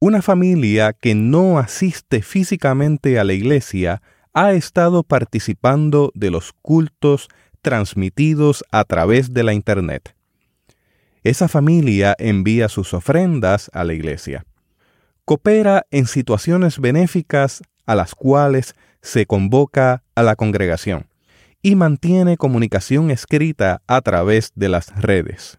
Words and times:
Una 0.00 0.22
familia 0.22 0.92
que 0.92 1.16
no 1.16 1.58
asiste 1.58 2.22
físicamente 2.22 3.18
a 3.18 3.24
la 3.24 3.32
iglesia 3.32 4.00
ha 4.32 4.52
estado 4.52 5.02
participando 5.02 6.12
de 6.14 6.30
los 6.30 6.52
cultos 6.62 7.26
transmitidos 7.62 8.62
a 8.70 8.84
través 8.84 9.34
de 9.34 9.42
la 9.42 9.54
Internet. 9.54 10.14
Esa 11.24 11.48
familia 11.48 12.14
envía 12.20 12.68
sus 12.68 12.94
ofrendas 12.94 13.72
a 13.74 13.82
la 13.82 13.92
iglesia. 13.92 14.46
Coopera 15.24 15.84
en 15.90 16.06
situaciones 16.06 16.78
benéficas 16.78 17.60
a 17.84 17.96
las 17.96 18.14
cuales 18.14 18.76
se 19.02 19.26
convoca 19.26 20.04
a 20.14 20.22
la 20.22 20.36
congregación 20.36 21.08
y 21.60 21.74
mantiene 21.74 22.36
comunicación 22.36 23.10
escrita 23.10 23.82
a 23.88 24.00
través 24.02 24.52
de 24.54 24.68
las 24.68 24.94
redes. 24.94 25.58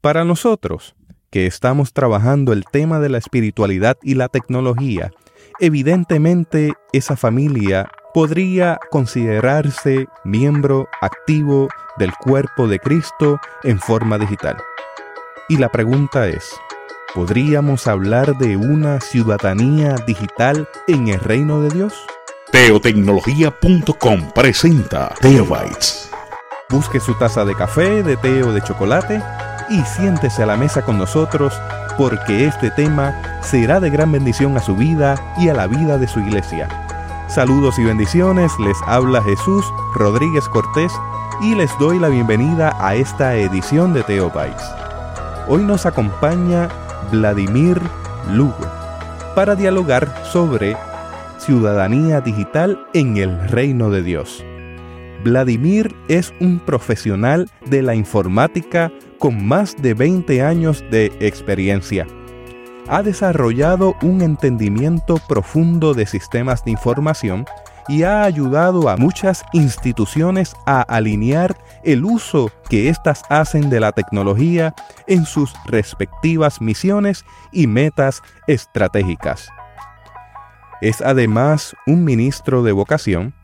Para 0.00 0.24
nosotros, 0.24 0.94
que 1.30 1.46
estamos 1.46 1.92
trabajando 1.92 2.52
el 2.52 2.64
tema 2.64 2.98
de 2.98 3.08
la 3.08 3.18
espiritualidad 3.18 3.96
y 4.02 4.14
la 4.14 4.28
tecnología, 4.28 5.12
evidentemente 5.60 6.72
esa 6.92 7.16
familia 7.16 7.90
podría 8.12 8.78
considerarse 8.90 10.06
miembro 10.24 10.88
activo 11.00 11.68
del 11.98 12.12
cuerpo 12.14 12.66
de 12.66 12.78
Cristo 12.80 13.38
en 13.62 13.78
forma 13.78 14.18
digital. 14.18 14.56
Y 15.48 15.56
la 15.58 15.68
pregunta 15.68 16.28
es, 16.28 16.52
¿podríamos 17.14 17.86
hablar 17.86 18.36
de 18.38 18.56
una 18.56 19.00
ciudadanía 19.00 19.94
digital 20.06 20.68
en 20.88 21.08
el 21.08 21.20
reino 21.20 21.62
de 21.62 21.70
Dios? 21.70 21.94
Teotecnología.com 22.50 24.32
presenta 24.34 25.14
Teobytes. 25.20 26.10
Busque 26.68 26.98
su 27.00 27.14
taza 27.14 27.44
de 27.44 27.54
café, 27.54 28.02
de 28.02 28.16
té 28.16 28.42
o 28.42 28.52
de 28.52 28.60
chocolate 28.62 29.22
y 29.70 29.80
siéntese 29.82 30.42
a 30.42 30.46
la 30.46 30.56
mesa 30.56 30.82
con 30.82 30.98
nosotros 30.98 31.58
porque 31.96 32.46
este 32.46 32.70
tema 32.70 33.14
será 33.40 33.80
de 33.80 33.88
gran 33.88 34.10
bendición 34.12 34.56
a 34.56 34.60
su 34.60 34.74
vida 34.74 35.14
y 35.38 35.48
a 35.48 35.54
la 35.54 35.66
vida 35.66 35.96
de 35.96 36.08
su 36.08 36.20
iglesia. 36.20 36.68
Saludos 37.28 37.78
y 37.78 37.84
bendiciones, 37.84 38.52
les 38.58 38.76
habla 38.86 39.22
Jesús 39.22 39.64
Rodríguez 39.94 40.48
Cortés 40.48 40.92
y 41.40 41.54
les 41.54 41.70
doy 41.78 41.98
la 41.98 42.08
bienvenida 42.08 42.76
a 42.80 42.96
esta 42.96 43.36
edición 43.36 43.94
de 43.94 44.02
Teobytes. 44.02 44.62
Hoy 45.48 45.62
nos 45.62 45.86
acompaña 45.86 46.68
Vladimir 47.12 47.80
Lugo 48.32 48.66
para 49.34 49.54
dialogar 49.54 50.12
sobre 50.24 50.76
ciudadanía 51.38 52.20
digital 52.20 52.84
en 52.92 53.16
el 53.16 53.48
reino 53.48 53.90
de 53.90 54.02
Dios. 54.02 54.44
Vladimir 55.22 55.94
es 56.08 56.32
un 56.40 56.60
profesional 56.60 57.48
de 57.66 57.82
la 57.82 57.94
informática 57.94 58.90
con 59.20 59.46
más 59.46 59.76
de 59.76 59.94
20 59.94 60.42
años 60.42 60.82
de 60.90 61.12
experiencia. 61.20 62.06
Ha 62.88 63.04
desarrollado 63.04 63.94
un 64.02 64.22
entendimiento 64.22 65.20
profundo 65.28 65.94
de 65.94 66.06
sistemas 66.06 66.64
de 66.64 66.72
información 66.72 67.44
y 67.86 68.02
ha 68.02 68.24
ayudado 68.24 68.88
a 68.88 68.96
muchas 68.96 69.44
instituciones 69.52 70.54
a 70.66 70.80
alinear 70.80 71.56
el 71.84 72.04
uso 72.04 72.50
que 72.68 72.88
éstas 72.88 73.22
hacen 73.28 73.68
de 73.68 73.78
la 73.80 73.92
tecnología 73.92 74.74
en 75.06 75.26
sus 75.26 75.52
respectivas 75.66 76.60
misiones 76.60 77.24
y 77.52 77.66
metas 77.66 78.22
estratégicas. 78.46 79.50
Es 80.80 81.02
además 81.02 81.76
un 81.86 82.04
ministro 82.04 82.62
de 82.62 82.72
vocación 82.72 83.34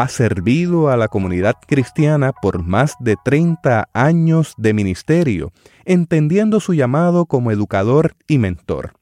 ha 0.00 0.06
servido 0.06 0.90
a 0.90 0.96
la 0.96 1.08
comunidad 1.08 1.56
cristiana 1.66 2.32
por 2.32 2.62
más 2.62 2.94
de 3.00 3.16
30 3.24 3.88
años 3.92 4.54
de 4.56 4.72
ministerio, 4.72 5.50
entendiendo 5.84 6.60
su 6.60 6.72
llamado 6.72 7.26
como 7.26 7.50
educador 7.50 8.14
y 8.28 8.38
mentor. 8.38 8.92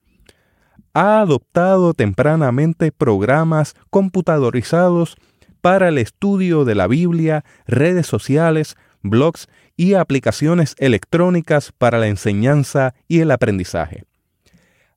Ha 0.95 1.21
adoptado 1.21 1.93
tempranamente 1.93 2.93
programas 2.93 3.75
computadorizados 3.91 5.17
para 5.61 5.89
el 5.89 5.99
estudio 5.99 6.65
de 6.65 6.75
la 6.75 6.87
Biblia, 6.87 7.45
redes 7.67 8.07
sociales, 8.07 8.77
blogs 9.03 9.49
y 9.77 9.95
aplicaciones 9.95 10.75
electrónicas 10.79 11.73
para 11.77 11.99
la 11.99 12.07
enseñanza 12.07 12.95
y 13.07 13.21
el 13.21 13.33
aprendizaje. 13.33 14.05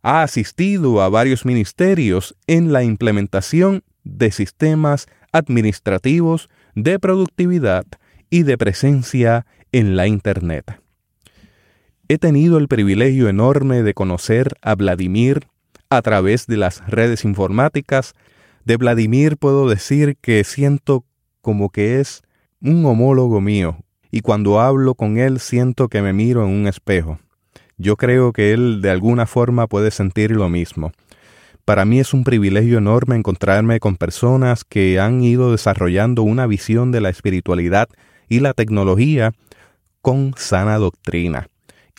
Ha 0.02 0.24
asistido 0.24 1.02
a 1.02 1.10
varios 1.10 1.46
ministerios 1.46 2.38
en 2.48 2.72
la 2.72 2.84
implementación 2.84 3.84
de 4.06 4.32
sistemas 4.32 5.08
administrativos, 5.32 6.50
de 6.76 7.00
productividad 7.00 7.86
y 8.30 8.44
de 8.44 8.58
presencia 8.58 9.46
en 9.72 9.96
la 9.96 10.08
Internet. 10.08 10.80
He 12.08 12.18
tenido 12.18 12.58
el 12.58 12.68
privilegio 12.68 13.30
enorme 13.30 13.84
de 13.84 13.94
conocer 13.94 14.56
a 14.62 14.76
Vladimir 14.76 15.48
a 15.90 16.02
través 16.02 16.48
de 16.48 16.58
las 16.58 16.86
redes 16.88 17.24
informáticas. 17.24 18.14
De 18.66 18.78
Vladimir 18.78 19.38
puedo 19.38 19.70
decir 19.70 20.18
que 20.22 20.44
siento 20.44 21.06
como 21.42 21.70
que 21.70 22.00
es 22.00 22.24
un 22.62 22.86
homólogo 22.86 23.42
mío, 23.42 23.78
y 24.12 24.22
cuando 24.22 24.60
hablo 24.60 24.96
con 24.96 25.18
él 25.18 25.40
siento 25.40 25.88
que 25.88 26.02
me 26.02 26.14
miro 26.14 26.44
en 26.44 26.50
un 26.50 26.68
espejo. 26.68 27.20
Yo 27.78 27.96
creo 27.96 28.34
que 28.34 28.52
él 28.54 28.82
de 28.82 28.90
alguna 28.90 29.26
forma 29.26 29.68
puede 29.68 29.92
sentir 29.92 30.32
lo 30.32 30.50
mismo. 30.50 30.92
Para 31.70 31.86
mí 31.86 32.00
es 32.00 32.16
un 32.16 32.24
privilegio 32.24 32.80
enorme 32.80 33.16
encontrarme 33.16 33.80
con 33.80 33.96
personas 33.96 34.64
que 34.64 35.00
han 35.00 35.22
ido 35.22 35.52
desarrollando 35.52 36.24
una 36.24 36.48
visión 36.48 36.92
de 36.92 37.00
la 37.00 37.10
espiritualidad 37.10 37.90
y 38.28 38.40
la 38.40 38.56
tecnología 38.56 39.34
con 40.02 40.34
sana 40.36 40.80
doctrina 40.80 41.48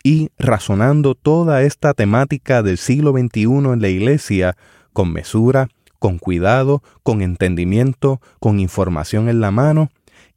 y 0.02 0.30
razonando 0.40 1.14
toda 1.14 1.62
esta 1.62 1.94
temática 1.94 2.64
del 2.64 2.78
siglo 2.78 3.12
XXI 3.12 3.44
en 3.44 3.80
la 3.80 3.88
Iglesia 3.88 4.56
con 4.92 5.12
mesura, 5.12 5.68
con 6.00 6.18
cuidado, 6.18 6.82
con 7.04 7.22
entendimiento, 7.22 8.20
con 8.40 8.58
información 8.58 9.28
en 9.28 9.40
la 9.40 9.52
mano 9.52 9.88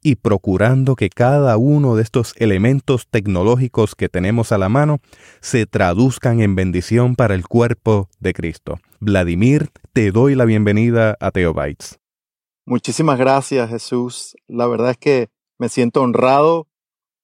y 0.04 0.14
procurando 0.14 0.96
que 0.96 1.10
cada 1.10 1.58
uno 1.58 1.96
de 1.96 2.04
estos 2.04 2.36
elementos 2.38 3.08
tecnológicos 3.10 3.96
que 3.96 4.10
tenemos 4.10 4.52
a 4.52 4.60
la 4.60 4.70
mano 4.70 5.00
se 5.42 5.66
traduzcan 5.66 6.40
en 6.40 6.54
bendición 6.54 7.16
para 7.16 7.34
el 7.34 7.48
cuerpo 7.48 8.10
de 8.20 8.34
Cristo. 8.34 8.78
Vladimir, 9.04 9.70
te 9.92 10.12
doy 10.12 10.34
la 10.34 10.46
bienvenida 10.46 11.18
a 11.20 11.32
Teobytes. 11.32 12.00
Muchísimas 12.66 13.20
gracias, 13.20 13.70
Jesús. 13.70 14.36
La 14.48 14.66
verdad 14.66 14.92
es 14.92 14.98
que 14.98 15.30
me 15.60 15.68
siento 15.68 16.02
honrado 16.02 16.68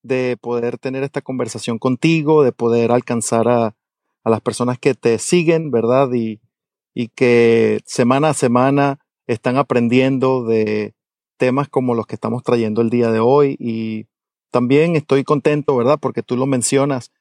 de 0.03 0.38
poder 0.39 0.78
tener 0.78 1.03
esta 1.03 1.22
conversación 1.22 1.79
contigo, 1.79 2.44
de 2.44 2.51
poder 2.51 2.91
alcanzar 2.91 3.47
a, 3.47 3.75
a 4.23 4.29
las 4.29 4.41
personas 4.41 4.78
que 4.78 4.94
te 4.94 5.18
siguen, 5.19 5.72
¿verdad? 5.72 6.09
Y, 6.13 6.41
y 6.94 7.07
que 7.07 7.79
semana 7.85 8.29
a 8.29 8.34
semana 8.34 9.00
están 9.28 9.57
aprendiendo 9.57 10.44
de 10.44 10.95
temas 11.38 11.69
como 11.69 11.95
los 11.95 12.06
que 12.07 12.16
estamos 12.16 12.44
trayendo 12.44 12.81
el 12.81 12.89
día 12.89 13.09
de 13.12 13.19
hoy 13.19 13.56
y 13.57 14.07
también 14.51 14.97
estoy 14.97 15.23
contento, 15.23 15.78
¿verdad? 15.78 15.97
Porque 16.01 16.23
tú 16.23 16.35
lo 16.35 16.45
mencionas, 16.45 17.12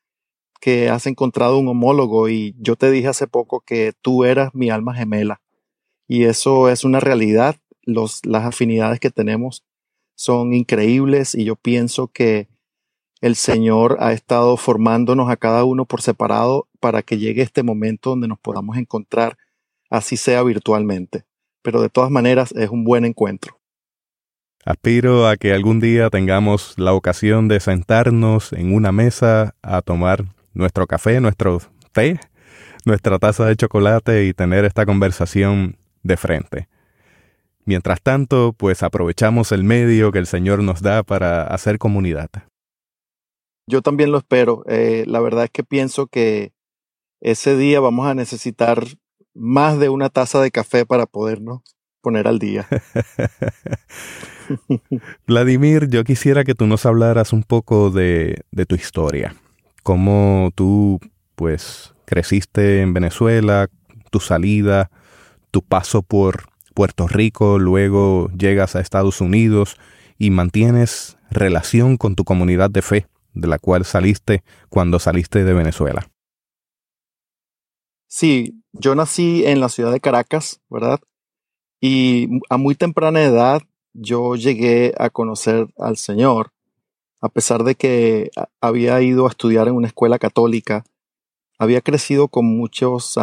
que 0.61 0.89
has 0.89 1.07
encontrado 1.07 1.59
un 1.59 1.69
homólogo 1.69 2.29
y 2.29 2.55
yo 2.59 2.77
te 2.77 2.91
dije 2.91 3.09
hace 3.09 3.27
poco 3.27 3.61
que 3.61 3.93
tú 4.03 4.25
eras 4.25 4.55
mi 4.55 4.71
alma 4.71 4.95
gemela 4.95 5.41
y 6.09 6.25
eso 6.25 6.71
es 6.71 6.85
una 6.85 6.99
realidad. 6.99 7.57
Las 7.83 8.45
afinidades 8.45 8.99
que 8.99 9.11
tenemos 9.11 9.65
son 10.15 10.53
increíbles 10.53 11.35
y 11.35 11.45
yo 11.45 11.55
pienso 11.55 12.09
que 12.09 12.49
el 13.21 13.37
Señor 13.37 13.99
ha 14.01 14.13
estado 14.13 14.57
formándonos 14.57 15.31
a 15.31 15.37
cada 15.37 15.65
uno 15.65 15.85
por 15.85 16.03
separado 16.03 16.69
para 16.81 17.03
que 17.03 17.19
llegue 17.19 17.43
este 17.43 17.63
momento 17.63 18.11
donde 18.11 18.29
nos 18.29 18.39
podamos 18.39 18.77
encontrar, 18.77 19.37
así 19.91 20.17
sea 20.17 20.43
virtualmente. 20.43 21.25
Pero 21.63 21.83
de 21.83 21.89
todas 21.89 22.11
maneras 22.11 22.53
es 22.53 22.71
un 22.71 22.85
buen 22.85 23.05
encuentro. 23.05 23.59
Aspiro 24.65 25.27
a 25.27 25.37
que 25.37 25.53
algún 25.53 25.81
día 25.81 26.11
tengamos 26.11 26.75
la 26.79 26.93
ocasión 26.93 27.49
de 27.49 27.59
sentarnos 27.61 28.53
en 28.53 28.75
una 28.75 28.93
mesa 28.93 29.55
a 29.63 29.83
tomar 29.83 30.27
nuestro 30.55 30.87
café, 30.87 31.21
nuestro 31.21 31.61
té, 31.93 32.21
nuestra 32.85 33.19
taza 33.19 33.47
de 33.47 33.57
chocolate 33.57 34.27
y 34.27 34.35
tener 34.35 34.65
esta 34.65 34.87
conversación 34.87 35.77
de 36.03 36.17
frente. 36.17 36.69
Mientras 37.65 38.00
tanto, 38.00 38.55
pues 38.55 38.83
aprovechamos 38.83 39.53
el 39.53 39.62
medio 39.62 40.11
que 40.11 40.19
el 40.19 40.27
Señor 40.27 40.62
nos 40.62 40.81
da 40.81 41.03
para 41.03 41.43
hacer 41.43 41.79
comunidad. 41.79 42.31
Yo 43.67 43.83
también 43.83 44.11
lo 44.11 44.19
espero. 44.19 44.65
Eh, 44.67 45.05
la 45.06 45.21
verdad 45.21 45.45
es 45.45 45.50
que 45.50 45.65
pienso 45.65 46.06
que 46.06 46.53
ese 47.21 47.56
día 47.56 47.81
vamos 47.81 48.06
a 48.06 48.15
necesitar 48.15 48.85
más 49.35 49.79
de 49.79 49.91
una 49.91 50.09
taza 50.09 50.41
de 50.41 50.51
café 50.51 50.87
para 50.87 51.05
podernos 51.05 51.61
poner 52.01 52.27
al 52.27 52.39
día. 52.39 52.67
Vladimir, 55.27 55.89
yo 55.89 56.05
quisiera 56.05 56.44
que 56.44 56.55
tú 56.55 56.67
nos 56.67 56.87
hablaras 56.87 57.33
un 57.33 57.43
poco 57.43 57.91
de, 57.91 58.43
de 58.51 58.67
tu 58.67 58.75
historia. 58.75 59.35
Cómo 59.88 60.50
tú, 60.55 61.00
pues, 61.35 61.94
creciste 62.05 62.82
en 62.82 62.93
Venezuela, 62.93 63.69
tu 64.11 64.20
salida, 64.20 64.90
tu 65.50 65.62
paso 65.62 66.02
por 66.02 66.50
Puerto 66.75 67.08
Rico, 67.08 67.58
luego 67.58 68.31
llegas 68.37 68.76
a 68.76 68.81
Estados 68.81 69.23
Unidos 69.23 69.79
y 70.19 70.29
mantienes 70.29 71.17
relación 71.31 71.96
con 71.96 72.17
tu 72.17 72.25
comunidad 72.25 72.69
de 72.69 72.82
fe, 72.82 73.06
de 73.32 73.49
la 73.49 73.58
cual 73.58 73.87
saliste 73.87 74.44
cuando 74.69 74.99
saliste 74.99 75.43
de 75.43 75.55
Venezuela. 75.55 76.11
Sí, 78.08 78.62
yo 78.73 78.94
nací 78.94 79.46
en 79.46 79.58
la 79.58 79.70
ciudad 79.70 79.91
de 79.91 80.00
Caracas, 80.00 80.61
¿verdad? 80.69 81.00
Y 81.81 82.29
a 82.50 82.58
muy 82.58 82.75
temprana 82.75 83.23
edad 83.23 83.62
yo 83.94 84.37
llegué 84.37 84.93
a 84.99 85.08
conocer 85.08 85.69
al 85.79 85.96
Señor, 85.96 86.52
a 87.20 87.29
pesar 87.29 87.65
de 87.65 87.75
que 87.75 88.31
había 88.61 89.00
ido 89.03 89.26
a 89.26 89.31
estudiar 89.31 89.69
en 89.69 89.75
una 89.75 89.88
escuela 89.88 90.19
católica, 90.19 90.85
había 91.59 91.81
crecido 91.81 92.29
con 92.29 92.47
muchos, 92.47 93.19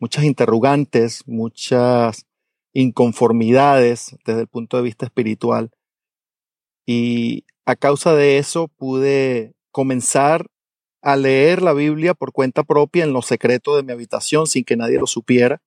muchas 0.00 0.24
interrogantes, 0.24 1.22
muchas 1.26 2.26
inconformidades 2.72 4.16
desde 4.24 4.42
el 4.42 4.48
punto 4.48 4.76
de 4.76 4.82
vista 4.82 5.06
espiritual. 5.06 5.70
Y 6.86 7.44
a 7.66 7.76
causa 7.76 8.14
de 8.14 8.38
eso 8.38 8.68
pude 8.68 9.52
comenzar 9.70 10.46
a 11.02 11.16
leer 11.16 11.62
la 11.62 11.74
Biblia 11.74 12.14
por 12.14 12.32
cuenta 12.32 12.64
propia 12.64 13.04
en 13.04 13.12
lo 13.12 13.22
secreto 13.22 13.76
de 13.76 13.82
mi 13.82 13.92
habitación 13.92 14.46
sin 14.46 14.64
que 14.64 14.76
nadie 14.76 14.98
lo 14.98 15.06
supiera. 15.06 15.60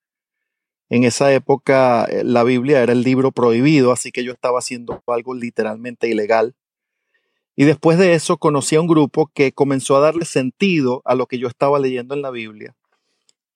En 0.90 1.04
esa 1.04 1.34
época 1.34 2.06
eh, 2.06 2.24
la 2.24 2.44
Biblia 2.44 2.82
era 2.84 2.92
el 2.92 3.04
libro 3.04 3.32
prohibido, 3.32 3.92
así 3.92 4.12
que 4.12 4.24
yo 4.24 4.34
estaba 4.34 4.60
haciendo 4.60 5.02
algo 5.08 5.34
literalmente 5.34 6.10
ilegal. 6.10 6.56
Y 7.56 7.66
después 7.66 7.98
de 7.98 8.14
eso 8.14 8.38
conocí 8.38 8.76
a 8.76 8.82
un 8.82 8.88
grupo 8.88 9.30
que 9.34 9.52
comenzó 9.52 9.98
a 9.98 10.00
darle 10.00 10.26
sentido 10.26 11.02
a 11.06 11.16
lo 11.16 11.28
que 11.28 11.38
yo 11.38 11.48
estaba 11.48 11.80
leyendo 11.80 12.16
en 12.16 12.22
la 12.22 12.32
Biblia. 12.32 12.76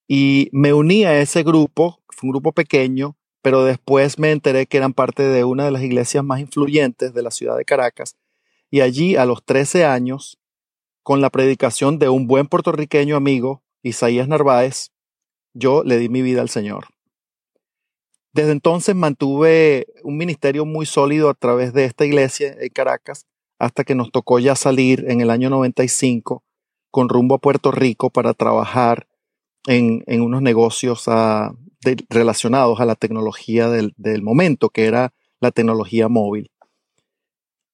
Y 0.08 0.50
me 0.52 0.74
uní 0.74 1.06
a 1.06 1.20
ese 1.20 1.44
grupo, 1.44 2.02
fue 2.10 2.28
un 2.28 2.32
grupo 2.32 2.52
pequeño, 2.52 3.18
pero 3.42 3.64
después 3.64 4.20
me 4.20 4.32
enteré 4.32 4.66
que 4.66 4.78
eran 4.78 4.94
parte 4.94 5.24
de 5.24 5.44
una 5.44 5.66
de 5.66 5.72
las 5.72 5.82
iglesias 5.82 6.24
más 6.24 6.40
influyentes 6.40 7.14
de 7.14 7.22
la 7.22 7.32
ciudad 7.32 7.58
de 7.58 7.66
Caracas. 7.66 8.16
Y 8.70 8.82
allí, 8.82 9.16
a 9.16 9.26
los 9.26 9.44
13 9.46 9.86
años, 9.86 10.38
con 11.04 11.22
la 11.22 11.30
predicación 11.30 11.98
de 11.98 12.10
un 12.10 12.28
buen 12.28 12.48
puertorriqueño 12.48 13.16
amigo, 13.16 13.64
Isaías 13.82 14.28
Narváez, 14.28 14.92
yo 15.54 15.84
le 15.84 15.98
di 15.98 16.10
mi 16.10 16.22
vida 16.22 16.42
al 16.42 16.50
Señor. 16.50 16.88
Desde 18.34 18.52
entonces 18.52 18.96
mantuve 18.96 19.88
un 20.04 20.18
ministerio 20.18 20.66
muy 20.66 20.86
sólido 20.86 21.30
a 21.30 21.36
través 21.36 21.72
de 21.74 21.86
esta 21.86 22.06
iglesia 22.06 22.56
en 22.60 22.70
Caracas 22.70 23.26
hasta 23.60 23.84
que 23.84 23.96
nos 23.96 24.12
tocó 24.12 24.40
ya 24.40 24.56
salir 24.56 25.06
en 25.08 25.22
el 25.22 25.30
año 25.30 25.50
95 25.50 26.44
con 26.92 27.10
rumbo 27.10 27.36
a 27.36 27.40
Puerto 27.40 27.72
Rico 27.72 28.10
para 28.10 28.34
trabajar 28.34 29.08
en, 29.68 30.04
unos 30.22 30.42
negocios 30.42 31.04
ah, 31.08 31.54
relacionados 32.10 32.80
a 32.80 32.86
la 32.86 32.96
tecnología 32.96 33.70
del, 33.70 34.22
momento, 34.22 34.70
que 34.70 34.86
era 34.86 35.14
la 35.40 35.52
tecnología 35.52 36.08
móvil. 36.08 36.52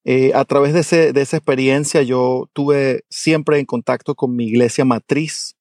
Eh, 0.04 0.32
a 0.34 0.46
través 0.46 0.74
de, 0.74 1.14
de, 1.14 1.22
esa 1.22 1.38
experiencia 1.38 2.02
yo 2.02 2.50
tuve 2.54 3.04
siempre 3.10 3.60
en 3.60 3.66
contacto 3.66 4.16
con 4.16 4.36
mi 4.36 4.46
iglesia 4.46 4.86
matriz. 4.86 5.56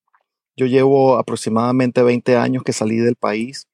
Yo 0.57 0.67
llevo 0.67 1.19
aproximadamente 1.19 2.03
20 2.03 2.37
años 2.37 2.63
que 2.63 2.73
salí 2.73 2.97
del 2.97 3.17
país 3.17 3.67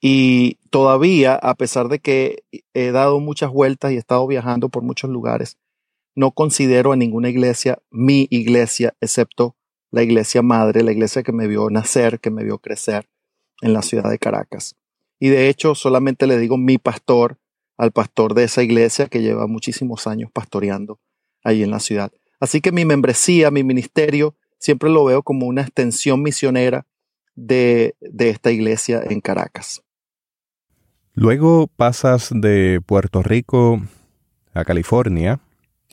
y 0.00 0.54
todavía, 0.70 1.34
a 1.34 1.54
pesar 1.54 1.88
de 1.88 1.98
que 1.98 2.42
he 2.72 2.90
dado 2.90 3.20
muchas 3.20 3.50
vueltas 3.50 3.92
y 3.92 3.96
he 3.96 3.98
estado 3.98 4.26
viajando 4.26 4.70
por 4.70 4.82
muchos 4.82 5.10
lugares, 5.10 5.58
no 6.14 6.32
considero 6.32 6.92
a 6.92 6.96
ninguna 6.96 7.28
iglesia 7.28 7.78
mi 7.90 8.26
iglesia, 8.30 8.94
excepto 9.00 9.56
la 9.90 10.02
iglesia 10.02 10.42
madre, 10.42 10.82
la 10.82 10.92
iglesia 10.92 11.22
que 11.22 11.32
me 11.32 11.46
vio 11.46 11.68
nacer, 11.70 12.20
que 12.20 12.30
me 12.30 12.44
vio 12.44 12.58
crecer 12.58 13.08
en 13.62 13.72
la 13.72 13.82
ciudad 13.82 14.10
de 14.10 14.18
Caracas. 14.18 14.76
Y 15.18 15.28
de 15.28 15.48
hecho, 15.48 15.74
solamente 15.74 16.26
le 16.26 16.38
digo 16.38 16.56
mi 16.56 16.78
pastor 16.78 17.38
al 17.76 17.92
pastor 17.92 18.34
de 18.34 18.44
esa 18.44 18.62
iglesia 18.62 19.08
que 19.08 19.22
lleva 19.22 19.46
muchísimos 19.46 20.06
años 20.06 20.30
pastoreando 20.32 21.00
ahí 21.42 21.62
en 21.62 21.70
la 21.70 21.80
ciudad. 21.80 22.12
Así 22.38 22.60
que 22.60 22.72
mi 22.72 22.84
membresía, 22.84 23.50
mi 23.50 23.64
ministerio, 23.64 24.34
siempre 24.58 24.90
lo 24.90 25.04
veo 25.04 25.22
como 25.22 25.46
una 25.46 25.62
extensión 25.62 26.22
misionera 26.22 26.86
de, 27.34 27.96
de 28.00 28.30
esta 28.30 28.50
iglesia 28.50 29.02
en 29.08 29.20
Caracas. 29.20 29.82
Luego 31.14 31.66
pasas 31.66 32.30
de 32.34 32.80
Puerto 32.84 33.22
Rico 33.22 33.82
a 34.54 34.64
California 34.64 35.40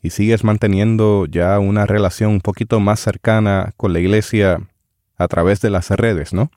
y 0.07 0.09
sigues 0.09 0.45
manteniendo 0.45 1.25
ya 1.25 1.59
una 1.59 1.85
relación 1.85 2.31
un 2.31 2.39
poquito 2.39 2.79
más 2.79 3.01
cercana 3.01 3.73
con 3.75 3.91
la 3.91 3.99
iglesia 3.99 4.65
a 5.17 5.27
través 5.27 5.59
de 5.59 5.69
las 5.69 5.89
redes, 5.89 6.31
¿no? 6.31 6.49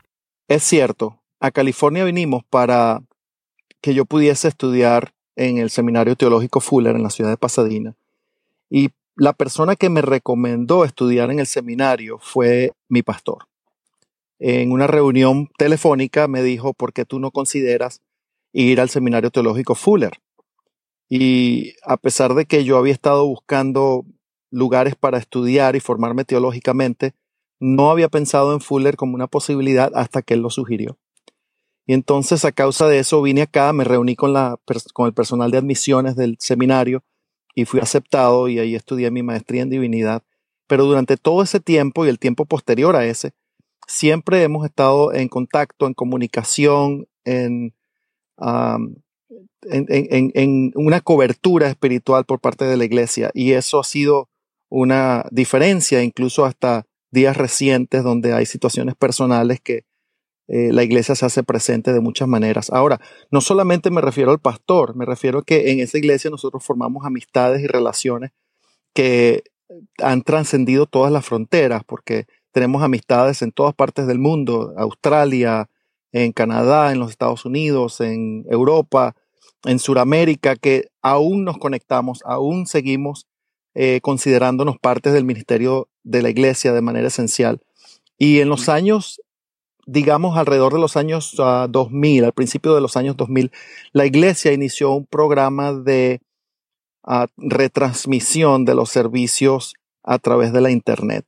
Es 0.47 0.63
cierto. 0.63 1.19
A 1.41 1.51
California 1.51 2.05
vinimos 2.05 2.45
para 2.49 3.03
que 3.81 3.93
yo 3.93 4.05
pudiese 4.05 4.47
estudiar 4.47 5.15
en 5.35 5.59
el 5.59 5.71
Seminario 5.71 6.15
Teológico 6.15 6.61
Fuller 6.61 6.95
en 6.95 7.03
la 7.03 7.11
ciudad 7.11 7.31
de 7.31 7.37
Pasadena. 7.39 7.97
Y 8.69 8.91
la 9.17 9.33
persona 9.33 9.75
que 9.75 9.91
me 9.91 10.01
recomendó 10.01 10.85
estudiar 10.85 11.33
en 11.33 11.41
el 11.41 11.47
seminario 11.47 12.21
fue 12.23 12.73
mi 12.89 13.03
pastor. 13.03 13.49
En 14.39 14.71
una 14.71 14.87
reunión 14.87 15.49
telefónica 15.59 16.29
me 16.29 16.45
dijo, 16.45 16.73
¿por 16.73 16.93
qué 16.93 17.05
tú 17.05 17.19
no 17.19 17.33
consideras 17.33 18.01
ir 18.53 18.81
al 18.81 18.91
Seminario 18.91 19.33
Teológico 19.33 19.75
Fuller? 19.75 20.21
Y 21.11 21.75
a 21.83 21.97
pesar 21.97 22.35
de 22.35 22.47
que 22.47 22.65
yo 22.65 22.79
había 22.79 22.93
estado 22.93 23.27
buscando 23.27 24.07
lugares 24.51 24.95
para 24.95 25.19
estudiar 25.19 25.77
y 25.77 25.81
formarme 25.81 26.25
teológicamente, 26.25 27.15
no 27.59 27.91
había 27.91 28.09
pensado 28.09 28.55
en 28.55 28.61
Fuller 28.61 28.97
como 28.97 29.17
una 29.17 29.27
posibilidad 29.27 29.91
hasta 29.95 30.23
que 30.23 30.35
él 30.35 30.41
lo 30.41 30.51
sugirió. 30.51 30.99
Y 31.85 31.95
entonces 31.95 32.45
a 32.45 32.53
causa 32.53 32.87
de 32.87 33.01
eso 33.01 33.21
vine 33.21 33.43
acá, 33.43 33.73
me 33.73 33.83
reuní 33.83 34.15
con, 34.15 34.33
la, 34.33 34.59
con 34.95 35.07
el 35.07 35.13
personal 35.13 35.51
de 35.51 35.59
admisiones 35.59 36.15
del 36.15 36.37
seminario 36.39 37.03
y 37.57 37.65
fui 37.65 37.81
aceptado 37.81 38.49
y 38.49 38.61
ahí 38.61 38.77
estudié 38.77 39.11
mi 39.11 39.25
maestría 39.25 39.63
en 39.63 39.71
divinidad. 39.71 40.23
Pero 40.69 40.85
durante 40.85 41.17
todo 41.17 41.43
ese 41.43 41.59
tiempo 41.59 42.07
y 42.07 42.09
el 42.09 42.21
tiempo 42.21 42.45
posterior 42.45 42.95
a 42.95 43.05
ese, 43.05 43.33
siempre 43.89 44.45
hemos 44.45 44.65
estado 44.65 45.13
en 45.13 45.29
contacto, 45.29 45.89
en 45.89 45.95
comunicación, 45.95 47.09
en, 47.25 47.75
en, 49.63 50.33
en, 50.35 50.73
una 50.75 51.01
cobertura 51.01 51.69
espiritual 51.69 52.25
por 52.25 52.41
parte 52.41 52.65
de 52.65 52.77
la 52.77 52.85
iglesia. 52.85 53.31
Y 53.35 53.53
eso 53.53 53.81
ha 53.81 53.85
sido 53.85 54.29
una 54.69 55.27
diferencia, 55.31 56.03
incluso 56.03 56.45
hasta 56.45 56.87
días 57.11 57.37
recientes, 57.37 58.03
donde 58.03 58.33
hay 58.33 58.47
situaciones 58.47 58.95
personales 58.95 59.61
que 59.61 59.85
eh, 60.49 60.73
la 60.73 60.83
iglesia 60.83 61.15
se 61.15 61.27
hace 61.27 61.43
presente 61.43 61.93
de 61.93 62.01
muchas 62.01 62.29
maneras. 62.29 62.71
Ahora, 62.71 63.01
no 63.31 63.41
solamente 63.41 63.91
me 63.91 64.01
refiero 64.01 64.33
al 64.33 64.41
pastor, 64.41 64.97
me 64.97 65.05
refiero 65.05 65.43
que 65.43 65.71
en 65.71 65.81
esa 65.81 65.99
iglesia 65.99 66.31
nosotros 66.31 66.65
formamos 66.65 67.07
amistades 67.07 67.63
y 67.63 67.67
relaciones 67.67 68.33
que 68.95 69.45
han 70.03 70.23
trascendido 70.23 70.87
todas 70.87 71.13
las 71.13 71.25
fronteras, 71.25 71.83
porque 71.85 72.27
tenemos 72.53 72.83
amistades 72.83 73.43
en 73.43 73.53
todas 73.53 73.75
partes 73.75 74.07
del 74.07 74.19
mundo, 74.19 74.75
Australia, 74.77 75.69
en 76.13 76.33
Canadá, 76.33 76.93
en 76.93 76.99
los 76.99 77.11
Estados 77.11 77.45
Unidos, 77.45 78.01
en 78.01 78.45
Europa, 78.51 79.15
en 79.65 79.79
Sudamérica, 79.79 80.57
que 80.57 80.89
aún 81.03 81.45
nos 81.45 81.59
conectamos, 81.59 82.23
aún 82.25 82.67
seguimos 82.67 83.27
eh, 83.75 84.01
considerándonos 84.03 84.79
partes 84.79 85.13
del 85.13 85.25
ministerio 85.25 85.89
de 86.03 86.23
la 86.23 86.31
iglesia 86.31 86.73
de 86.73 86.81
manera 86.81 87.09
esencial. 87.09 87.61
Y 88.19 88.41
en 88.41 88.49
los 88.49 88.69
años 88.69 89.21
digamos, 89.91 90.37
alrededor 90.37 90.73
de 90.75 90.79
los 90.79 90.97
años 90.97 91.35
2000, 91.37 92.23
ah, 92.23 92.27
al 92.29 92.33
principio 92.33 92.75
de 92.77 92.81
los 92.81 92.97
años 92.97 93.17
2000, 93.17 93.51
la 93.93 94.07
iglesia 94.07 94.53
inició 94.53 94.93
un 94.93 95.05
programa 95.05 95.73
de 95.73 96.21
ah, 97.03 97.27
retransmisión 97.37 98.65
de 98.65 98.77
los 98.77 98.91
servicios 98.91 99.75
a 100.05 100.21
través 100.21 100.53
de 100.53 100.61
la 100.61 100.71
Internet. 100.71 101.27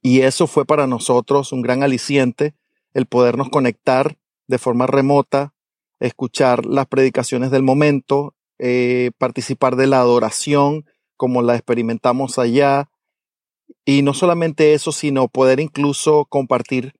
Y 0.00 0.20
eso 0.22 0.46
fue 0.46 0.64
para 0.64 0.86
nosotros 0.86 1.52
un 1.52 1.60
gran 1.60 1.82
aliciente, 1.82 2.54
el 2.94 3.04
podernos 3.04 3.50
conectar 3.50 4.16
de 4.46 4.58
forma 4.58 4.86
remota, 4.86 5.52
escuchar 6.00 6.66
las 6.66 6.86
predicaciones 6.86 7.50
del 7.50 7.62
momento, 7.62 8.34
eh, 8.58 9.10
participar 9.18 9.76
de 9.76 9.86
la 9.86 10.00
adoración 10.00 10.84
como 11.16 11.42
la 11.42 11.54
experimentamos 11.54 12.38
allá. 12.38 12.90
Y 13.84 14.02
no 14.02 14.14
solamente 14.14 14.74
eso, 14.74 14.92
sino 14.92 15.28
poder 15.28 15.60
incluso 15.60 16.26
compartir 16.26 16.94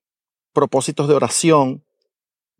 propósitos 0.52 1.08
de 1.08 1.14
oración 1.14 1.84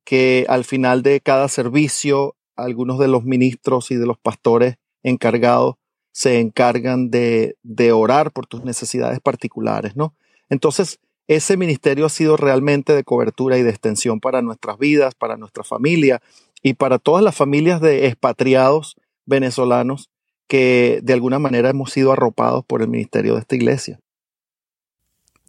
que 0.05 0.47
al 0.49 0.65
final 0.65 1.03
de 1.03 1.21
cada 1.21 1.49
servicio 1.49 2.37
algunos 2.57 2.99
de 2.99 3.09
los 3.09 3.25
ministros 3.25 3.91
y 3.91 3.97
de 3.97 4.07
los 4.07 4.19
pastores 4.19 4.77
encargados 5.03 5.77
se 6.13 6.41
encargan 6.41 7.11
de, 7.11 7.57
de 7.63 7.93
orar 7.93 8.33
por 8.33 8.47
tus 8.47 8.65
necesidades 8.65 9.21
particulares, 9.21 9.95
¿no? 9.97 10.15
Entonces, 10.49 10.99
ese 11.29 11.59
ministerio 11.59 12.07
ha 12.07 12.09
sido 12.09 12.37
realmente 12.37 12.95
de 12.95 13.05
cobertura 13.05 13.59
y 13.59 13.63
de 13.63 13.71
extensión 13.71 14.19
para 14.19 14.41
nuestras 14.43 14.79
vidas, 14.79 15.15
para 15.15 15.37
nuestra 15.37 15.63
familia 15.63 16.21
y 16.63 16.75
para 16.75 16.99
todas 16.99 17.23
las 17.23 17.37
familias 17.37 17.81
de 17.83 18.07
expatriados 18.07 18.97
venezolanos 19.27 20.11
que 20.49 21.01
de 21.03 21.13
alguna 21.13 21.39
manera 21.39 21.69
hemos 21.69 21.93
sido 21.93 22.13
arropados 22.13 22.65
por 22.65 22.81
el 22.81 22.89
ministerio 22.89 23.35
de 23.35 23.41
esta 23.41 23.55
iglesia. 23.55 24.01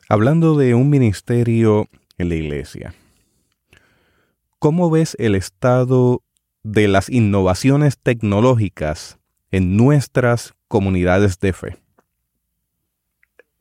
Hablando 0.10 0.58
de 0.58 0.76
un 0.76 0.90
ministerio 0.90 1.88
en 2.18 2.30
la 2.30 2.36
iglesia. 2.36 2.94
¿Cómo 4.60 4.90
ves 4.90 5.16
el 5.20 5.36
estado 5.36 6.22
de 6.64 6.90
las 6.90 7.10
innovaciones 7.10 7.98
tecnológicas 7.98 9.18
en 9.52 9.78
nuestras 9.78 10.54
comunidades 10.68 11.40
de 11.40 11.54
fe? 11.54 11.78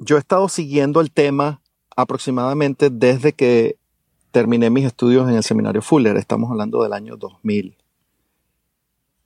Yo 0.00 0.16
he 0.16 0.18
estado 0.18 0.48
siguiendo 0.48 1.00
el 1.00 1.12
tema 1.12 1.62
aproximadamente 1.98 2.90
desde 2.90 3.32
que 3.32 3.76
terminé 4.30 4.70
mis 4.70 4.84
estudios 4.84 5.28
en 5.28 5.34
el 5.34 5.42
seminario 5.42 5.82
Fuller, 5.82 6.16
estamos 6.16 6.48
hablando 6.48 6.80
del 6.84 6.92
año 6.92 7.16
2000. 7.16 7.76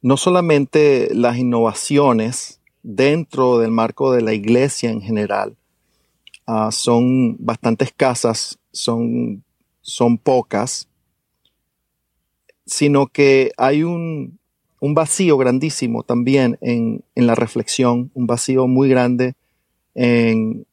No 0.01 0.17
solamente 0.17 1.11
las 1.15 1.37
innovaciones 1.37 2.63
dentro 2.83 3.59
del 3.59 3.73
marco 3.73 4.11
de 4.11 4.23
la 4.23 4.33
iglesia 4.33 4.91
en 4.91 5.03
general 5.03 5.55
uh, 6.47 6.73
son 6.73 7.37
bastante 7.45 7.85
escasas, 7.85 8.59
son, 8.73 9.45
son 9.83 10.17
pocas, 10.17 10.89
sino 12.65 13.07
que 13.07 13.53
hay 13.59 13.83
un, 13.83 14.39
un 14.81 14.95
vacío 14.95 15.37
grandísimo 15.37 16.05
también 16.05 16.57
en, 16.63 17.05
en, 17.17 17.27
la 17.27 17.35
reflexión, 17.35 18.11
un 18.15 18.27
vacío 18.27 18.67
muy 18.67 18.89
grande 18.89 19.35
en 19.95 20.65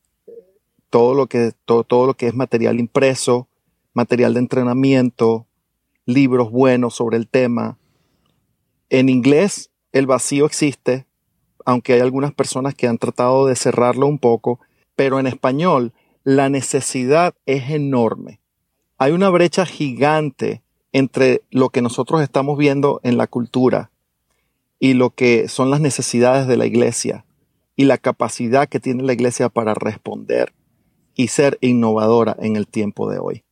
todo 0.89 1.13
lo 1.13 1.27
que, 1.27 1.51
todo, 1.65 1.83
todo 1.83 2.07
lo 2.07 2.13
que 2.15 2.27
es 2.27 2.35
material 2.35 2.79
impreso, 2.79 3.47
material 3.93 4.33
de 4.33 4.39
entrenamiento, 4.39 5.45
libros 6.05 6.51
buenos 6.51 6.95
sobre 6.95 7.17
el 7.17 7.27
tema. 7.27 7.77
En 8.89 9.09
inglés 9.09 9.71
el 9.91 10.07
vacío 10.07 10.45
existe, 10.45 11.05
aunque 11.65 11.93
hay 11.93 11.99
algunas 11.99 12.33
personas 12.33 12.73
que 12.75 12.87
han 12.87 12.97
tratado 12.97 13.45
de 13.45 13.55
cerrarlo 13.55 14.07
un 14.07 14.19
poco, 14.19 14.59
pero 14.95 15.19
en 15.19 15.27
español 15.27 15.93
la 16.23 16.49
necesidad 16.49 17.35
es 17.45 17.69
enorme. 17.69 18.39
Hay 18.97 19.11
una 19.11 19.29
brecha 19.29 19.65
gigante 19.65 20.61
entre 20.91 21.43
lo 21.51 21.69
que 21.69 21.81
nosotros 21.81 22.21
estamos 22.21 22.57
viendo 22.57 22.99
en 23.03 23.17
la 23.17 23.27
cultura 23.27 23.91
y 24.79 24.93
lo 24.93 25.11
que 25.11 25.47
son 25.47 25.69
las 25.69 25.81
necesidades 25.81 26.47
de 26.47 26.57
la 26.57 26.65
iglesia 26.65 27.25
y 27.75 27.85
la 27.85 27.97
capacidad 27.97 28.67
que 28.67 28.79
tiene 28.79 29.03
la 29.03 29.13
iglesia 29.13 29.49
para 29.49 29.73
responder 29.73 30.53
y 31.19 31.27
ser 31.27 31.57
innovadora 31.59 32.37
en 32.39 32.55
el 32.55 32.65
tiempo 32.65 33.11
de 33.11 33.19
hoy. 33.19 33.43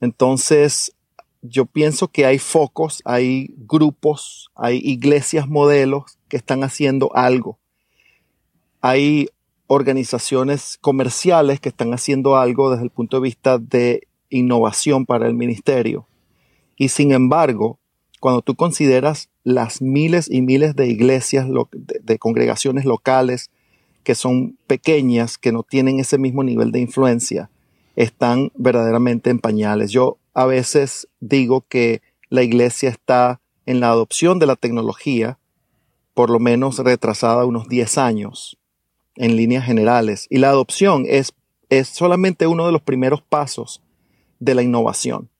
Entonces, 0.00 0.94
yo 1.42 1.66
pienso 1.66 2.06
que 2.06 2.26
hay 2.26 2.38
focos, 2.38 3.02
hay 3.04 3.52
grupos, 3.56 4.52
hay 4.54 4.80
iglesias 4.84 5.48
modelos 5.48 6.16
que 6.28 6.36
están 6.36 6.62
haciendo 6.62 7.10
algo. 7.16 7.58
Hay 8.82 9.30
organizaciones 9.66 10.78
comerciales 10.80 11.58
que 11.58 11.70
están 11.70 11.92
haciendo 11.92 12.36
algo 12.36 12.70
desde 12.70 12.84
el 12.84 12.90
punto 12.90 13.16
de 13.16 13.24
vista 13.24 13.58
de 13.58 14.06
innovación 14.30 15.06
para 15.06 15.26
el 15.26 15.34
ministerio. 15.34 16.06
Y 16.76 16.90
sin 16.90 17.10
embargo, 17.10 17.80
cuando 18.20 18.42
tú 18.42 18.54
consideras 18.54 19.28
las 19.42 19.82
miles 19.82 20.30
y 20.30 20.40
miles 20.40 20.76
de 20.76 20.86
iglesias, 20.86 21.48
de, 21.72 22.18
congregaciones 22.20 22.84
locales 22.84 23.50
que 24.06 24.14
son 24.14 24.56
pequeñas, 24.68 25.36
que 25.36 25.50
no 25.50 25.64
tienen 25.64 25.98
ese 25.98 26.16
mismo 26.16 26.44
nivel 26.44 26.70
de 26.70 26.78
influencia, 26.78 27.50
están 27.96 28.52
verdaderamente 28.54 29.30
en 29.30 29.40
pañales. 29.40 29.90
Yo 29.90 30.18
a 30.32 30.46
veces 30.46 31.08
digo 31.18 31.64
que 31.68 32.02
la 32.28 32.44
iglesia 32.44 32.88
está 32.88 33.40
en 33.66 33.80
la 33.80 33.88
adopción 33.88 34.38
de 34.38 34.46
la 34.46 34.54
tecnología, 34.54 35.40
por 36.14 36.30
lo 36.30 36.38
menos 36.38 36.78
retrasada 36.78 37.46
unos 37.46 37.66
10 37.66 37.98
años 37.98 38.56
en 39.16 39.34
líneas 39.34 39.64
generales. 39.64 40.28
Y 40.30 40.38
la 40.38 40.50
adopción 40.50 41.04
es, 41.08 41.32
es 41.68 41.88
solamente 41.88 42.46
uno 42.46 42.64
de 42.64 42.70
los 42.70 42.82
primeros 42.82 43.22
pasos 43.22 43.82
de 44.38 44.54
la 44.54 44.62
innovación. 44.62 45.30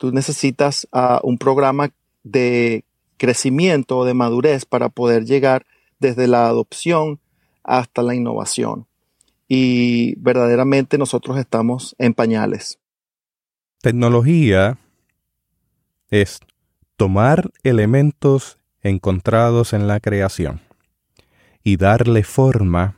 Tú 0.00 0.10
necesitas 0.10 0.88
uh, 0.92 1.24
un 1.24 1.38
programa 1.38 1.92
de 2.24 2.84
crecimiento 3.16 3.98
o 3.98 4.04
de 4.04 4.14
madurez 4.14 4.64
para 4.64 4.88
poder 4.88 5.24
llegar 5.24 5.66
desde 6.00 6.26
la 6.26 6.48
adopción 6.48 7.20
hasta 7.64 8.02
la 8.02 8.14
innovación. 8.14 8.86
Y 9.48 10.14
verdaderamente 10.18 10.98
nosotros 10.98 11.38
estamos 11.38 11.94
en 11.98 12.14
pañales. 12.14 12.78
Tecnología 13.80 14.78
es 16.08 16.40
tomar 16.96 17.50
elementos 17.62 18.58
encontrados 18.82 19.72
en 19.72 19.86
la 19.88 20.00
creación 20.00 20.60
y 21.62 21.76
darle 21.76 22.24
forma 22.24 22.96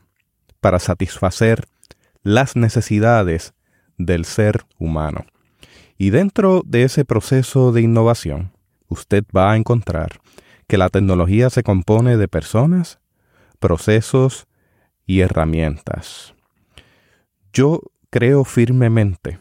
para 0.61 0.79
satisfacer 0.79 1.67
las 2.23 2.57
necesidades 2.57 3.55
del 3.99 4.25
ser 4.25 4.65
humano. 4.79 5.27
Y 5.99 6.11
dentro 6.11 6.63
de 6.65 6.85
ese 6.85 7.05
proceso 7.05 7.73
de 7.73 7.83
innovación, 7.83 8.53
usted 8.89 9.25
va 9.35 9.53
a 9.53 9.57
encontrar 9.57 10.21
que 10.67 10.79
la 10.79 10.89
tecnología 10.89 11.51
se 11.51 11.63
compone 11.63 12.17
de 12.17 12.29
personas, 12.29 12.99
procesos 13.59 14.47
y 15.07 15.21
herramientas. 15.21 16.35
Yo 17.53 17.81
creo 18.11 18.45
firmemente 18.45 19.39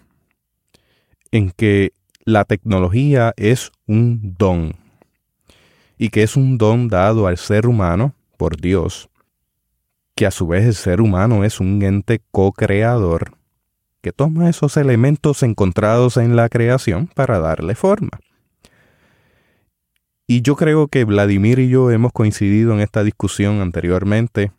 en 1.32 1.52
que 1.52 1.94
la 2.26 2.46
tecnología 2.46 3.34
es 3.38 3.72
un 3.88 4.36
don 4.38 4.76
y 5.98 6.10
que 6.10 6.24
es 6.24 6.36
un 6.36 6.58
don 6.58 6.88
dado 6.88 7.28
al 7.28 7.38
ser 7.38 7.68
humano 7.68 8.14
por 8.38 8.60
Dios, 8.60 9.10
que 10.16 10.26
a 10.26 10.32
su 10.32 10.48
vez 10.48 10.66
el 10.66 10.76
ser 10.76 11.02
humano 11.02 11.44
es 11.44 11.60
un 11.60 11.82
ente 11.82 12.22
co-creador 12.32 13.38
que 14.02 14.12
toma 14.12 14.50
esos 14.50 14.76
elementos 14.76 15.44
encontrados 15.44 16.18
en 16.18 16.36
la 16.36 16.50
creación 16.50 17.08
para 17.08 17.40
darle 17.40 17.74
forma. 17.74 18.20
Y 20.28 20.42
yo 20.42 20.56
creo 20.56 20.88
que 20.88 21.06
Vladimir 21.06 21.60
y 21.60 21.70
yo 21.70 21.90
hemos 21.90 22.12
coincidido 22.12 22.74
en 22.74 22.82
esta 22.82 23.04
discusión 23.04 23.62
anteriormente 23.62 24.52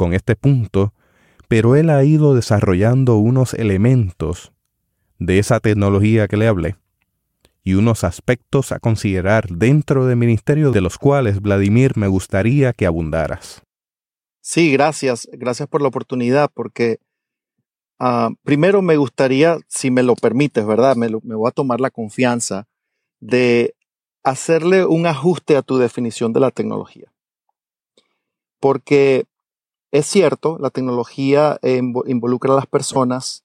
con 0.00 0.14
este 0.14 0.34
punto, 0.34 0.94
pero 1.46 1.76
él 1.76 1.90
ha 1.90 2.02
ido 2.02 2.34
desarrollando 2.34 3.16
unos 3.16 3.52
elementos 3.52 4.50
de 5.18 5.38
esa 5.38 5.60
tecnología 5.60 6.26
que 6.26 6.38
le 6.38 6.46
hablé 6.46 6.76
y 7.62 7.74
unos 7.74 8.02
aspectos 8.02 8.72
a 8.72 8.78
considerar 8.78 9.50
dentro 9.50 10.06
del 10.06 10.16
ministerio 10.16 10.70
de 10.70 10.80
los 10.80 10.96
cuales, 10.96 11.42
Vladimir, 11.42 11.98
me 11.98 12.08
gustaría 12.08 12.72
que 12.72 12.86
abundaras. 12.86 13.60
Sí, 14.40 14.72
gracias, 14.72 15.28
gracias 15.32 15.68
por 15.68 15.82
la 15.82 15.88
oportunidad, 15.88 16.50
porque 16.54 16.98
Ah, 18.02 18.30
primero 18.44 18.80
me 18.80 18.96
gustaría, 18.96 19.58
si 19.68 19.90
me 19.90 20.02
lo 20.02 20.14
permites, 20.16 20.66
¿verdad? 20.66 20.96
Me, 20.96 21.10
me 21.22 21.34
voy 21.34 21.48
a 21.48 21.50
tomar 21.50 21.82
la 21.82 21.90
confianza 21.90 22.66
de 23.20 23.74
hacerle 24.22 24.86
un 24.86 25.04
ajuste 25.04 25.54
a 25.54 25.60
tu 25.60 25.76
definición 25.76 26.32
de 26.32 26.40
la 26.40 26.50
tecnología. 26.50 27.12
Porque 28.58 29.26
es 29.92 30.06
cierto, 30.06 30.58
la 30.60 30.70
tecnología 30.70 31.58
involucra 31.62 32.52
a 32.52 32.56
las 32.56 32.66
personas, 32.66 33.44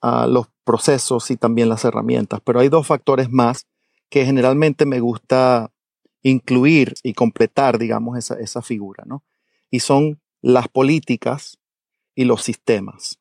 a 0.00 0.26
los 0.26 0.46
procesos 0.64 1.30
y 1.30 1.36
también 1.36 1.68
las 1.68 1.84
herramientas, 1.84 2.40
pero 2.44 2.60
hay 2.60 2.68
dos 2.68 2.86
factores 2.86 3.30
más 3.30 3.66
que 4.08 4.24
generalmente 4.24 4.86
me 4.86 5.00
gusta 5.00 5.72
incluir 6.22 6.94
y 7.02 7.14
completar, 7.14 7.78
digamos, 7.78 8.18
esa, 8.18 8.34
esa 8.34 8.62
figura, 8.62 9.04
¿no? 9.06 9.24
Y 9.70 9.80
son 9.80 10.20
las 10.42 10.68
políticas 10.68 11.58
y 12.14 12.24
los 12.24 12.42
sistemas. 12.42 13.18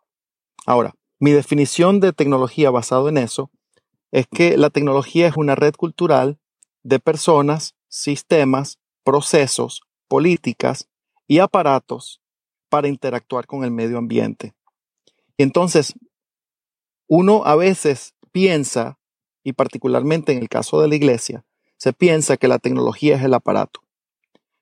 Ahora, 0.65 0.95
mi 1.19 1.31
definición 1.31 2.00
de 2.00 2.13
tecnología 2.13 2.69
basado 2.69 3.09
en 3.09 3.17
eso 3.17 3.51
es 4.12 4.27
que 4.27 4.57
la 4.57 4.69
tecnología 4.69 5.27
es 5.27 5.38
una 5.38 5.55
red 5.55 5.74
cultural 5.75 6.39
de 6.83 7.00
personas, 7.00 7.75
sistemas, 7.88 8.79
procesos, 9.03 9.81
políticas 10.07 10.88
y 11.29 11.39
aparatos 11.39 12.21
para 12.69 12.88
interactuar 12.88 13.45
con 13.45 13.63
el 13.63 13.71
medio 13.71 13.98
ambiente. 13.98 14.53
entonces, 15.38 15.93
uno 17.07 17.43
a 17.45 17.55
veces 17.55 18.13
piensa, 18.31 19.00
y 19.43 19.53
particularmente 19.53 20.31
en 20.31 20.39
el 20.39 20.50
caso 20.50 20.81
de 20.81 20.88
la 20.88 20.95
iglesia, 20.95 21.45
se 21.77 21.93
piensa 21.93 22.38
que 22.38 22.48
la 22.48 22.59
tecnología 22.59 23.15
es 23.15 23.24
el 23.24 23.33
aparato. 23.33 23.81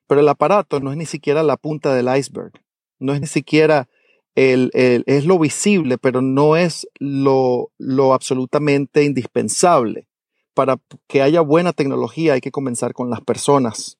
Pero 0.06 0.20
el 0.20 0.28
aparato 0.28 0.78
no 0.80 0.92
es 0.92 0.96
ni 0.96 1.04
siquiera 1.04 1.42
la 1.42 1.56
punta 1.56 1.94
del 1.94 2.14
iceberg, 2.16 2.52
no 2.98 3.12
es 3.12 3.20
ni 3.20 3.26
siquiera 3.26 3.88
es 4.34 5.24
lo 5.24 5.38
visible, 5.38 5.98
pero 5.98 6.22
no 6.22 6.56
es 6.56 6.86
lo, 7.00 7.72
lo 7.76 8.14
absolutamente 8.14 9.02
indispensable. 9.02 10.06
Para 10.54 10.78
que 11.08 11.22
haya 11.22 11.40
buena 11.40 11.72
tecnología 11.72 12.34
hay 12.34 12.40
que 12.40 12.52
comenzar 12.52 12.92
con 12.92 13.10
las 13.10 13.20
personas. 13.20 13.97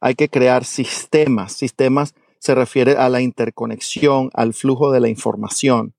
Hay 0.00 0.14
que 0.14 0.28
crear 0.28 0.64
sistemas. 0.64 1.52
Sistemas 1.52 2.14
se 2.38 2.54
refiere 2.54 2.96
a 2.96 3.08
la 3.08 3.20
interconexión, 3.20 4.30
al 4.34 4.54
flujo 4.54 4.92
de 4.92 5.00
la 5.00 5.08
información, 5.08 5.94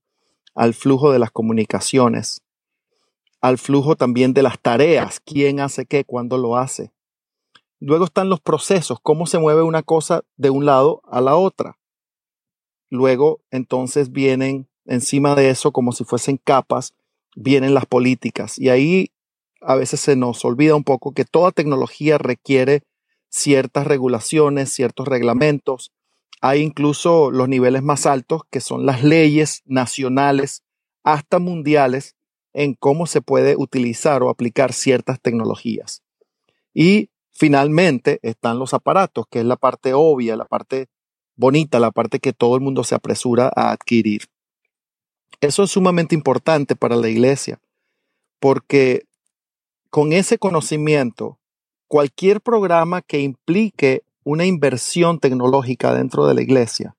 al 0.55 0.73
flujo 0.73 1.11
de 1.11 1.19
las 1.19 1.31
comunicaciones, 1.31 2.41
al 3.41 3.57
flujo 3.57 3.95
también 3.95 4.33
de 4.33 4.43
las 4.43 4.59
tareas, 4.59 5.19
quién 5.19 5.59
hace 5.59 5.85
qué, 5.85 6.03
cuándo 6.03 6.37
lo 6.37 6.57
hace. 6.57 6.91
Luego 7.79 8.05
están 8.05 8.29
los 8.29 8.39
procesos, 8.39 8.99
cómo 9.01 9.27
se 9.27 9.39
mueve 9.39 9.61
una 9.61 9.83
cosa 9.83 10.23
de 10.35 10.49
un 10.49 10.65
lado 10.65 11.01
a 11.05 11.21
la 11.21 11.35
otra. 11.35 11.77
Luego, 12.89 13.41
entonces 13.51 14.11
vienen 14.11 14.67
encima 14.85 15.35
de 15.35 15.49
eso, 15.49 15.71
como 15.71 15.91
si 15.91 16.03
fuesen 16.03 16.39
capas, 16.43 16.93
vienen 17.35 17.73
las 17.73 17.85
políticas. 17.85 18.57
Y 18.57 18.69
ahí 18.69 19.11
a 19.61 19.75
veces 19.75 19.99
se 19.99 20.15
nos 20.15 20.43
olvida 20.45 20.75
un 20.75 20.83
poco 20.83 21.11
que 21.11 21.25
toda 21.25 21.51
tecnología 21.51 22.17
requiere 22.17 22.83
ciertas 23.37 23.87
regulaciones, 23.87 24.73
ciertos 24.73 25.07
reglamentos. 25.07 25.93
Hay 26.41 26.61
incluso 26.61 27.31
los 27.31 27.47
niveles 27.47 27.83
más 27.83 28.05
altos, 28.05 28.41
que 28.49 28.59
son 28.59 28.85
las 28.85 29.03
leyes 29.03 29.61
nacionales 29.65 30.63
hasta 31.03 31.39
mundiales 31.39 32.15
en 32.53 32.73
cómo 32.73 33.05
se 33.05 33.21
puede 33.21 33.55
utilizar 33.55 34.23
o 34.23 34.29
aplicar 34.29 34.73
ciertas 34.73 35.21
tecnologías. 35.21 36.03
Y 36.73 37.09
finalmente 37.31 38.19
están 38.23 38.59
los 38.59 38.73
aparatos, 38.73 39.25
que 39.29 39.39
es 39.39 39.45
la 39.45 39.55
parte 39.55 39.93
obvia, 39.93 40.35
la 40.35 40.45
parte 40.45 40.87
bonita, 41.35 41.79
la 41.79 41.91
parte 41.91 42.19
que 42.19 42.33
todo 42.33 42.55
el 42.55 42.61
mundo 42.61 42.83
se 42.83 42.95
apresura 42.95 43.51
a 43.55 43.71
adquirir. 43.71 44.23
Eso 45.39 45.63
es 45.63 45.71
sumamente 45.71 46.15
importante 46.15 46.75
para 46.75 46.95
la 46.95 47.09
iglesia, 47.09 47.59
porque 48.39 49.05
con 49.91 50.11
ese 50.13 50.39
conocimiento, 50.39 51.39
cualquier 51.87 52.41
programa 52.41 53.01
que 53.01 53.19
implique 53.19 54.03
una 54.23 54.45
inversión 54.45 55.19
tecnológica 55.19 55.93
dentro 55.93 56.25
de 56.25 56.33
la 56.33 56.41
iglesia 56.41 56.95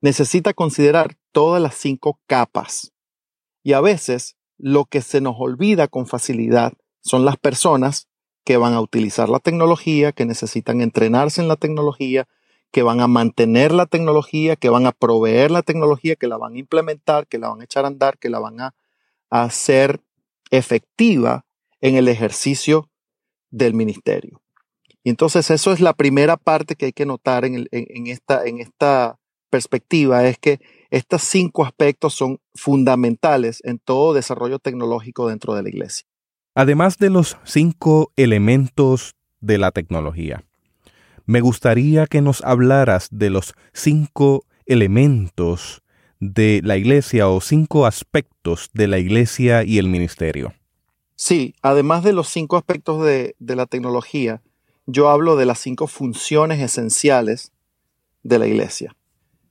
necesita 0.00 0.52
considerar 0.52 1.16
todas 1.32 1.62
las 1.62 1.76
cinco 1.76 2.18
capas. 2.26 2.92
Y 3.62 3.72
a 3.72 3.80
veces 3.80 4.36
lo 4.58 4.84
que 4.84 5.00
se 5.00 5.20
nos 5.20 5.36
olvida 5.38 5.88
con 5.88 6.06
facilidad 6.06 6.72
son 7.00 7.24
las 7.24 7.36
personas 7.36 8.08
que 8.44 8.56
van 8.56 8.74
a 8.74 8.80
utilizar 8.80 9.28
la 9.28 9.38
tecnología, 9.38 10.12
que 10.12 10.26
necesitan 10.26 10.80
entrenarse 10.80 11.40
en 11.40 11.48
la 11.48 11.56
tecnología, 11.56 12.26
que 12.72 12.82
van 12.82 13.00
a 13.00 13.06
mantener 13.06 13.72
la 13.72 13.86
tecnología, 13.86 14.56
que 14.56 14.68
van 14.68 14.86
a 14.86 14.92
proveer 14.92 15.50
la 15.50 15.62
tecnología, 15.62 16.16
que 16.16 16.26
la 16.26 16.38
van 16.38 16.54
a 16.54 16.58
implementar, 16.58 17.26
que 17.26 17.38
la 17.38 17.50
van 17.50 17.60
a 17.60 17.64
echar 17.64 17.84
a 17.84 17.88
andar, 17.88 18.18
que 18.18 18.30
la 18.30 18.40
van 18.40 18.60
a, 18.60 18.74
hacer 19.30 20.02
efectiva 20.50 21.46
en 21.80 21.96
el 21.96 22.06
ejercicio 22.06 22.90
del 23.52 23.74
ministerio. 23.74 24.42
Y 25.04 25.10
entonces 25.10 25.50
eso 25.50 25.72
es 25.72 25.80
la 25.80 25.92
primera 25.92 26.36
parte 26.36 26.74
que 26.74 26.86
hay 26.86 26.92
que 26.92 27.06
notar 27.06 27.44
en, 27.44 27.68
esta, 28.06 28.44
en 28.44 28.58
esta 28.58 29.18
perspectiva, 29.50 30.26
es 30.26 30.38
que 30.38 30.60
estos 30.90 31.22
cinco 31.22 31.64
aspectos 31.64 32.14
son 32.14 32.40
fundamentales 32.54 33.60
en 33.64 33.78
todo 33.78 34.14
desarrollo 34.14 34.58
tecnológico 34.58 35.28
dentro 35.28 35.54
de 35.54 35.62
la 35.62 35.68
iglesia. 35.68 36.06
Además 36.54 36.98
de 36.98 37.10
los 37.10 37.36
cinco 37.44 38.12
elementos 38.16 39.14
de 39.40 39.58
la 39.58 39.70
tecnología, 39.70 40.44
me 41.26 41.40
gustaría 41.40 42.06
que 42.06 42.20
nos 42.20 42.42
hablaras 42.42 43.08
de 43.10 43.30
los 43.30 43.54
cinco 43.72 44.44
elementos 44.66 45.82
de 46.20 46.60
la 46.62 46.76
iglesia 46.76 47.28
o 47.28 47.40
cinco 47.40 47.86
aspectos 47.86 48.70
de 48.72 48.86
la 48.86 48.98
iglesia 48.98 49.64
y 49.64 49.78
el 49.78 49.88
ministerio. 49.88 50.54
Sí, 51.24 51.54
además 51.62 52.02
de 52.02 52.12
los 52.12 52.26
cinco 52.26 52.56
aspectos 52.56 53.00
de, 53.04 53.36
la 53.38 53.66
tecnología, 53.66 54.42
yo 54.86 55.08
hablo 55.08 55.36
de 55.36 55.46
las 55.46 55.60
cinco 55.60 55.86
funciones 55.86 56.60
esenciales 56.60 57.52
de 58.24 58.40
la 58.40 58.48
iglesia. 58.48 58.96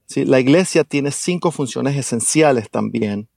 ¿Sí? 0.06 0.26
La 0.26 0.42
iglesia 0.42 0.84
tiene 0.84 1.12
cinco 1.12 1.50
funciones 1.50 1.96
esenciales 1.96 2.70
también 2.70 3.30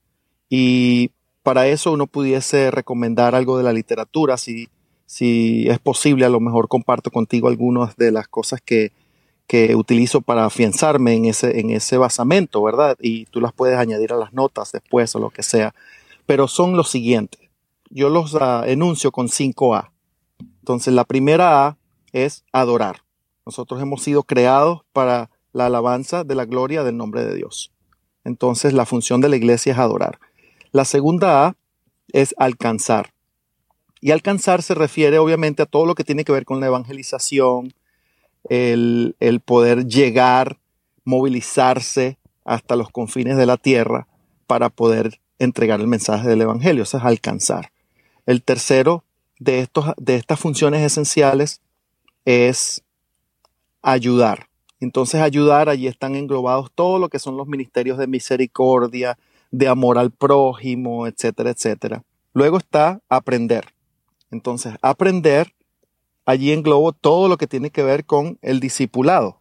y 0.48 1.12
para 1.44 1.68
eso 1.68 1.92
uno 1.92 2.08
pudiese 2.08 2.72
recomendar 2.72 3.36
algo 3.36 3.56
de 3.56 3.62
la 3.62 3.72
literatura, 3.72 4.36
si, 4.36 4.68
si 5.06 5.68
es 5.68 5.78
posible, 5.78 6.24
a 6.24 6.28
lo 6.28 6.40
mejor 6.40 6.66
comparto 6.66 7.12
contigo 7.12 7.46
algunas 7.46 7.94
de 7.94 8.10
las 8.10 8.26
cosas 8.26 8.60
que, 8.60 8.90
que 9.46 9.76
utilizo 9.76 10.22
para 10.22 10.44
afianzarme 10.44 11.14
en 11.14 11.26
ese, 11.26 11.60
en 11.60 11.70
ese 11.70 11.98
basamento, 11.98 12.64
¿verdad? 12.64 12.96
Y 13.00 13.26
tú 13.26 13.40
las 13.40 13.52
puedes 13.52 13.78
añadir 13.78 14.12
a 14.12 14.16
las 14.16 14.32
notas 14.32 14.72
después 14.72 15.14
o 15.14 15.20
lo 15.20 15.30
que 15.30 15.44
sea. 15.44 15.72
Pero 16.26 16.48
son 16.48 16.76
los 16.76 16.90
siguientes. 16.90 17.43
Yo 17.94 18.08
los 18.08 18.34
uh, 18.34 18.64
enuncio 18.66 19.12
con 19.12 19.28
5A. 19.28 19.92
Entonces, 20.58 20.92
la 20.92 21.04
primera 21.04 21.66
A 21.66 21.78
es 22.12 22.44
adorar. 22.52 23.04
Nosotros 23.46 23.80
hemos 23.80 24.02
sido 24.02 24.24
creados 24.24 24.82
para 24.92 25.30
la 25.52 25.66
alabanza 25.66 26.24
de 26.24 26.34
la 26.34 26.44
gloria 26.44 26.82
del 26.82 26.96
nombre 26.96 27.24
de 27.24 27.36
Dios. 27.36 27.72
Entonces, 28.24 28.72
la 28.72 28.84
función 28.84 29.20
de 29.20 29.28
la 29.28 29.36
iglesia 29.36 29.74
es 29.74 29.78
adorar. 29.78 30.18
La 30.72 30.84
segunda 30.84 31.46
A 31.46 31.56
es 32.12 32.34
alcanzar. 32.36 33.14
Y 34.00 34.10
alcanzar 34.10 34.62
se 34.62 34.74
refiere 34.74 35.18
obviamente 35.18 35.62
a 35.62 35.66
todo 35.66 35.86
lo 35.86 35.94
que 35.94 36.02
tiene 36.02 36.24
que 36.24 36.32
ver 36.32 36.44
con 36.44 36.58
la 36.58 36.66
evangelización, 36.66 37.72
el, 38.48 39.14
poder 39.44 39.86
llegar, 39.86 40.58
movilizarse 41.04 42.18
hasta 42.44 42.74
los 42.74 42.90
confines 42.90 43.36
de 43.36 43.46
la 43.46 43.56
tierra 43.56 44.08
para 44.48 44.68
poder 44.68 45.20
entregar 45.38 45.80
el 45.80 45.86
mensaje 45.86 46.28
del 46.28 46.42
Evangelio. 46.42 46.82
Eso 46.82 46.98
es 46.98 47.04
alcanzar. 47.04 47.70
El 48.26 48.42
tercero 48.42 49.04
de, 49.38 49.60
estos, 49.60 49.92
de 49.96 50.16
estas 50.16 50.40
funciones 50.40 50.82
esenciales 50.82 51.60
es 52.24 52.82
ayudar. 53.82 54.48
Entonces 54.80 55.20
ayudar, 55.20 55.68
allí 55.68 55.86
están 55.86 56.14
englobados 56.14 56.70
todo 56.74 56.98
lo 56.98 57.08
que 57.08 57.18
son 57.18 57.36
los 57.36 57.46
ministerios 57.46 57.98
de 57.98 58.06
misericordia, 58.06 59.18
de 59.50 59.68
amor 59.68 59.98
al 59.98 60.10
prójimo, 60.10 61.06
etcétera, 61.06 61.50
etcétera. 61.50 62.02
Luego 62.32 62.58
está 62.58 63.00
aprender. 63.08 63.66
Entonces, 64.30 64.74
aprender, 64.82 65.54
allí 66.26 66.52
englobo 66.52 66.92
todo 66.92 67.28
lo 67.28 67.36
que 67.36 67.46
tiene 67.46 67.70
que 67.70 67.84
ver 67.84 68.04
con 68.04 68.38
el 68.42 68.58
discipulado 68.58 69.38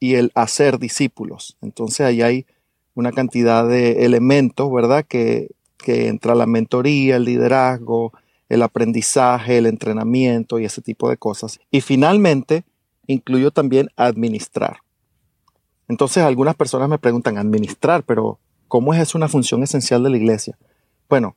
y 0.00 0.16
el 0.16 0.32
hacer 0.34 0.80
discípulos. 0.80 1.56
Entonces, 1.62 2.00
ahí 2.00 2.22
hay 2.22 2.46
una 2.94 3.12
cantidad 3.12 3.66
de 3.66 4.04
elementos, 4.04 4.70
¿verdad? 4.72 5.04
Que, 5.06 5.50
que 5.78 6.08
entra 6.08 6.34
la 6.34 6.46
mentoría, 6.46 7.16
el 7.16 7.24
liderazgo, 7.24 8.12
el 8.52 8.62
aprendizaje, 8.62 9.58
el 9.58 9.66
entrenamiento 9.66 10.58
y 10.58 10.64
ese 10.64 10.82
tipo 10.82 11.08
de 11.08 11.16
cosas. 11.16 11.60
Y 11.70 11.80
finalmente, 11.80 12.64
incluyo 13.06 13.50
también 13.50 13.88
administrar. 13.96 14.78
Entonces, 15.88 16.22
algunas 16.22 16.54
personas 16.54 16.88
me 16.88 16.98
preguntan, 16.98 17.38
administrar, 17.38 18.02
pero 18.04 18.38
¿Cómo 18.72 18.94
es 18.94 19.14
una 19.14 19.28
función 19.28 19.62
esencial 19.62 20.02
de 20.02 20.08
la 20.08 20.16
iglesia? 20.16 20.56
Bueno, 21.06 21.36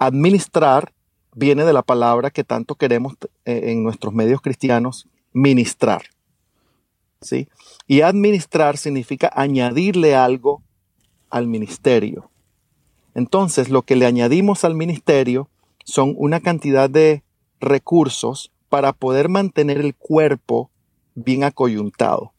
administrar 0.00 0.92
viene 1.32 1.64
de 1.64 1.72
la 1.72 1.82
palabra 1.82 2.32
que 2.32 2.42
tanto 2.42 2.74
queremos 2.74 3.14
eh, 3.44 3.70
en 3.70 3.84
nuestros 3.84 4.12
medios 4.12 4.40
cristianos, 4.40 5.06
ministrar. 5.32 6.02
¿Sí? 7.20 7.46
Y 7.86 8.00
administrar 8.00 8.78
significa 8.78 9.30
añadirle 9.32 10.16
algo 10.16 10.60
al 11.30 11.46
ministerio. 11.46 12.32
Entonces, 13.14 13.68
lo 13.68 13.82
que 13.82 13.94
le 13.94 14.06
añadimos 14.06 14.64
al 14.64 14.74
ministerio 14.74 15.48
son 15.84 16.14
una 16.16 16.40
cantidad 16.40 16.88
de 16.88 17.22
recursos 17.60 18.50
para 18.68 18.92
poder 18.92 19.28
mantener 19.28 19.78
el 19.78 19.94
cuerpo 19.94 20.70
bien 21.14 21.44
acoyuntado. 21.44 22.32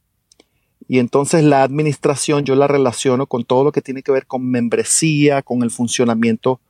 Y 0.88 0.98
entonces 0.98 1.44
la 1.44 1.62
administración 1.62 2.44
yo 2.44 2.56
la 2.56 2.66
relaciono 2.66 3.26
con 3.26 3.44
todo 3.44 3.64
lo 3.64 3.72
que 3.72 3.80
tiene 3.80 4.02
que 4.02 4.12
ver 4.12 4.26
con 4.26 4.44
membresía, 4.50 5.42
con 5.42 5.62
el 5.62 5.70
funcionamiento 5.70 6.60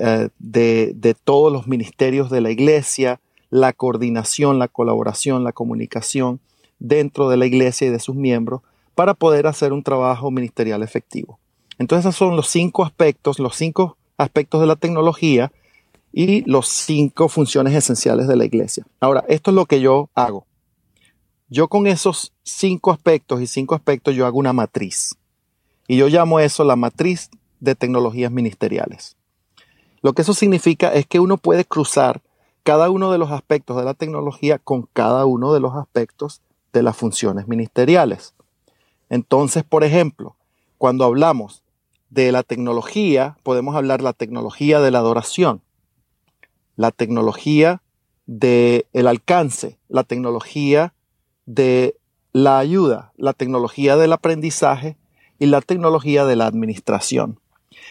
eh, 0.00 0.28
de, 0.38 0.92
de 0.94 1.14
todos 1.14 1.52
los 1.52 1.66
ministerios 1.66 2.30
de 2.30 2.40
la 2.40 2.50
iglesia, 2.50 3.20
la 3.50 3.72
coordinación, 3.72 4.58
la 4.58 4.68
colaboración, 4.68 5.44
la 5.44 5.52
comunicación 5.52 6.40
dentro 6.78 7.28
de 7.28 7.36
la 7.36 7.46
iglesia 7.46 7.88
y 7.88 7.90
de 7.90 8.00
sus 8.00 8.14
miembros 8.14 8.62
para 8.94 9.14
poder 9.14 9.46
hacer 9.46 9.72
un 9.72 9.82
trabajo 9.82 10.30
ministerial 10.30 10.82
efectivo. 10.82 11.38
Entonces 11.78 12.06
esos 12.06 12.16
son 12.16 12.36
los 12.36 12.48
cinco 12.48 12.84
aspectos, 12.84 13.38
los 13.38 13.56
cinco 13.56 13.96
aspectos 14.16 14.60
de 14.60 14.66
la 14.66 14.76
tecnología 14.76 15.52
y 16.16 16.48
los 16.48 16.68
cinco 16.68 17.28
funciones 17.28 17.74
esenciales 17.74 18.28
de 18.28 18.36
la 18.36 18.44
iglesia. 18.44 18.86
Ahora, 19.00 19.24
esto 19.28 19.50
es 19.50 19.56
lo 19.56 19.66
que 19.66 19.80
yo 19.80 20.10
hago. 20.14 20.46
Yo 21.48 21.66
con 21.66 21.88
esos 21.88 22.32
cinco 22.44 22.92
aspectos 22.92 23.40
y 23.40 23.48
cinco 23.48 23.74
aspectos 23.74 24.14
yo 24.14 24.24
hago 24.24 24.38
una 24.38 24.52
matriz. 24.52 25.16
Y 25.88 25.96
yo 25.96 26.06
llamo 26.06 26.38
eso 26.38 26.62
la 26.62 26.76
matriz 26.76 27.30
de 27.58 27.74
tecnologías 27.74 28.30
ministeriales. 28.30 29.16
Lo 30.02 30.12
que 30.12 30.22
eso 30.22 30.34
significa 30.34 30.92
es 30.94 31.04
que 31.04 31.18
uno 31.18 31.36
puede 31.36 31.64
cruzar 31.64 32.22
cada 32.62 32.90
uno 32.90 33.10
de 33.10 33.18
los 33.18 33.32
aspectos 33.32 33.76
de 33.76 33.84
la 33.84 33.94
tecnología 33.94 34.60
con 34.60 34.88
cada 34.92 35.26
uno 35.26 35.52
de 35.52 35.60
los 35.60 35.74
aspectos 35.74 36.42
de 36.72 36.84
las 36.84 36.96
funciones 36.96 37.48
ministeriales. 37.48 38.34
Entonces, 39.10 39.64
por 39.64 39.82
ejemplo, 39.82 40.36
cuando 40.78 41.04
hablamos 41.04 41.64
de 42.08 42.30
la 42.30 42.44
tecnología, 42.44 43.36
podemos 43.42 43.74
hablar 43.74 44.00
la 44.00 44.12
tecnología 44.12 44.80
de 44.80 44.92
la 44.92 44.98
adoración, 44.98 45.60
la 46.76 46.90
tecnología 46.90 47.82
del 48.26 48.86
el 48.92 49.06
alcance, 49.06 49.78
la 49.88 50.04
tecnología 50.04 50.94
de 51.46 51.96
la 52.32 52.58
ayuda, 52.58 53.12
la 53.16 53.32
tecnología 53.32 53.96
del 53.96 54.12
aprendizaje 54.12 54.96
y 55.38 55.46
la 55.46 55.60
tecnología 55.60 56.24
de 56.24 56.36
la 56.36 56.46
administración. 56.46 57.40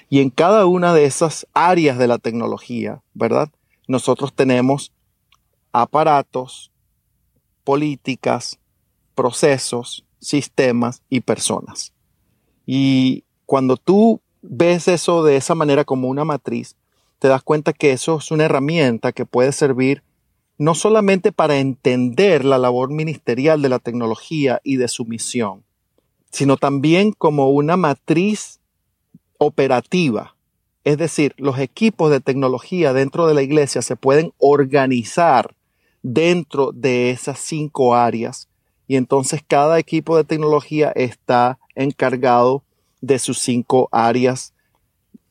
Y 0.09 0.19
en 0.19 0.29
cada 0.29 0.65
una 0.65 0.93
de 0.93 1.05
esas 1.05 1.47
áreas 1.53 1.97
de 1.97 2.07
la 2.07 2.17
tecnología, 2.17 3.01
¿verdad? 3.13 3.49
Nosotros 3.87 4.33
tenemos 4.33 4.91
aparatos, 5.71 6.71
políticas, 7.63 8.59
procesos, 9.15 10.05
sistemas 10.19 11.01
y 11.09 11.21
personas. 11.21 11.93
Y 12.65 13.23
cuando 13.45 13.77
tú 13.77 14.21
ves 14.41 14.87
eso 14.87 15.23
de 15.23 15.35
esa 15.35 15.55
manera 15.55 15.85
como 15.85 16.07
una 16.07 16.25
matriz, 16.25 16.75
te 17.23 17.29
das 17.29 17.41
cuenta 17.41 17.71
que 17.71 17.93
eso 17.93 18.17
es 18.17 18.31
una 18.31 18.43
herramienta 18.43 19.13
que 19.13 19.25
puede 19.25 19.53
servir 19.53 20.03
no 20.57 20.75
solamente 20.75 21.31
para 21.31 21.55
entender 21.55 22.43
la 22.43 22.57
labor 22.57 22.89
ministerial 22.89 23.61
de 23.61 23.69
la 23.69 23.79
tecnología 23.79 24.59
y 24.61 24.75
de 24.75 24.89
su 24.89 25.05
misión, 25.05 25.63
sino 26.31 26.57
también 26.57 27.13
como 27.13 27.49
una 27.51 27.77
matriz 27.77 28.59
operativa. 29.37 30.35
Es 30.83 30.97
decir, 30.97 31.33
los 31.37 31.59
equipos 31.59 32.11
de 32.11 32.19
tecnología 32.19 32.91
dentro 32.91 33.25
de 33.25 33.35
la 33.35 33.41
iglesia 33.41 33.81
se 33.81 33.95
pueden 33.95 34.33
organizar 34.37 35.55
dentro 36.01 36.73
de 36.73 37.11
esas 37.11 37.39
cinco 37.39 37.95
áreas 37.95 38.49
y 38.85 38.97
entonces 38.97 39.41
cada 39.47 39.79
equipo 39.79 40.17
de 40.17 40.25
tecnología 40.25 40.91
está 40.93 41.57
encargado 41.73 42.65
de 42.99 43.17
sus 43.17 43.39
cinco 43.39 43.87
áreas 43.93 44.52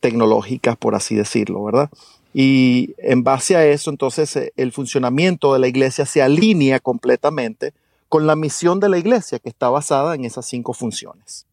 tecnológicas, 0.02 0.76
por 0.76 0.94
así 0.96 1.14
decirlo, 1.14 1.62
¿verdad? 1.64 1.88
Y 2.34 2.94
en 2.98 3.22
base 3.22 3.56
a 3.56 3.64
eso, 3.64 3.90
entonces 3.90 4.34
eh, 4.36 4.52
el 4.56 4.72
funcionamiento 4.72 5.54
de 5.54 5.60
la 5.60 5.68
iglesia 5.68 6.04
se 6.04 6.20
alinea 6.20 6.80
completamente 6.80 7.72
con 8.08 8.26
la 8.26 8.36
misión 8.36 8.80
de 8.80 8.88
la 8.88 8.98
iglesia, 8.98 9.38
que 9.38 9.48
está 9.48 9.70
basada 9.70 10.14
en 10.14 10.24
esas 10.24 10.46
cinco 10.46 10.74
funciones. 10.74 11.46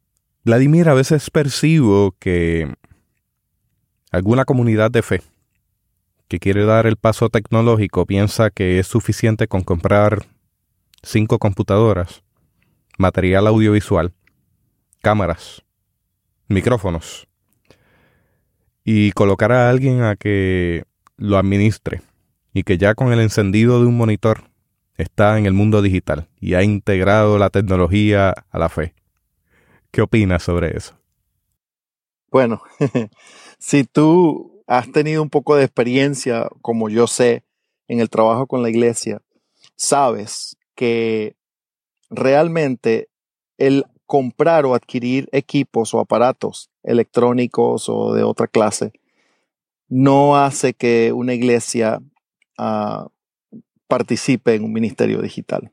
Vladimir, 0.43 0.89
a 0.89 0.93
veces 0.93 1.29
percibo 1.29 2.15
que 2.17 2.73
alguna 4.11 4.45
comunidad 4.45 4.89
de 4.89 5.03
fe 5.03 5.21
que 6.27 6.39
quiere 6.39 6.65
dar 6.65 6.87
el 6.87 6.97
paso 6.97 7.29
tecnológico 7.29 8.05
piensa 8.05 8.49
que 8.49 8.79
es 8.79 8.87
suficiente 8.87 9.47
con 9.47 9.61
comprar 9.61 10.25
cinco 11.03 11.37
computadoras, 11.39 12.23
material 12.97 13.47
audiovisual, 13.47 14.11
cámaras, 15.01 15.61
micrófonos 16.47 17.28
y 18.83 19.11
colocar 19.11 19.51
a 19.51 19.69
alguien 19.69 20.01
a 20.01 20.15
que 20.15 20.83
lo 21.17 21.37
administre 21.37 22.01
y 22.53 22.63
que 22.63 22.77
ya 22.77 22.95
con 22.95 23.11
el 23.11 23.19
encendido 23.19 23.79
de 23.79 23.87
un 23.87 23.97
monitor 23.97 24.49
está 24.97 25.37
en 25.37 25.45
el 25.45 25.53
mundo 25.53 25.81
digital 25.81 26.27
y 26.39 26.55
ha 26.55 26.63
integrado 26.63 27.37
la 27.37 27.49
tecnología 27.49 28.33
a 28.49 28.59
la 28.59 28.69
fe. 28.69 28.93
¿Qué 29.91 30.01
opinas 30.01 30.43
sobre 30.43 30.75
eso? 30.75 30.95
Bueno, 32.31 32.61
si 33.59 33.83
tú 33.83 34.63
has 34.67 34.91
tenido 34.91 35.21
un 35.21 35.29
poco 35.29 35.55
de 35.55 35.63
experiencia, 35.63 36.47
como 36.61 36.89
yo 36.89 37.07
sé, 37.07 37.43
en 37.87 37.99
el 37.99 38.09
trabajo 38.09 38.45
con 38.45 38.61
la 38.61 38.69
iglesia, 38.69 39.21
sabes 39.75 40.57
que 40.75 41.35
realmente 42.09 43.09
el 43.57 43.85
comprar 44.05 44.65
o 44.65 44.75
adquirir 44.75 45.27
equipos 45.31 45.93
o 45.93 45.99
aparatos 45.99 46.68
electrónicos 46.83 47.89
o 47.89 48.13
de 48.13 48.23
otra 48.23 48.47
clase 48.47 48.93
no 49.89 50.37
hace 50.37 50.73
que 50.73 51.11
una 51.11 51.33
iglesia 51.33 51.99
ah, 52.57 53.07
participe 53.87 54.53
en 54.53 54.63
un 54.63 54.71
ministerio 54.71 55.21
digital. 55.21 55.71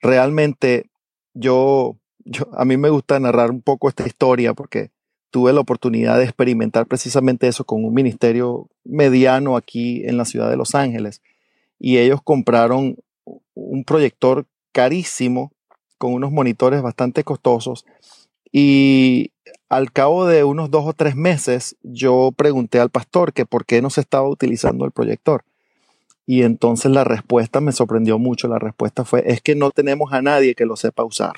Realmente 0.00 0.90
yo, 1.34 1.96
yo, 2.24 2.48
a 2.54 2.64
mí 2.64 2.76
me 2.76 2.88
gusta 2.88 3.20
narrar 3.20 3.50
un 3.50 3.60
poco 3.60 3.88
esta 3.88 4.06
historia 4.06 4.54
porque 4.54 4.90
tuve 5.30 5.52
la 5.52 5.60
oportunidad 5.60 6.18
de 6.18 6.24
experimentar 6.24 6.86
precisamente 6.86 7.46
eso 7.46 7.64
con 7.64 7.84
un 7.84 7.92
ministerio 7.92 8.68
mediano 8.84 9.56
aquí 9.56 10.02
en 10.06 10.16
la 10.16 10.24
ciudad 10.24 10.48
de 10.48 10.56
Los 10.56 10.74
Ángeles. 10.74 11.22
Y 11.78 11.98
ellos 11.98 12.20
compraron 12.22 12.96
un 13.54 13.84
proyector 13.84 14.46
carísimo 14.72 15.52
con 15.98 16.14
unos 16.14 16.32
monitores 16.32 16.82
bastante 16.82 17.24
costosos. 17.24 17.84
Y 18.56 19.32
al 19.68 19.90
cabo 19.90 20.26
de 20.26 20.44
unos 20.44 20.70
dos 20.70 20.86
o 20.86 20.92
tres 20.92 21.16
meses, 21.16 21.76
yo 21.82 22.30
pregunté 22.30 22.78
al 22.78 22.88
pastor 22.88 23.32
que 23.32 23.46
por 23.46 23.66
qué 23.66 23.82
no 23.82 23.90
se 23.90 24.00
estaba 24.00 24.28
utilizando 24.28 24.84
el 24.84 24.92
proyector. 24.92 25.42
Y 26.24 26.44
entonces 26.44 26.92
la 26.92 27.02
respuesta 27.02 27.60
me 27.60 27.72
sorprendió 27.72 28.16
mucho. 28.20 28.46
La 28.46 28.60
respuesta 28.60 29.04
fue, 29.04 29.24
es 29.26 29.40
que 29.40 29.56
no 29.56 29.72
tenemos 29.72 30.12
a 30.12 30.22
nadie 30.22 30.54
que 30.54 30.66
lo 30.66 30.76
sepa 30.76 31.02
usar. 31.02 31.32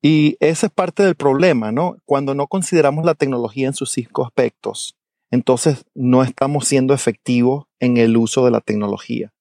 Y 0.00 0.38
ese 0.40 0.68
es 0.68 0.72
parte 0.72 1.02
del 1.02 1.16
problema, 1.16 1.70
¿no? 1.70 1.98
Cuando 2.06 2.34
no 2.34 2.46
consideramos 2.46 3.04
la 3.04 3.14
tecnología 3.14 3.66
en 3.66 3.74
sus 3.74 3.90
cinco 3.92 4.24
aspectos, 4.24 4.96
entonces 5.30 5.84
no 5.94 6.22
estamos 6.22 6.66
siendo 6.66 6.94
efectivos 6.94 7.66
en 7.78 7.98
el 7.98 8.16
uso 8.16 8.46
de 8.46 8.52
la 8.52 8.62
tecnología. 8.62 9.34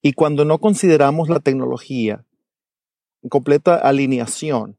Y 0.00 0.14
cuando 0.14 0.46
no 0.46 0.56
consideramos 0.56 1.28
la 1.28 1.40
tecnología 1.40 2.24
en 3.22 3.28
completa 3.28 3.76
alineación 3.76 4.78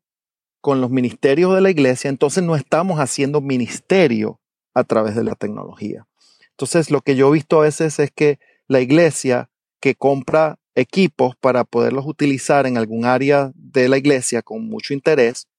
con 0.63 0.79
los 0.79 0.91
ministerios 0.91 1.53
de 1.53 1.59
la 1.59 1.71
iglesia, 1.71 2.09
entonces 2.09 2.41
no 2.41 2.55
estamos 2.55 3.01
haciendo 3.01 3.41
ministerio 3.41 4.39
a 4.73 4.85
través 4.85 5.13
de 5.13 5.25
la 5.25 5.35
tecnología. 5.35 6.07
Entonces, 6.51 6.89
lo 6.89 7.01
que 7.01 7.17
yo 7.17 7.27
he 7.27 7.33
visto 7.33 7.59
a 7.59 7.63
veces 7.63 7.99
es 7.99 8.11
que 8.11 8.39
la 8.69 8.79
iglesia 8.79 9.49
que 9.81 9.93
compra 9.93 10.59
equipos 10.73 11.35
para 11.35 11.65
poderlos 11.65 12.05
utilizar 12.07 12.65
en 12.65 12.77
algún 12.77 13.03
área 13.03 13.51
de 13.55 13.89
la 13.89 13.97
iglesia 13.97 14.41
con 14.41 14.65
mucho 14.65 14.93
interés, 14.93 15.49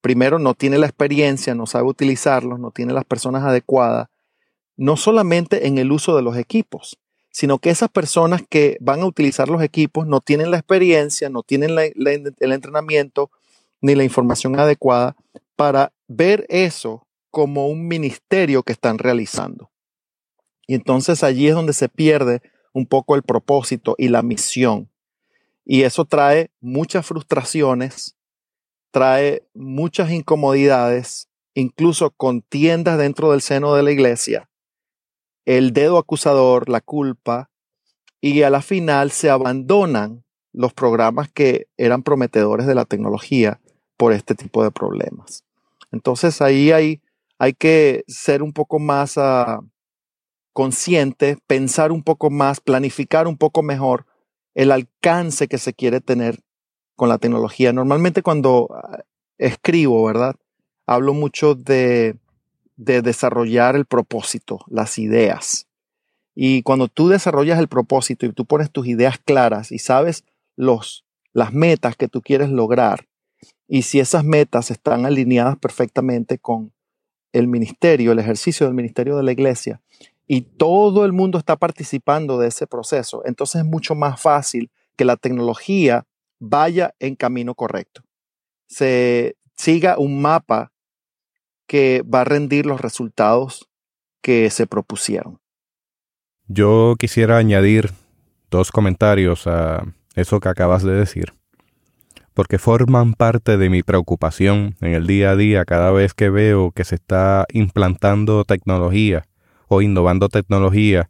primero 0.00 0.38
no 0.38 0.54
tiene 0.54 0.78
la 0.78 0.86
experiencia, 0.86 1.54
no 1.54 1.66
sabe 1.66 1.84
utilizarlos, 1.88 2.58
no 2.58 2.70
tiene 2.70 2.94
las 2.94 3.04
personas 3.04 3.44
adecuadas, 3.44 4.08
no 4.74 4.96
solamente 4.96 5.66
en 5.66 5.76
el 5.76 5.92
uso 5.92 6.16
de 6.16 6.22
los 6.22 6.38
equipos, 6.38 6.98
sino 7.30 7.58
que 7.58 7.68
esas 7.68 7.90
personas 7.90 8.40
que 8.48 8.78
van 8.80 9.02
a 9.02 9.06
utilizar 9.06 9.50
los 9.50 9.62
equipos 9.62 10.06
no 10.06 10.22
tienen 10.22 10.50
la 10.50 10.56
experiencia, 10.56 11.28
no 11.28 11.42
tienen 11.42 11.76
el 11.78 12.52
entrenamiento 12.52 13.30
ni 13.86 13.94
la 13.94 14.04
información 14.04 14.58
adecuada 14.58 15.16
para 15.54 15.92
ver 16.08 16.44
eso 16.48 17.06
como 17.30 17.68
un 17.68 17.86
ministerio 17.86 18.62
que 18.64 18.72
están 18.72 18.98
realizando. 18.98 19.70
Y 20.66 20.74
entonces 20.74 21.22
allí 21.22 21.46
es 21.46 21.54
donde 21.54 21.72
se 21.72 21.88
pierde 21.88 22.42
un 22.72 22.86
poco 22.86 23.14
el 23.14 23.22
propósito 23.22 23.94
y 23.96 24.08
la 24.08 24.22
misión. 24.22 24.90
Y 25.64 25.82
eso 25.82 26.04
trae 26.04 26.50
muchas 26.60 27.06
frustraciones, 27.06 28.16
trae 28.90 29.46
muchas 29.54 30.10
incomodidades, 30.10 31.28
incluso 31.54 32.10
contiendas 32.10 32.98
dentro 32.98 33.30
del 33.30 33.40
seno 33.40 33.74
de 33.74 33.82
la 33.84 33.92
iglesia, 33.92 34.50
el 35.44 35.72
dedo 35.72 35.98
acusador, 35.98 36.68
la 36.68 36.80
culpa, 36.80 37.50
y 38.20 38.42
a 38.42 38.50
la 38.50 38.62
final 38.62 39.12
se 39.12 39.30
abandonan 39.30 40.24
los 40.52 40.72
programas 40.72 41.30
que 41.30 41.68
eran 41.76 42.02
prometedores 42.02 42.66
de 42.66 42.74
la 42.74 42.84
tecnología 42.84 43.60
por 43.96 44.12
este 44.12 44.34
tipo 44.34 44.62
de 44.62 44.70
problemas. 44.70 45.44
Entonces 45.92 46.42
ahí 46.42 46.72
hay, 46.72 47.00
hay 47.38 47.54
que 47.54 48.04
ser 48.08 48.42
un 48.42 48.52
poco 48.52 48.78
más 48.78 49.16
uh, 49.16 49.66
consciente, 50.52 51.38
pensar 51.46 51.92
un 51.92 52.02
poco 52.02 52.30
más, 52.30 52.60
planificar 52.60 53.26
un 53.26 53.36
poco 53.36 53.62
mejor 53.62 54.06
el 54.54 54.72
alcance 54.72 55.48
que 55.48 55.58
se 55.58 55.74
quiere 55.74 56.00
tener 56.00 56.40
con 56.96 57.08
la 57.08 57.18
tecnología. 57.18 57.72
Normalmente 57.72 58.22
cuando 58.22 58.68
ah, 58.72 59.04
escribo, 59.38 60.04
¿verdad? 60.04 60.34
Hablo 60.86 61.12
mucho 61.12 61.54
de, 61.54 62.16
de 62.76 63.02
desarrollar 63.02 63.76
el 63.76 63.84
propósito, 63.84 64.60
las 64.68 64.98
ideas. 64.98 65.66
Y 66.34 66.62
cuando 66.62 66.88
tú 66.88 67.08
desarrollas 67.08 67.58
el 67.58 67.68
propósito 67.68 68.26
y 68.26 68.32
tú 68.32 68.44
pones 68.44 68.70
tus 68.70 68.86
ideas 68.86 69.18
claras 69.18 69.72
y 69.72 69.78
sabes 69.78 70.24
los, 70.54 71.04
las 71.32 71.52
metas 71.52 71.96
que 71.96 72.08
tú 72.08 72.20
quieres 72.22 72.50
lograr, 72.50 73.06
y 73.68 73.82
si 73.82 74.00
esas 74.00 74.24
metas 74.24 74.70
están 74.70 75.06
alineadas 75.06 75.56
perfectamente 75.58 76.38
con 76.38 76.72
el 77.32 77.48
ministerio, 77.48 78.12
el 78.12 78.18
ejercicio 78.18 78.66
del 78.66 78.74
ministerio 78.74 79.16
de 79.16 79.22
la 79.22 79.32
iglesia, 79.32 79.80
y 80.26 80.42
todo 80.42 81.04
el 81.04 81.12
mundo 81.12 81.38
está 81.38 81.56
participando 81.56 82.38
de 82.38 82.48
ese 82.48 82.66
proceso, 82.66 83.22
entonces 83.24 83.62
es 83.62 83.66
mucho 83.66 83.94
más 83.94 84.20
fácil 84.20 84.70
que 84.96 85.04
la 85.04 85.16
tecnología 85.16 86.06
vaya 86.38 86.94
en 86.98 87.14
camino 87.16 87.54
correcto. 87.54 88.02
Se 88.66 89.36
siga 89.54 89.98
un 89.98 90.20
mapa 90.20 90.72
que 91.66 92.02
va 92.02 92.22
a 92.22 92.24
rendir 92.24 92.66
los 92.66 92.80
resultados 92.80 93.68
que 94.22 94.50
se 94.50 94.66
propusieron. 94.66 95.38
Yo 96.48 96.94
quisiera 96.98 97.38
añadir 97.38 97.92
dos 98.50 98.70
comentarios 98.70 99.46
a 99.46 99.84
eso 100.14 100.40
que 100.40 100.48
acabas 100.48 100.82
de 100.82 100.92
decir, 100.92 101.32
porque 102.36 102.58
forman 102.58 103.14
parte 103.14 103.56
de 103.56 103.70
mi 103.70 103.82
preocupación 103.82 104.76
en 104.82 104.92
el 104.92 105.06
día 105.06 105.30
a 105.30 105.36
día 105.36 105.64
cada 105.64 105.90
vez 105.90 106.12
que 106.12 106.28
veo 106.28 106.70
que 106.70 106.84
se 106.84 106.96
está 106.96 107.46
implantando 107.50 108.44
tecnología 108.44 109.24
o 109.68 109.80
innovando 109.80 110.28
tecnología 110.28 111.08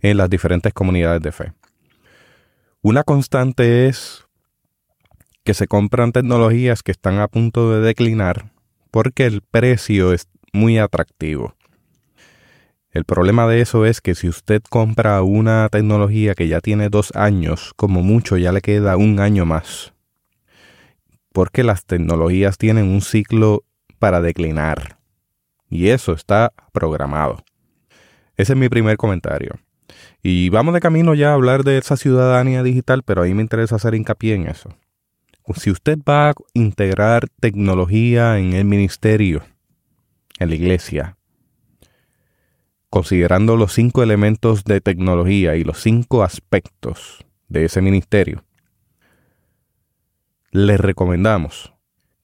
en 0.00 0.16
las 0.16 0.30
diferentes 0.30 0.72
comunidades 0.72 1.20
de 1.20 1.32
fe. 1.32 1.52
Una 2.80 3.04
constante 3.04 3.88
es 3.88 4.24
que 5.44 5.52
se 5.52 5.66
compran 5.66 6.12
tecnologías 6.12 6.82
que 6.82 6.92
están 6.92 7.18
a 7.18 7.28
punto 7.28 7.70
de 7.70 7.82
declinar 7.82 8.50
porque 8.90 9.26
el 9.26 9.42
precio 9.42 10.14
es 10.14 10.28
muy 10.54 10.78
atractivo. 10.78 11.54
El 12.90 13.04
problema 13.04 13.46
de 13.46 13.60
eso 13.60 13.84
es 13.84 14.00
que 14.00 14.14
si 14.14 14.30
usted 14.30 14.62
compra 14.70 15.20
una 15.20 15.68
tecnología 15.68 16.34
que 16.34 16.48
ya 16.48 16.62
tiene 16.62 16.88
dos 16.88 17.14
años, 17.14 17.74
como 17.76 18.02
mucho 18.02 18.38
ya 18.38 18.50
le 18.50 18.62
queda 18.62 18.96
un 18.96 19.20
año 19.20 19.44
más. 19.44 19.93
Porque 21.34 21.64
las 21.64 21.84
tecnologías 21.84 22.58
tienen 22.58 22.84
un 22.84 23.00
ciclo 23.00 23.64
para 23.98 24.20
declinar. 24.20 24.98
Y 25.68 25.88
eso 25.88 26.12
está 26.12 26.52
programado. 26.72 27.42
Ese 28.36 28.52
es 28.52 28.58
mi 28.58 28.68
primer 28.68 28.96
comentario. 28.96 29.58
Y 30.22 30.48
vamos 30.50 30.74
de 30.74 30.80
camino 30.80 31.12
ya 31.12 31.30
a 31.30 31.34
hablar 31.34 31.64
de 31.64 31.76
esa 31.76 31.96
ciudadanía 31.96 32.62
digital, 32.62 33.02
pero 33.02 33.22
ahí 33.22 33.34
me 33.34 33.42
interesa 33.42 33.74
hacer 33.74 33.96
hincapié 33.96 34.34
en 34.36 34.46
eso. 34.46 34.76
Si 35.56 35.72
usted 35.72 35.98
va 36.08 36.30
a 36.30 36.34
integrar 36.52 37.26
tecnología 37.40 38.38
en 38.38 38.52
el 38.52 38.64
ministerio, 38.64 39.42
en 40.38 40.50
la 40.50 40.54
iglesia, 40.54 41.16
considerando 42.90 43.56
los 43.56 43.72
cinco 43.72 44.04
elementos 44.04 44.62
de 44.62 44.80
tecnología 44.80 45.56
y 45.56 45.64
los 45.64 45.82
cinco 45.82 46.22
aspectos 46.22 47.26
de 47.48 47.64
ese 47.64 47.82
ministerio, 47.82 48.43
le 50.54 50.76
recomendamos 50.76 51.74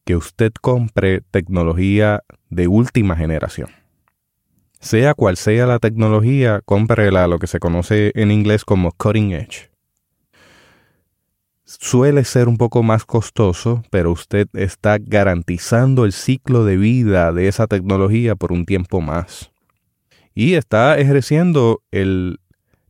que 0.05 0.15
usted 0.15 0.53
compre 0.61 1.21
tecnología 1.33 2.23
de 2.49 2.69
última 2.69 3.17
generación. 3.17 3.71
Sea 4.79 5.15
cual 5.15 5.37
sea 5.37 5.67
la 5.67 5.81
tecnología, 5.81 6.61
cómprela 6.65 7.27
lo 7.27 7.41
que 7.41 7.49
se 7.49 7.59
conoce 7.59 8.13
en 8.15 8.31
inglés 8.31 8.65
como 8.65 8.93
cutting 8.93 9.33
edge. 9.33 9.73
Suele 11.65 12.23
ser 12.23 12.47
un 12.47 12.57
poco 12.57 12.85
más 12.85 13.05
costoso, 13.05 13.83
pero 13.91 14.13
usted 14.13 14.47
está 14.53 14.99
garantizando 15.01 16.05
el 16.05 16.13
ciclo 16.13 16.65
de 16.65 16.77
vida 16.77 17.33
de 17.33 17.49
esa 17.49 17.67
tecnología 17.67 18.37
por 18.37 18.53
un 18.53 18.65
tiempo 18.65 19.01
más. 19.01 19.51
Y 20.37 20.55
está 20.55 20.97
ejerciendo 21.01 21.83
el 21.91 22.39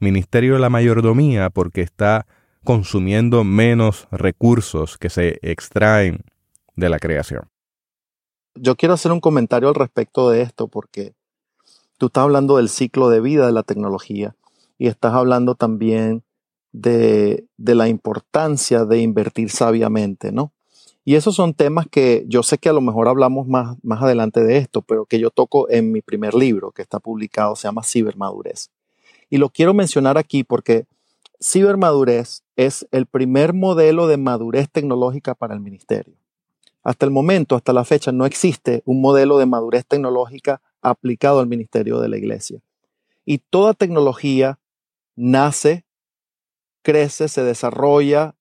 ministerio 0.01 0.53
de 0.53 0.61
la 0.61 0.69
mayordomía 0.69 1.49
porque 1.49 1.81
está 1.81 2.27
consumiendo 2.65 3.45
menos 3.45 4.07
recursos 4.11 4.99
que 4.99 5.11
se 5.11 5.39
extraen 5.43 6.25
de 6.77 6.89
la 6.89 6.99
creación. 6.99 7.49
Yo 8.55 8.77
quiero 8.77 8.95
hacer 8.95 9.13
un 9.13 9.21
comentario 9.21 9.69
al 9.69 9.75
respecto 9.75 10.31
de 10.31 10.43
esto 10.43 10.69
porque 10.69 11.15
tú 11.99 12.07
estás 12.07 12.23
hablando 12.23 12.57
del 12.57 12.69
ciclo 12.69 13.09
de 13.09 13.21
vida 13.21 13.47
de 13.47 13.53
la 13.53 13.63
tecnología 13.63 14.35
y 14.79 14.89
estás 14.89 15.15
hablando 15.15 15.55
también 15.55 16.23
de, 16.73 17.47
la 17.59 17.89
importancia 17.89 18.85
de 18.85 19.01
invertir 19.01 19.51
sabiamente, 19.51 20.33
¿no? 20.33 20.53
Y 21.05 21.15
esos 21.15 21.35
son 21.35 21.55
temas 21.55 21.87
que 21.91 22.25
yo 22.29 22.43
sé 22.43 22.59
que 22.59 22.69
a 22.69 22.73
lo 22.73 22.81
mejor 22.81 23.09
hablamos 23.09 23.49
más, 23.49 23.77
más 23.83 24.03
adelante 24.03 24.45
de 24.45 24.59
esto, 24.59 24.83
pero 24.83 25.07
que 25.07 25.19
yo 25.19 25.31
toco 25.31 25.69
en 25.71 25.93
mi 25.93 26.03
primer 26.03 26.35
libro 26.35 26.73
que 26.73 26.83
está 26.83 27.01
publicado, 27.01 27.57
se 27.57 27.67
llama 27.69 27.83
Cibermadurez. 27.83 28.71
Y 29.31 29.39
lo 29.39 29.49
quiero 29.49 29.75
mencionar 29.75 30.19
aquí 30.19 30.45
porque 30.45 30.85
cibermadurez 31.43 32.45
es 32.57 32.87
el 32.91 33.07
primer 33.07 33.55
modelo 33.55 34.07
de 34.07 34.17
madurez 34.17 34.69
tecnológica 34.71 35.35
para 35.35 35.55
el 35.55 35.61
ministerio. 35.61 36.15
Hasta 36.83 37.07
el 37.07 37.13
momento, 37.13 37.57
hasta 37.57 37.73
la 37.73 37.85
fecha, 37.85 38.13
no 38.13 38.27
existe 38.27 38.83
un 38.85 39.01
modelo 39.01 39.39
de 39.39 39.47
madurez 39.47 39.87
tecnológica 39.87 40.63
aplicado 40.81 41.41
al 41.41 41.47
ministerio 41.47 42.01
de 42.01 42.09
la 42.09 42.17
iglesia. 42.17 42.61
Y 43.25 43.39
toda 43.39 43.75
tecnología 43.75 44.59
nace, 45.17 45.85
crece, 46.83 47.29
se 47.29 47.43
desarrolla, 47.43 48.35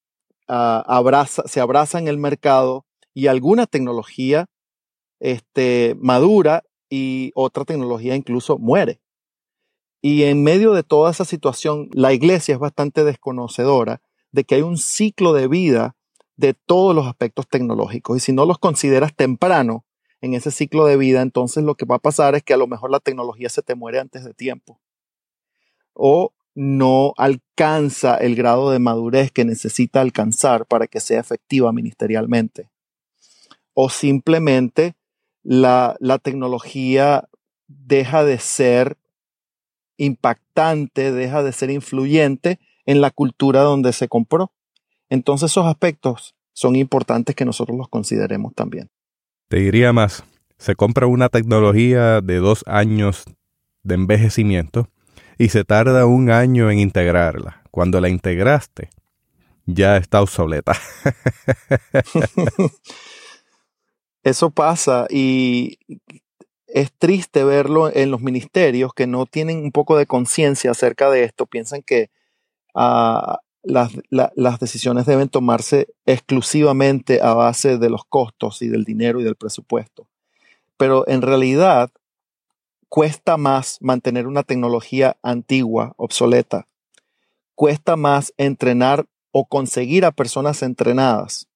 ah, 0.48 0.84
abraza, 0.88 1.44
se 1.48 1.60
abraza 1.60 2.00
en 2.00 2.08
el 2.08 2.18
mercado 2.18 2.86
y 3.14 3.28
alguna 3.28 3.66
tecnología 3.66 4.48
este, 5.20 5.96
madura 6.00 6.64
y 6.90 7.32
otra 7.36 7.66
tecnología 7.66 8.16
incluso 8.16 8.58
muere. 8.58 9.00
Y 10.02 10.24
en 10.24 10.44
medio 10.44 10.74
de 10.74 10.84
toda 10.84 11.12
esa 11.12 11.26
situación, 11.26 11.90
la 11.92 12.14
iglesia 12.14 12.54
es 12.54 12.60
bastante 12.60 13.04
desconocedora 13.04 14.02
de 14.32 14.44
que 14.44 14.56
hay 14.56 14.62
un 14.62 14.78
ciclo 14.78 15.34
de 15.34 15.48
vida 15.48 15.96
de 16.38 16.54
todos 16.54 16.96
los 16.96 17.06
aspectos 17.06 17.48
tecnológicos. 17.50 18.18
Y 18.18 18.20
si 18.22 18.32
no 18.32 18.46
los 18.46 18.60
consideras 18.60 19.14
temprano 19.14 19.86
en 20.22 20.34
ese 20.34 20.52
ciclo 20.52 20.86
de 20.86 20.96
vida, 20.96 21.22
entonces 21.22 21.64
lo 21.64 21.76
que 21.76 21.86
va 21.86 21.96
a 21.96 22.00
pasar 22.00 22.36
es 22.36 22.44
que 22.44 22.54
a 22.54 22.58
lo 22.58 22.68
mejor 22.68 22.92
la 22.92 23.02
tecnología 23.02 23.50
se 23.50 23.62
te 23.62 23.76
muere 23.76 24.00
antes 24.00 24.24
de 24.24 24.34
tiempo. 24.34 24.80
O 25.94 26.34
no 26.56 27.14
alcanza 27.18 28.16
el 28.16 28.36
grado 28.36 28.72
de 28.72 28.80
madurez 28.80 29.32
que 29.32 29.46
necesita 29.46 30.00
alcanzar 30.02 30.66
para 30.66 30.88
que 30.88 31.02
sea 31.02 31.20
efectiva 31.20 31.74
ministerialmente. 31.74 32.70
O 33.74 33.90
simplemente 33.90 34.96
la, 35.44 35.96
la 36.00 36.20
tecnología 36.20 37.28
deja 37.68 38.24
de 38.24 38.40
ser 38.40 38.98
impactante, 40.00 41.12
deja 41.12 41.44
de 41.44 41.52
ser 41.52 41.70
influyente 41.70 42.60
en 42.86 43.02
la 43.02 43.12
cultura 43.12 43.62
donde 43.62 43.94
se 43.94 44.08
compró. 44.08 44.52
Entonces 45.10 45.52
esos 45.52 45.68
aspectos 45.68 46.36
son 46.54 46.76
importantes 46.76 47.36
que 47.36 47.46
nosotros 47.46 47.78
los 47.78 47.90
consideremos 47.90 48.54
también. 48.56 48.90
Te 49.50 49.58
diría 49.58 49.94
más, 49.94 50.24
se 50.58 50.76
compra 50.76 51.06
una 51.06 51.30
tecnología 51.30 52.22
de 52.22 52.38
dos 52.38 52.64
años 52.66 53.26
de 53.84 53.96
envejecimiento 53.96 54.90
y 55.38 55.50
se 55.50 55.64
tarda 55.64 56.06
un 56.06 56.32
año 56.32 56.72
en 56.72 56.80
integrarla. 56.80 57.62
Cuando 57.72 58.02
la 58.02 58.10
integraste, 58.10 58.90
ya 59.66 59.98
está 59.98 60.22
obsoleta. 60.22 60.74
Eso 64.24 64.50
pasa 64.50 65.08
y 65.10 65.78
es 66.73 66.91
triste 66.93 67.43
verlo 67.43 67.93
en 67.93 68.12
los 68.12 68.21
ministerios 68.21 68.93
que 68.93 69.08
no 69.08 69.25
tienen 69.25 69.63
un 69.63 69.71
poco 69.71 69.97
de 69.97 70.05
conciencia 70.05 70.71
acerca 70.71 71.10
de 71.10 71.23
esto, 71.23 71.45
piensan 71.45 71.82
que 71.82 72.10
ah, 72.75 73.39
las, 73.63 73.91
las, 74.10 74.60
decisiones 74.60 75.05
deben 75.05 75.29
tomarse 75.29 75.88
exclusivamente 76.05 77.21
a 77.21 77.34
base 77.34 77.77
de 77.77 77.89
los 77.89 78.05
costos 78.05 78.62
y 78.62 78.67
del 78.67 78.84
dinero 78.84 79.19
y 79.19 79.23
del 79.23 79.36
presupuesto. 79.36 80.08
Pero 80.77 81.08
en 81.08 81.21
realidad 81.21 81.91
cuesta 82.88 83.38
más 83.38 83.77
mantener 83.82 84.27
una 84.27 84.43
tecnología 84.43 85.17
antigua, 85.21 85.93
obsoleta. 85.97 86.67
Cuesta 87.55 87.95
más 87.95 88.34
entrenar 88.38 89.05
o 89.32 89.45
conseguir 89.45 90.05
a 90.05 90.12
personas 90.12 90.63
entrenadas 90.63 91.47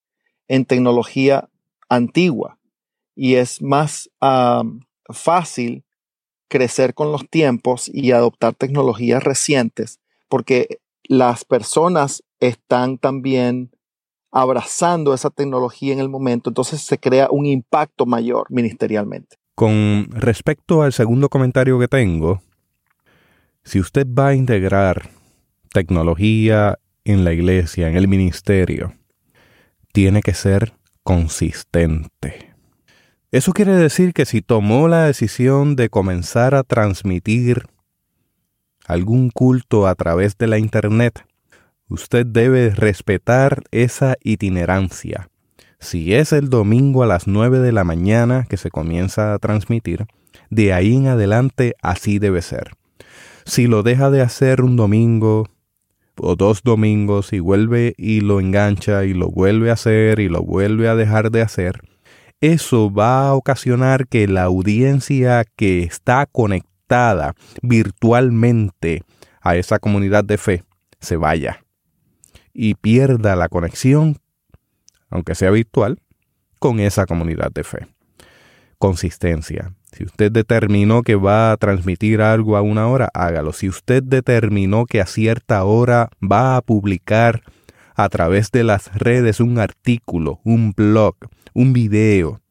en 0.48 0.66
tecnología 0.66 1.50
antigua. 1.88 2.60
Y 3.16 3.36
es 3.36 3.62
más 3.62 4.10
fácil 5.10 5.84
crecer 6.48 6.94
con 6.94 7.12
los 7.12 7.28
tiempos 7.30 7.90
y 7.92 8.12
adoptar 8.12 8.54
tecnologías 8.54 9.24
recientes 9.24 10.00
porque 10.30 10.80
las 11.04 11.46
personas 11.46 12.24
están 12.40 12.98
también 12.98 13.72
abrazando 14.32 15.14
esa 15.14 15.30
tecnología 15.30 15.94
en 15.94 16.00
el 16.00 16.10
momento, 16.10 16.50
entonces 16.50 16.82
se 16.82 16.98
crea 16.98 17.28
un 17.30 17.46
impacto 17.46 18.06
mayor 18.06 18.48
ministerialmente. 18.50 19.38
Con 19.56 20.08
respecto 20.10 20.82
al 20.82 20.92
segundo 20.92 21.30
comentario 21.30 21.78
que 21.78 21.88
tengo, 21.88 22.42
si 23.64 23.80
usted 23.80 24.08
va 24.08 24.30
a 24.30 24.36
integrar 24.36 25.12
tecnología 25.72 26.80
en 27.06 27.24
la 27.24 27.34
iglesia, 27.34 27.88
en 27.88 27.96
el 27.96 28.08
ministerio, 28.08 28.96
tiene 29.92 30.22
que 30.22 30.34
ser 30.34 30.74
consistente. 31.04 32.53
Eso 33.34 33.52
quiere 33.52 33.76
decir 33.76 34.14
que 34.14 34.28
si 34.28 34.44
tomó 34.44 34.88
la 34.88 35.06
decisión 35.06 35.76
de 35.76 35.90
comenzar 35.90 36.54
a 36.54 36.62
transmitir 36.62 37.64
algún 38.86 39.32
culto 39.32 39.88
a 39.88 39.96
través 39.96 40.38
de 40.38 40.46
la 40.46 40.60
Internet, 40.60 41.26
usted 41.88 42.28
debe 42.28 42.70
respetar 42.70 43.64
esa 43.72 44.18
itinerancia. 44.24 45.30
Si 45.80 46.14
es 46.14 46.32
el 46.32 46.52
domingo 46.52 47.02
a 47.02 47.08
las 47.08 47.26
9 47.26 47.58
de 47.58 47.72
la 47.72 47.84
mañana 47.84 48.46
que 48.48 48.58
se 48.58 48.70
comienza 48.70 49.34
a 49.34 49.40
transmitir, 49.40 50.06
de 50.52 50.72
ahí 50.72 50.96
en 50.96 51.08
adelante 51.08 51.74
así 51.82 52.20
debe 52.20 52.44
ser. 52.44 52.74
Si 53.46 53.66
lo 53.66 53.82
deja 53.82 54.12
de 54.12 54.22
hacer 54.22 54.62
un 54.62 54.76
domingo 54.76 55.50
o 56.18 56.36
dos 56.36 56.62
domingos 56.62 57.34
y 57.34 57.40
vuelve 57.40 57.96
y 57.98 58.22
lo 58.22 58.40
engancha 58.40 59.06
y 59.06 59.16
lo 59.16 59.32
vuelve 59.32 59.72
a 59.72 59.74
hacer 59.74 60.20
y 60.20 60.30
lo 60.30 60.44
vuelve 60.44 60.88
a 60.88 60.94
dejar 60.94 61.32
de 61.32 61.42
hacer, 61.42 61.82
eso 62.44 62.92
va 62.92 63.30
a 63.30 63.36
ocasionar 63.36 64.06
que 64.06 64.28
la 64.28 64.44
audiencia 64.44 65.46
que 65.56 65.84
está 65.84 66.26
conectada 66.26 67.36
virtualmente 67.62 69.04
a 69.40 69.56
esa 69.56 69.80
comunidad 69.80 70.26
de 70.26 70.38
fe 70.38 70.64
se 71.00 71.16
vaya 71.16 71.64
y 72.54 72.76
pierda 72.76 73.38
la 73.38 73.48
conexión, 73.48 74.18
aunque 75.10 75.36
sea 75.36 75.52
virtual, 75.52 76.02
con 76.60 76.82
esa 76.82 77.06
comunidad 77.06 77.50
de 77.50 77.64
fe. 77.64 77.88
Consistencia. 78.78 79.74
Si 79.94 80.04
usted 80.04 80.30
determinó 80.30 81.02
que 81.02 81.16
va 81.16 81.54
a 81.54 81.58
transmitir 81.58 82.22
algo 82.22 82.58
a 82.58 82.62
una 82.62 82.90
hora, 82.90 83.10
hágalo. 83.14 83.54
Si 83.54 83.70
usted 83.70 84.04
determinó 84.04 84.86
que 84.86 85.00
a 85.00 85.06
cierta 85.06 85.64
hora 85.64 86.10
va 86.22 86.58
a 86.58 86.62
publicar 86.62 87.42
a 87.96 88.10
través 88.10 88.52
de 88.52 88.64
las 88.64 88.94
redes 88.96 89.40
un 89.40 89.60
artículo, 89.60 90.40
un 90.44 90.72
blog, 90.72 91.16
un 91.54 91.74
video, 91.74 92.42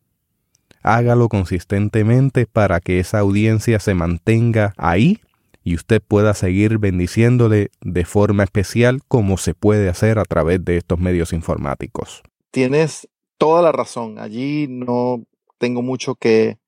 hágalo 0.83 1.29
consistentemente 1.29 2.47
para 2.47 2.81
que 2.81 2.99
esa 2.99 3.21
audiencia 3.21 3.79
se 3.79 3.95
mantenga 3.95 4.75
ahí 4.77 5.21
y 5.65 5.77
usted 5.77 6.03
pueda 6.03 6.35
seguir 6.35 6.79
bendiciéndole 6.79 7.71
de 7.81 8.05
forma 8.05 8.43
especial 8.43 9.01
como 9.07 9.37
se 9.37 9.55
puede 9.55 9.89
hacer 9.89 10.19
a 10.19 10.25
través 10.25 10.65
de 10.65 10.77
estos 10.77 10.99
medios 10.99 11.33
informáticos. 11.33 12.23
Tienes 12.51 13.09
toda 13.39 13.63
la 13.63 13.73
razón. 13.73 14.19
Allí 14.19 14.67
no 14.69 15.25
tengo 15.59 15.83
mucho 15.83 16.17
que, 16.17 16.59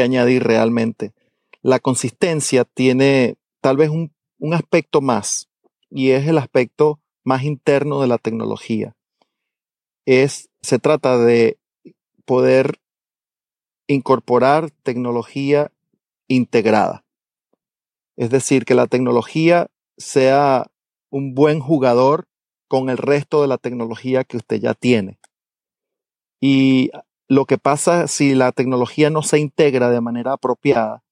añadir 0.00 0.44
realmente. 0.44 1.12
La 1.62 1.78
consistencia 1.78 2.64
tiene 2.64 3.36
tal 3.60 3.76
vez 3.76 3.90
un, 3.90 4.12
un 4.38 4.54
aspecto 4.54 5.00
más 5.00 5.48
y 5.90 6.10
es 6.10 6.26
el 6.26 6.38
aspecto 6.38 6.99
más 7.24 7.44
interno 7.44 8.00
de 8.00 8.08
la 8.08 8.18
tecnología. 8.18 8.96
Es, 10.06 10.48
se 10.62 10.78
trata 10.78 11.18
de 11.18 11.58
poder 12.24 12.80
incorporar 13.86 14.70
tecnología 14.82 15.72
integrada. 16.28 17.04
Es 18.16 18.30
decir, 18.30 18.64
que 18.64 18.74
la 18.74 18.86
tecnología 18.86 19.68
sea 19.96 20.70
un 21.10 21.34
buen 21.34 21.60
jugador 21.60 22.28
con 22.68 22.88
el 22.88 22.98
resto 22.98 23.42
de 23.42 23.48
la 23.48 23.58
tecnología 23.58 24.24
que 24.24 24.36
usted 24.36 24.60
ya 24.60 24.74
tiene. 24.74 25.18
Y 26.40 26.90
lo 27.28 27.44
que 27.46 27.58
pasa 27.58 28.08
si 28.08 28.34
la 28.34 28.52
tecnología 28.52 29.10
no 29.10 29.22
se 29.22 29.38
integra 29.38 29.90
de 29.90 30.00
manera 30.00 30.32
apropiada 30.34 31.02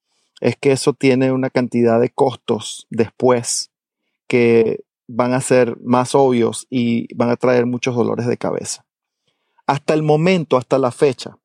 es 0.41 0.57
que 0.57 0.73
eso 0.73 0.93
tiene 0.93 1.33
una 1.33 1.51
cantidad 1.51 2.01
de 2.01 2.11
costos 2.11 2.87
después 2.91 3.71
que 4.29 4.85
van 5.09 5.33
a 5.33 5.41
ser 5.41 5.77
más 5.81 6.15
obvios 6.15 6.67
y 6.71 7.13
van 7.15 7.31
a 7.31 7.37
traer 7.37 7.67
muchos 7.67 7.97
dolores 7.97 8.27
de 8.27 8.37
cabeza. 8.37 8.85
Hasta 9.67 9.95
el 9.95 10.03
momento, 10.03 10.57
hasta 10.57 10.79
la 10.79 10.93
fecha, 10.93 11.39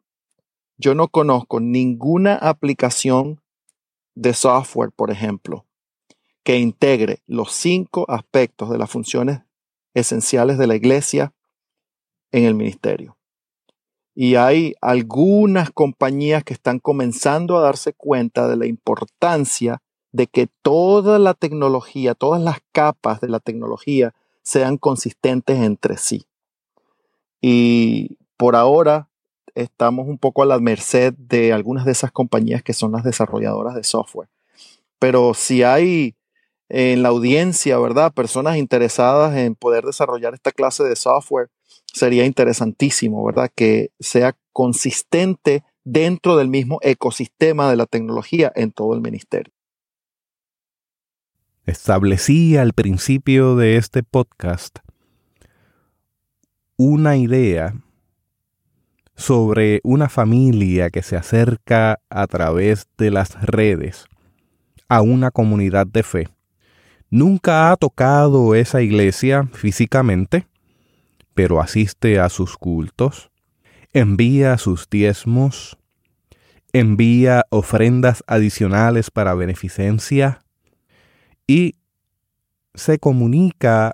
yo 0.78 0.94
no 0.94 1.08
conozco 1.08 1.60
ninguna 1.60 2.36
aplicación 2.36 3.42
de 4.16 4.34
software, 4.34 4.92
por 4.92 5.12
ejemplo, 5.12 5.66
que 6.44 6.60
integre 6.60 7.22
los 7.26 7.54
cinco 7.54 8.06
aspectos 8.10 8.70
de 8.70 8.78
las 8.78 8.90
funciones 8.90 9.42
esenciales 9.94 10.58
de 10.58 10.68
la 10.68 10.76
iglesia 10.76 11.34
en 12.32 12.46
el 12.46 12.56
ministerio. 12.56 13.18
Y 14.16 14.36
hay 14.36 14.76
algunas 14.82 15.72
compañías 15.72 16.44
que 16.44 16.54
están 16.54 16.80
comenzando 16.80 17.58
a 17.58 17.62
darse 17.62 17.94
cuenta 17.94 18.48
de 18.48 18.58
la 18.58 18.66
importancia 18.66 19.82
de 20.14 20.28
que 20.28 20.48
toda 20.62 21.20
la 21.20 21.34
tecnología, 21.34 22.14
todas 22.16 22.42
las 22.42 22.60
capas 22.72 23.20
de 23.20 23.28
la 23.28 23.40
tecnología 23.40 24.14
sean 24.44 24.78
consistentes 24.78 25.60
entre 25.60 25.98
sí. 25.98 26.26
Y 27.42 28.18
por 28.38 28.56
ahora 28.56 29.10
estamos 29.56 30.08
un 30.08 30.18
poco 30.18 30.44
a 30.44 30.46
la 30.46 30.60
merced 30.60 31.14
de 31.18 31.52
algunas 31.52 31.86
de 31.86 31.92
esas 31.92 32.12
compañías 32.12 32.64
que 32.64 32.74
son 32.74 32.92
las 32.92 33.04
desarrolladoras 33.04 33.76
de 33.76 33.84
software. 33.84 34.30
Pero 35.00 35.34
si 35.34 35.64
hay 35.64 36.16
en 36.70 37.04
la 37.04 37.10
audiencia, 37.10 37.78
¿verdad? 37.80 38.14
Personas 38.14 38.58
interesadas 38.58 39.36
en 39.36 39.56
poder 39.56 39.84
desarrollar 39.84 40.34
esta 40.34 40.52
clase 40.52 40.84
de 40.84 40.96
software, 40.96 41.50
sería 41.86 42.26
interesantísimo, 42.26 43.24
¿verdad? 43.26 43.52
Que 43.54 43.92
sea 44.00 44.36
consistente 44.52 45.64
dentro 45.84 46.38
del 46.38 46.48
mismo 46.48 46.80
ecosistema 46.82 47.70
de 47.70 47.78
la 47.78 47.86
tecnología 47.86 48.52
en 48.56 48.72
todo 48.72 48.94
el 48.94 49.02
ministerio. 49.02 49.53
Establecí 51.66 52.58
al 52.58 52.74
principio 52.74 53.56
de 53.56 53.78
este 53.78 54.04
podcast 54.04 54.80
una 56.76 57.16
idea 57.16 57.74
sobre 59.16 59.80
una 59.86 60.10
familia 60.10 60.90
que 60.90 61.02
se 61.04 61.16
acerca 61.16 62.02
a 62.10 62.28
través 62.28 62.90
de 62.98 63.12
las 63.12 63.42
redes 63.42 64.08
a 64.90 65.02
una 65.02 65.32
comunidad 65.32 65.88
de 65.88 66.04
fe. 66.04 66.28
Nunca 67.10 67.72
ha 67.72 67.78
tocado 67.78 68.56
esa 68.56 68.82
iglesia 68.82 69.48
físicamente, 69.54 70.48
pero 71.34 71.62
asiste 71.62 72.20
a 72.20 72.28
sus 72.28 72.58
cultos, 72.58 73.32
envía 73.94 74.58
sus 74.58 74.90
diezmos, 74.90 75.78
envía 76.74 77.46
ofrendas 77.52 78.22
adicionales 78.28 79.10
para 79.12 79.34
beneficencia 79.34 80.43
y 81.48 81.76
se 82.74 83.00
comunica 83.00 83.94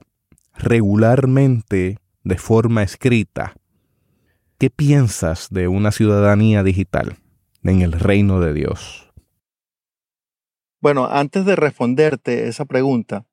regularmente 0.56 2.00
de 2.24 2.38
forma 2.38 2.84
escrita. 2.84 3.56
¿Qué 4.58 4.70
piensas 4.70 5.48
de 5.50 5.68
una 5.68 5.92
ciudadanía 5.92 6.64
digital 6.64 7.18
en 7.64 7.82
el 7.82 7.94
reino 7.94 8.40
de 8.40 8.54
Dios? 8.54 9.12
Bueno, 10.82 11.08
antes 11.10 11.46
de 11.46 11.56
responderte 11.56 12.48
esa 12.48 12.66
pregunta, 12.66 13.26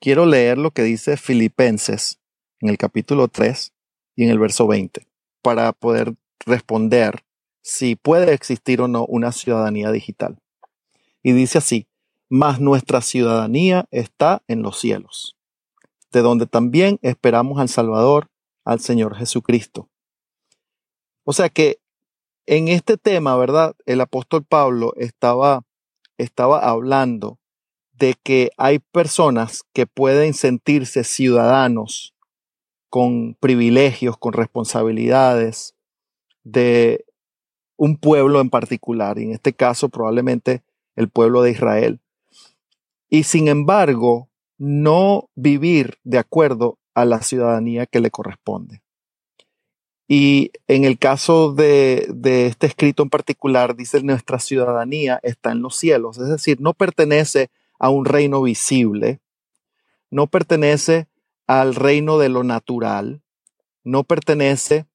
quiero 0.00 0.26
leer 0.26 0.58
lo 0.58 0.70
que 0.70 0.82
dice 0.82 1.16
Filipenses 1.16 2.20
en 2.60 2.68
el 2.70 2.78
capítulo 2.78 3.28
3 3.28 3.72
y 4.16 4.24
en 4.24 4.30
el 4.30 4.38
verso 4.38 4.66
20 4.66 5.06
para 5.42 5.72
poder 5.72 6.14
responder 6.46 7.24
si 7.60 7.96
puede 7.96 8.32
existir 8.32 8.80
o 8.80 8.88
no 8.88 9.04
una 9.06 9.32
ciudadanía 9.32 9.90
digital. 9.90 10.38
Y 11.22 11.32
dice 11.32 11.58
así, 11.58 11.88
mas 12.34 12.58
nuestra 12.58 13.00
ciudadanía 13.00 13.86
está 13.92 14.42
en 14.48 14.60
los 14.60 14.80
cielos, 14.80 15.36
de 16.10 16.20
donde 16.20 16.46
también 16.46 16.98
esperamos 17.00 17.60
al 17.60 17.68
Salvador, 17.68 18.28
al 18.64 18.80
Señor 18.80 19.14
Jesucristo. 19.14 19.88
O 21.22 21.32
sea 21.32 21.48
que 21.48 21.78
en 22.46 22.66
este 22.66 22.96
tema, 22.96 23.36
¿verdad? 23.36 23.76
El 23.86 24.00
apóstol 24.00 24.44
Pablo 24.44 24.94
estaba, 24.96 25.62
estaba 26.18 26.58
hablando 26.58 27.38
de 27.92 28.16
que 28.20 28.50
hay 28.56 28.80
personas 28.80 29.62
que 29.72 29.86
pueden 29.86 30.34
sentirse 30.34 31.04
ciudadanos 31.04 32.16
con 32.90 33.36
privilegios, 33.38 34.18
con 34.18 34.32
responsabilidades 34.32 35.76
de 36.42 37.04
un 37.76 37.96
pueblo 37.96 38.40
en 38.40 38.50
particular, 38.50 39.20
y 39.20 39.22
en 39.22 39.30
este 39.30 39.52
caso 39.52 39.88
probablemente 39.88 40.64
el 40.96 41.08
pueblo 41.08 41.40
de 41.42 41.52
Israel. 41.52 42.00
Y 43.14 43.22
sin 43.22 43.46
embargo, 43.46 44.28
no 44.58 45.30
vivir 45.36 45.98
de 46.02 46.18
acuerdo 46.18 46.80
a 46.94 47.04
la 47.04 47.22
ciudadanía 47.22 47.86
que 47.86 48.00
le 48.00 48.10
corresponde. 48.10 48.82
Y 50.08 50.50
en 50.66 50.82
el 50.82 50.98
caso 50.98 51.52
de, 51.54 52.12
este 52.48 52.66
escrito 52.66 53.04
en 53.04 53.10
particular, 53.10 53.76
dice 53.76 54.02
nuestra 54.02 54.40
ciudadanía 54.40 55.20
está 55.22 55.52
en 55.52 55.62
los 55.62 55.76
cielos, 55.76 56.18
es 56.18 56.28
decir, 56.28 56.60
no 56.60 56.74
pertenece 56.74 57.52
a 57.78 57.88
un 57.88 58.04
reino 58.04 58.42
visible, 58.42 59.20
no 60.10 60.26
pertenece 60.26 61.06
al 61.46 61.76
reino 61.76 62.18
de 62.18 62.30
lo 62.30 62.42
natural, 62.42 63.22
no 63.84 64.02
pertenece, 64.02 64.86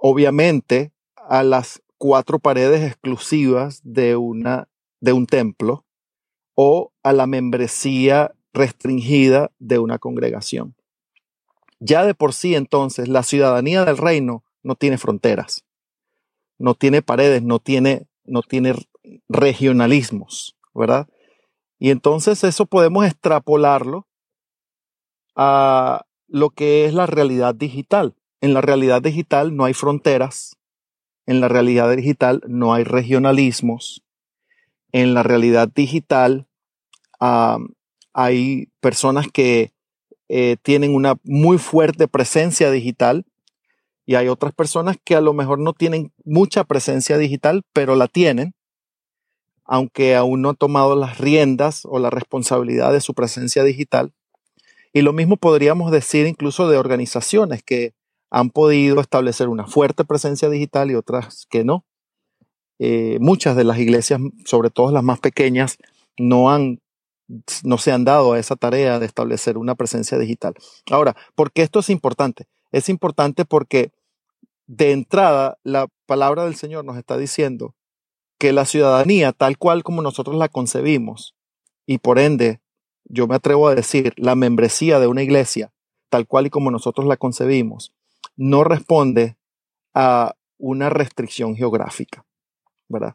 obviamente, 0.00 0.90
a 1.16 1.42
las 1.42 1.82
cuatro 1.98 2.38
paredes 2.38 2.80
exclusivas 2.80 3.82
de, 3.84 4.16
una, 4.16 4.68
de 5.00 5.12
un 5.12 5.26
templo 5.26 5.84
o 6.54 6.92
a 7.02 7.12
la 7.12 7.26
membresía 7.26 8.34
restringida 8.52 9.50
de 9.58 9.78
una 9.78 9.98
congregación. 9.98 10.74
Ya 11.78 12.04
de 12.04 12.14
por 12.14 12.34
sí 12.34 12.54
entonces 12.54 13.08
la 13.08 13.22
ciudadanía 13.22 13.84
del 13.84 13.96
reino 13.96 14.44
no 14.62 14.74
tiene 14.74 14.98
fronteras, 14.98 15.64
no 16.58 16.74
tiene 16.74 17.00
paredes, 17.00 17.42
no 17.42 17.58
tiene, 17.58 18.06
no 18.24 18.42
tiene 18.42 18.74
regionalismos, 19.28 20.56
¿verdad? 20.74 21.08
Y 21.78 21.90
entonces 21.90 22.44
eso 22.44 22.66
podemos 22.66 23.06
extrapolarlo 23.06 24.06
a 25.34 26.04
lo 26.28 26.50
que 26.50 26.84
es 26.84 26.92
la 26.92 27.06
realidad 27.06 27.54
digital. 27.54 28.14
En 28.42 28.52
la 28.52 28.60
realidad 28.60 29.00
digital 29.00 29.56
no 29.56 29.64
hay 29.64 29.74
fronteras, 29.74 30.56
en 31.26 31.40
la 31.40 31.48
realidad 31.48 31.94
digital 31.96 32.42
no 32.46 32.74
hay 32.74 32.84
regionalismos, 32.84 34.02
en 34.92 35.14
la 35.14 35.22
realidad 35.22 35.68
digital 35.74 36.46
hay 38.12 38.68
personas 38.80 39.26
que 39.32 39.72
eh, 40.28 40.56
tienen 40.62 40.94
una 40.94 41.16
muy 41.24 41.58
fuerte 41.58 42.08
presencia 42.08 42.70
digital 42.70 43.24
y 44.06 44.14
hay 44.14 44.28
otras 44.28 44.52
personas 44.54 44.96
que 45.04 45.14
a 45.14 45.20
lo 45.20 45.32
mejor 45.32 45.58
no 45.58 45.72
tienen 45.72 46.12
mucha 46.24 46.64
presencia 46.64 47.18
digital, 47.18 47.62
pero 47.72 47.94
la 47.94 48.08
tienen, 48.08 48.54
aunque 49.64 50.16
aún 50.16 50.42
no 50.42 50.50
han 50.50 50.56
tomado 50.56 50.96
las 50.96 51.18
riendas 51.18 51.82
o 51.84 51.98
la 51.98 52.10
responsabilidad 52.10 52.92
de 52.92 53.00
su 53.00 53.14
presencia 53.14 53.62
digital. 53.62 54.12
Y 54.92 55.02
lo 55.02 55.12
mismo 55.12 55.36
podríamos 55.36 55.92
decir 55.92 56.26
incluso 56.26 56.68
de 56.68 56.76
organizaciones 56.76 57.62
que 57.62 57.94
han 58.30 58.50
podido 58.50 59.00
establecer 59.00 59.48
una 59.48 59.66
fuerte 59.66 60.04
presencia 60.04 60.48
digital 60.48 60.90
y 60.90 60.96
otras 60.96 61.46
que 61.48 61.64
no. 61.64 61.84
Eh, 62.82 63.18
muchas 63.20 63.56
de 63.56 63.64
las 63.64 63.78
iglesias, 63.78 64.20
sobre 64.46 64.70
todo 64.70 64.90
las 64.90 65.04
más 65.04 65.20
pequeñas, 65.20 65.76
no 66.18 66.50
han 66.50 66.80
no 67.62 67.78
se 67.78 67.92
han 67.92 68.04
dado 68.04 68.32
a 68.32 68.38
esa 68.40 68.56
tarea 68.56 68.98
de 68.98 69.06
establecer 69.06 69.56
una 69.56 69.76
presencia 69.76 70.18
digital. 70.18 70.54
Ahora, 70.90 71.14
¿por 71.36 71.52
qué 71.52 71.62
esto 71.62 71.78
es 71.78 71.88
importante? 71.88 72.48
Es 72.72 72.88
importante 72.88 73.44
porque 73.44 73.92
de 74.66 74.90
entrada 74.90 75.58
la 75.62 75.86
palabra 76.06 76.44
del 76.44 76.56
Señor 76.56 76.84
nos 76.84 76.96
está 76.96 77.16
diciendo 77.16 77.76
que 78.38 78.52
la 78.52 78.64
ciudadanía, 78.64 79.32
tal 79.32 79.58
cual 79.58 79.84
como 79.84 80.02
nosotros 80.02 80.34
la 80.36 80.48
concebimos, 80.48 81.36
y 81.86 81.98
por 81.98 82.18
ende 82.18 82.60
yo 83.04 83.26
me 83.26 83.34
atrevo 83.34 83.68
a 83.68 83.74
decir, 83.74 84.14
la 84.16 84.34
membresía 84.34 84.98
de 84.98 85.06
una 85.06 85.22
iglesia, 85.22 85.72
tal 86.08 86.26
cual 86.26 86.46
y 86.46 86.50
como 86.50 86.70
nosotros 86.70 87.06
la 87.06 87.16
concebimos, 87.16 87.92
no 88.36 88.64
responde 88.64 89.36
a 89.94 90.34
una 90.58 90.88
restricción 90.88 91.56
geográfica, 91.56 92.24
¿verdad? 92.90 93.14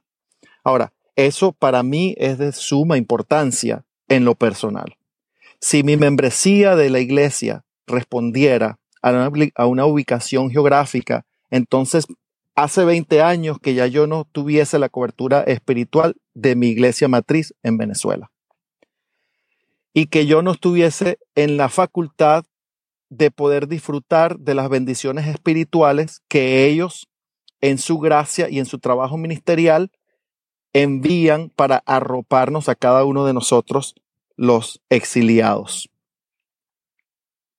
Ahora, 0.64 0.92
eso 1.16 1.52
para 1.52 1.84
mí 1.84 2.16
es 2.18 2.40
de 2.40 2.52
suma 2.52 2.98
importancia 2.98 3.86
en 4.08 4.26
lo 4.26 4.34
personal. 4.34 4.98
Si 5.62 5.84
mi 5.84 5.96
membresía 5.98 6.76
de 6.76 6.90
la 6.90 7.00
iglesia 7.00 7.64
respondiera 7.86 8.80
a 9.02 9.12
una, 9.12 9.32
a 9.56 9.66
una 9.68 9.86
ubicación 9.86 10.50
geográfica, 10.50 11.26
entonces 11.52 12.08
hace 12.56 12.84
20 12.84 13.22
años 13.22 13.60
que 13.60 13.74
ya 13.74 13.86
yo 13.86 14.08
no 14.08 14.26
tuviese 14.32 14.80
la 14.80 14.90
cobertura 14.90 15.42
espiritual 15.42 16.16
de 16.34 16.56
mi 16.56 16.68
iglesia 16.70 17.08
matriz 17.08 17.54
en 17.64 17.78
Venezuela. 17.78 18.32
y 19.98 20.08
que 20.08 20.26
yo 20.26 20.42
no 20.42 20.52
estuviese 20.52 21.20
en 21.36 21.56
la 21.56 21.70
facultad 21.70 22.44
de 23.10 23.32
poder 23.32 23.70
disfrutar 23.70 24.38
de 24.38 24.54
las 24.54 24.68
bendiciones 24.68 25.26
espirituales 25.26 26.22
que 26.28 26.66
ellos 26.66 27.08
en 27.66 27.80
su 27.80 27.98
gracia 27.98 28.48
y 28.48 28.60
en 28.60 28.68
su 28.68 28.78
trabajo 28.78 29.18
ministerial 29.18 29.92
envían 30.72 31.50
para 31.50 31.82
arroparnos 31.88 32.70
a 32.70 32.76
cada 32.76 33.06
uno 33.06 33.26
de 33.26 33.34
nosotros 33.34 33.96
los 34.36 34.82
exiliados. 34.90 35.90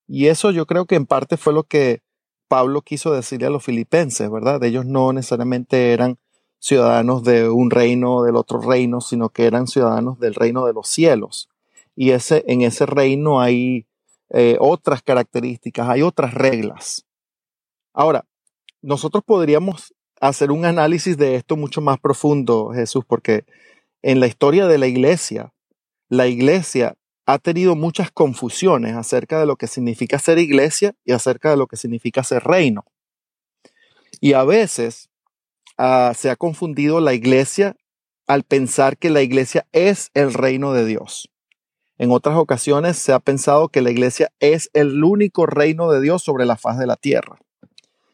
Y 0.06 0.26
eso 0.26 0.52
yo 0.52 0.64
creo 0.66 0.86
que 0.86 0.94
en 0.94 1.06
parte 1.06 1.36
fue 1.36 1.52
lo 1.52 1.64
que 1.64 2.02
Pablo 2.46 2.82
quiso 2.82 3.12
decirle 3.12 3.48
a 3.48 3.50
los 3.50 3.64
filipenses, 3.64 4.30
¿verdad? 4.30 4.62
Ellos 4.62 4.86
no 4.86 5.12
necesariamente 5.12 5.92
eran 5.92 6.18
ciudadanos 6.60 7.24
de 7.24 7.48
un 7.48 7.72
reino 7.72 8.18
o 8.18 8.22
del 8.22 8.36
otro 8.36 8.60
reino, 8.60 9.00
sino 9.00 9.30
que 9.30 9.46
eran 9.46 9.66
ciudadanos 9.66 10.20
del 10.20 10.34
reino 10.34 10.66
de 10.66 10.72
los 10.72 10.86
cielos. 10.86 11.48
Y 11.96 12.10
ese, 12.10 12.44
en 12.46 12.60
ese 12.60 12.86
reino 12.86 13.40
hay 13.40 13.86
eh, 14.30 14.56
otras 14.60 15.02
características, 15.02 15.88
hay 15.88 16.02
otras 16.02 16.32
reglas. 16.32 17.04
Ahora, 17.92 18.24
nosotros 18.82 19.24
podríamos 19.24 19.95
hacer 20.20 20.50
un 20.50 20.64
análisis 20.64 21.16
de 21.16 21.36
esto 21.36 21.56
mucho 21.56 21.80
más 21.80 21.98
profundo, 21.98 22.70
Jesús, 22.74 23.04
porque 23.06 23.44
en 24.02 24.20
la 24.20 24.26
historia 24.26 24.66
de 24.66 24.78
la 24.78 24.86
iglesia, 24.86 25.52
la 26.08 26.26
iglesia 26.26 26.96
ha 27.26 27.38
tenido 27.38 27.74
muchas 27.74 28.10
confusiones 28.10 28.94
acerca 28.94 29.40
de 29.40 29.46
lo 29.46 29.56
que 29.56 29.66
significa 29.66 30.18
ser 30.18 30.38
iglesia 30.38 30.94
y 31.04 31.12
acerca 31.12 31.50
de 31.50 31.56
lo 31.56 31.66
que 31.66 31.76
significa 31.76 32.22
ser 32.22 32.44
reino. 32.44 32.84
Y 34.20 34.34
a 34.34 34.44
veces 34.44 35.10
ah, 35.76 36.12
se 36.16 36.30
ha 36.30 36.36
confundido 36.36 37.00
la 37.00 37.14
iglesia 37.14 37.76
al 38.26 38.44
pensar 38.44 38.96
que 38.96 39.10
la 39.10 39.22
iglesia 39.22 39.66
es 39.72 40.10
el 40.14 40.32
reino 40.32 40.72
de 40.72 40.84
Dios. 40.86 41.28
En 41.98 42.10
otras 42.10 42.36
ocasiones 42.36 42.96
se 42.98 43.12
ha 43.12 43.20
pensado 43.20 43.68
que 43.68 43.80
la 43.80 43.90
iglesia 43.90 44.30
es 44.38 44.70
el 44.72 45.02
único 45.02 45.46
reino 45.46 45.90
de 45.90 46.00
Dios 46.00 46.22
sobre 46.22 46.44
la 46.44 46.56
faz 46.56 46.78
de 46.78 46.86
la 46.86 46.96
tierra. 46.96 47.38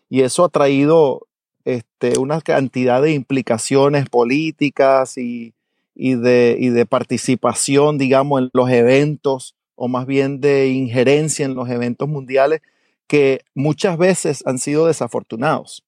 Y 0.09 0.23
eso 0.23 0.45
ha 0.45 0.49
traído 0.49 1.27
este, 1.65 2.19
una 2.19 2.41
cantidad 2.41 3.03
de 3.03 3.13
implicaciones 3.13 4.09
políticas 4.09 5.17
y, 5.19 5.55
de, 5.95 6.57
y 6.59 6.69
de 6.71 6.87
participación, 6.87 7.99
digamos, 7.99 8.43
en 8.43 8.51
los 8.53 8.71
eventos, 8.71 9.55
o 9.75 9.89
más 9.89 10.07
bien 10.07 10.41
de 10.41 10.69
injerencia 10.69 11.45
en 11.45 11.55
los 11.55 11.69
eventos 11.69 12.09
mundiales, 12.09 12.61
que 13.07 13.45
muchas 13.55 13.99
veces 13.99 14.43
han 14.47 14.59
sido 14.59 14.87
desafortunados. 14.87 15.85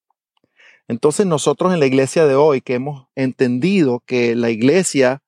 Entonces 0.89 1.27
nosotros 1.27 1.73
en 1.73 1.81
la 1.81 1.87
iglesia 1.87 2.27
de 2.27 2.35
hoy, 2.35 2.61
que 2.61 2.75
hemos 2.75 3.07
entendido 3.15 4.03
que 4.05 4.35
la 4.35 4.51
iglesia 4.51 5.23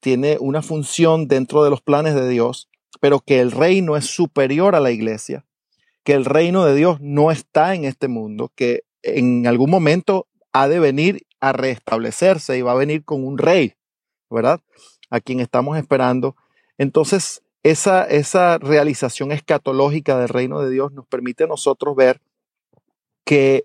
tiene 0.00 0.36
una 0.40 0.62
función 0.62 1.28
dentro 1.28 1.62
de 1.62 1.70
los 1.70 1.80
planes 1.80 2.14
de 2.14 2.28
Dios, 2.28 2.68
pero 3.00 3.20
que 3.20 3.40
el 3.40 3.52
reino 3.52 3.96
es 3.96 4.06
superior 4.06 4.74
a 4.74 4.80
la 4.80 4.90
iglesia, 4.90 5.44
que 6.02 6.14
el 6.14 6.24
reino 6.24 6.64
de 6.64 6.74
Dios 6.74 7.00
no 7.00 7.30
está 7.30 7.74
en 7.74 7.84
este 7.84 8.08
mundo, 8.08 8.50
que 8.54 8.82
en 9.06 9.46
algún 9.46 9.70
momento 9.70 10.26
ha 10.52 10.68
de 10.68 10.80
venir 10.80 11.26
a 11.40 11.52
restablecerse 11.52 12.56
y 12.58 12.62
va 12.62 12.72
a 12.72 12.76
venir 12.76 13.04
con 13.04 13.24
un 13.24 13.38
rey, 13.38 13.74
¿verdad? 14.30 14.60
A 15.10 15.20
quien 15.20 15.40
estamos 15.40 15.78
esperando. 15.78 16.36
Entonces, 16.78 17.42
esa, 17.62 18.04
esa 18.04 18.58
realización 18.58 19.32
escatológica 19.32 20.18
del 20.18 20.28
reino 20.28 20.60
de 20.60 20.70
Dios 20.70 20.92
nos 20.92 21.06
permite 21.06 21.46
nosotros 21.46 21.94
ver 21.94 22.20
que 23.24 23.64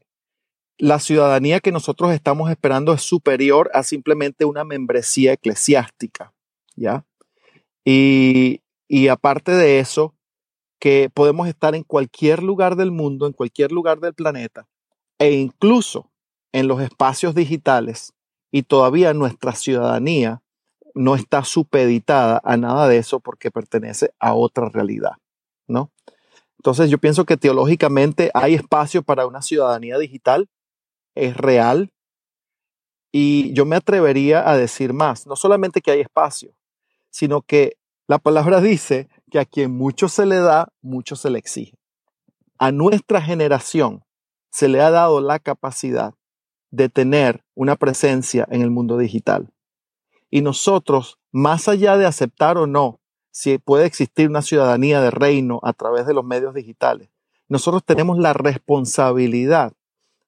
la 0.77 0.99
ciudadanía 0.99 1.59
que 1.59 1.71
nosotros 1.71 2.11
estamos 2.11 2.49
esperando 2.49 2.93
es 2.93 3.01
superior 3.01 3.69
a 3.73 3.83
simplemente 3.83 4.45
una 4.45 4.63
membresía 4.63 5.33
eclesiástica, 5.33 6.33
¿ya? 6.75 7.05
Y, 7.85 8.61
y 8.87 9.07
aparte 9.07 9.51
de 9.51 9.79
eso, 9.79 10.15
que 10.79 11.11
podemos 11.13 11.47
estar 11.47 11.75
en 11.75 11.83
cualquier 11.83 12.41
lugar 12.41 12.75
del 12.75 12.91
mundo, 12.91 13.27
en 13.27 13.33
cualquier 13.33 13.71
lugar 13.71 13.99
del 13.99 14.15
planeta, 14.15 14.67
e 15.21 15.33
incluso 15.33 16.09
en 16.51 16.67
los 16.67 16.81
espacios 16.81 17.35
digitales 17.35 18.13
y 18.51 18.63
todavía 18.63 19.13
nuestra 19.13 19.53
ciudadanía 19.53 20.41
no 20.95 21.15
está 21.15 21.43
supeditada 21.43 22.41
a 22.43 22.57
nada 22.57 22.87
de 22.87 22.97
eso 22.97 23.19
porque 23.19 23.51
pertenece 23.51 24.15
a 24.19 24.33
otra 24.33 24.69
realidad, 24.69 25.11
¿no? 25.67 25.91
Entonces 26.57 26.89
yo 26.89 26.97
pienso 26.97 27.25
que 27.25 27.37
teológicamente 27.37 28.31
hay 28.33 28.55
espacio 28.55 29.03
para 29.03 29.27
una 29.27 29.43
ciudadanía 29.43 29.99
digital, 29.99 30.49
es 31.13 31.37
real, 31.37 31.93
y 33.11 33.53
yo 33.53 33.67
me 33.67 33.75
atrevería 33.75 34.49
a 34.49 34.57
decir 34.57 34.91
más, 34.91 35.27
no 35.27 35.35
solamente 35.35 35.81
que 35.81 35.91
hay 35.91 35.99
espacio, 35.99 36.55
sino 37.11 37.43
que 37.43 37.77
la 38.07 38.17
palabra 38.17 38.59
dice 38.59 39.07
que 39.29 39.37
a 39.37 39.45
quien 39.45 39.69
mucho 39.69 40.09
se 40.09 40.25
le 40.25 40.37
da, 40.37 40.73
mucho 40.81 41.15
se 41.15 41.29
le 41.29 41.37
exige. 41.37 41.77
A 42.57 42.71
nuestra 42.71 43.21
generación, 43.21 44.03
se 44.51 44.67
le 44.67 44.81
ha 44.81 44.91
dado 44.91 45.21
la 45.21 45.39
capacidad 45.39 46.13
de 46.69 46.89
tener 46.89 47.43
una 47.55 47.75
presencia 47.75 48.47
en 48.51 48.61
el 48.61 48.69
mundo 48.69 48.97
digital. 48.97 49.51
Y 50.29 50.41
nosotros, 50.41 51.19
más 51.31 51.67
allá 51.67 51.97
de 51.97 52.05
aceptar 52.05 52.57
o 52.57 52.67
no 52.67 52.99
si 53.31 53.57
puede 53.57 53.85
existir 53.85 54.29
una 54.29 54.41
ciudadanía 54.41 55.01
de 55.01 55.11
reino 55.11 55.59
a 55.63 55.73
través 55.73 56.05
de 56.05 56.13
los 56.13 56.23
medios 56.23 56.53
digitales, 56.53 57.09
nosotros 57.47 57.83
tenemos 57.83 58.17
la 58.17 58.33
responsabilidad 58.33 59.73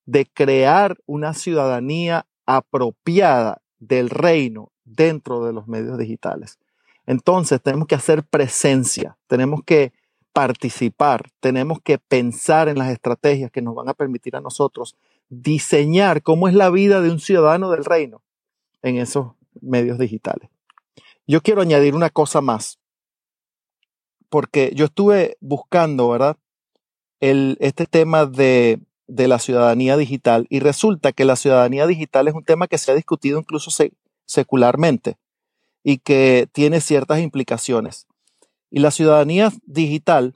de 0.05 0.25
crear 0.25 0.97
una 1.05 1.33
ciudadanía 1.33 2.25
apropiada 2.45 3.61
del 3.79 4.09
reino 4.09 4.71
dentro 4.83 5.45
de 5.45 5.53
los 5.53 5.67
medios 5.67 5.97
digitales. 5.97 6.59
Entonces 7.05 7.61
tenemos 7.61 7.87
que 7.87 7.95
hacer 7.95 8.23
presencia, 8.23 9.17
tenemos 9.27 9.61
que 9.65 9.93
participar, 10.33 11.29
tenemos 11.39 11.79
que 11.81 11.99
pensar 11.99 12.67
en 12.67 12.79
las 12.79 12.89
estrategias 12.89 13.51
que 13.51 13.61
nos 13.61 13.75
van 13.75 13.87
a 13.87 13.93
permitir 13.93 14.35
a 14.35 14.41
nosotros 14.41 14.95
diseñar 15.29 16.21
cómo 16.23 16.47
es 16.47 16.53
la 16.53 16.69
vida 16.69 17.01
de 17.01 17.11
un 17.11 17.19
ciudadano 17.19 17.69
del 17.69 17.85
reino 17.85 18.21
en 18.81 18.97
esos 18.97 19.33
medios 19.61 19.97
digitales. 19.97 20.49
Yo 21.27 21.41
quiero 21.41 21.61
añadir 21.61 21.95
una 21.95 22.09
cosa 22.09 22.41
más, 22.41 22.79
porque 24.29 24.71
yo 24.75 24.85
estuve 24.85 25.37
buscando, 25.39 26.09
¿verdad? 26.09 26.37
Este 27.19 27.85
tema 27.85 28.25
de, 28.25 28.81
de 29.07 29.27
la 29.27 29.39
ciudadanía 29.39 29.95
digital 29.95 30.47
y 30.49 30.59
resulta 30.59 31.13
que 31.13 31.23
la 31.23 31.35
ciudadanía 31.35 31.87
digital 31.87 32.27
es 32.27 32.33
un 32.33 32.43
tema 32.43 32.67
que 32.67 32.77
se 32.77 32.91
ha 32.91 32.95
discutido 32.95 33.39
incluso 33.39 33.71
secularmente 34.25 35.17
y 35.83 35.99
que 35.99 36.49
tiene 36.51 36.81
ciertas 36.81 37.19
implicaciones. 37.19 38.07
Y 38.75 38.79
la 38.79 38.89
ciudadanía 38.89 39.51
digital 39.67 40.35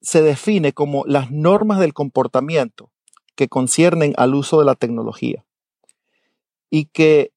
se 0.00 0.22
define 0.22 0.72
como 0.72 1.04
las 1.06 1.32
normas 1.32 1.80
del 1.80 1.92
comportamiento 1.92 2.92
que 3.34 3.48
conciernen 3.48 4.14
al 4.16 4.36
uso 4.36 4.60
de 4.60 4.64
la 4.64 4.76
tecnología 4.76 5.44
y 6.70 6.84
que 6.84 7.32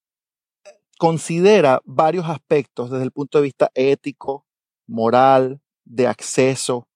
considera 1.00 1.82
varios 1.86 2.30
aspectos 2.30 2.92
desde 2.92 3.04
el 3.04 3.10
punto 3.10 3.40
de 3.40 3.46
vista 3.46 3.72
ético, 3.74 4.46
moral, 4.86 5.60
de 5.86 6.06
acceso, 6.06 6.88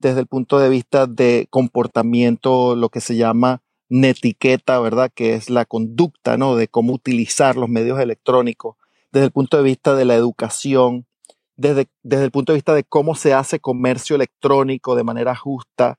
desde 0.00 0.18
el 0.18 0.26
punto 0.26 0.58
de 0.58 0.68
vista 0.68 1.06
de 1.06 1.46
comportamiento, 1.50 2.74
lo 2.74 2.88
que 2.88 3.00
se 3.00 3.14
llama 3.14 3.62
netiqueta, 3.88 4.80
¿verdad? 4.80 5.12
Que 5.14 5.34
es 5.34 5.50
la 5.50 5.66
conducta, 5.66 6.36
¿no? 6.36 6.56
De 6.56 6.66
cómo 6.66 6.94
utilizar 6.94 7.54
los 7.54 7.68
medios 7.68 8.00
electrónicos, 8.00 8.74
desde 9.12 9.26
el 9.26 9.30
punto 9.30 9.56
de 9.56 9.62
vista 9.62 9.94
de 9.94 10.04
la 10.04 10.16
educación, 10.16 11.06
desde, 11.56 11.88
el 12.10 12.30
punto 12.30 12.52
de 12.52 12.58
vista 12.58 12.74
de 12.74 12.84
cómo 12.84 13.14
se 13.14 13.32
hace 13.32 13.60
comercio 13.60 14.16
electrónico 14.16 14.94
de 14.94 15.04
manera 15.04 15.34
justa, 15.34 15.98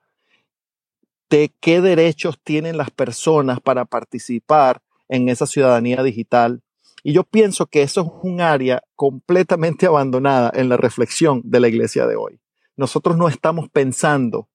de 1.29 1.51
qué 1.59 1.81
derechos 1.81 2.39
tienen 2.43 2.77
las 2.77 2.91
personas 2.91 3.59
para 3.59 3.85
participar 3.85 4.81
en 5.09 5.29
esa 5.29 5.45
ciudadanía 5.45 6.03
digital. 6.03 6.61
Y 7.03 7.13
yo 7.13 7.23
pienso 7.23 7.65
que 7.65 7.81
eso 7.81 8.01
es 8.01 8.07
un 8.23 8.41
área 8.41 8.83
completamente 8.95 9.85
abandonada 9.85 10.51
en 10.53 10.69
la 10.69 10.77
reflexión 10.77 11.41
de 11.43 11.59
la 11.59 11.67
iglesia 11.67 12.05
de 12.07 12.15
hoy. 12.15 12.39
Nosotros 12.75 13.17
no 13.17 13.27
estamos 13.27 13.69
pensando 13.69 14.47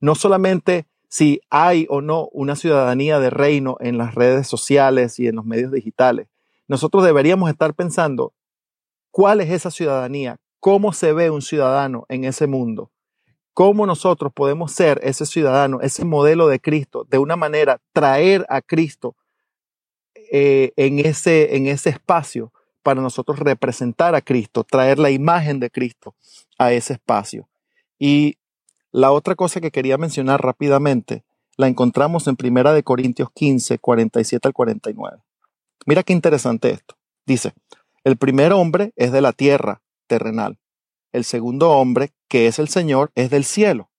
no 0.00 0.14
solamente 0.14 0.86
si 1.08 1.40
hay 1.48 1.86
o 1.88 2.00
no 2.00 2.28
una 2.32 2.56
ciudadanía 2.56 3.20
de 3.20 3.30
reino 3.30 3.76
en 3.80 3.98
las 3.98 4.14
redes 4.14 4.46
sociales 4.46 5.18
y 5.18 5.28
en 5.28 5.36
los 5.36 5.44
medios 5.44 5.72
digitales. 5.72 6.28
Nosotros 6.66 7.04
deberíamos 7.04 7.50
estar 7.50 7.74
pensando 7.74 8.34
cuál 9.10 9.40
es 9.40 9.50
esa 9.50 9.70
ciudadanía, 9.70 10.40
cómo 10.64 10.94
se 10.94 11.12
ve 11.12 11.28
un 11.28 11.42
ciudadano 11.42 12.06
en 12.08 12.24
ese 12.24 12.46
mundo, 12.46 12.90
cómo 13.52 13.84
nosotros 13.84 14.32
podemos 14.32 14.72
ser 14.72 14.98
ese 15.02 15.26
ciudadano, 15.26 15.82
ese 15.82 16.06
modelo 16.06 16.48
de 16.48 16.58
Cristo, 16.58 17.06
de 17.10 17.18
una 17.18 17.36
manera 17.36 17.82
traer 17.92 18.46
a 18.48 18.62
Cristo 18.62 19.14
eh, 20.32 20.72
en, 20.76 21.00
ese, 21.00 21.54
en 21.56 21.66
ese 21.66 21.90
espacio 21.90 22.50
para 22.82 23.02
nosotros 23.02 23.40
representar 23.40 24.14
a 24.14 24.22
Cristo, 24.22 24.64
traer 24.64 24.98
la 24.98 25.10
imagen 25.10 25.60
de 25.60 25.68
Cristo 25.68 26.14
a 26.56 26.72
ese 26.72 26.94
espacio. 26.94 27.46
Y 27.98 28.38
la 28.90 29.12
otra 29.12 29.34
cosa 29.34 29.60
que 29.60 29.70
quería 29.70 29.98
mencionar 29.98 30.40
rápidamente 30.40 31.24
la 31.58 31.68
encontramos 31.68 32.26
en 32.26 32.36
Primera 32.36 32.72
de 32.72 32.82
Corintios 32.82 33.28
15, 33.34 33.80
47 33.80 34.48
al 34.48 34.54
49. 34.54 35.18
Mira 35.84 36.02
qué 36.02 36.14
interesante 36.14 36.70
esto. 36.70 36.96
Dice, 37.26 37.52
el 38.02 38.16
primer 38.16 38.54
hombre 38.54 38.94
es 38.96 39.12
de 39.12 39.20
la 39.20 39.34
tierra, 39.34 39.82
terrenal. 40.06 40.58
el 41.12 41.24
segundo 41.24 41.70
hombre, 41.70 42.12
que 42.28 42.48
es 42.48 42.58
el 42.58 42.68
Señor, 42.68 43.12
es 43.14 43.30
del 43.30 43.44
cielo. 43.44 43.90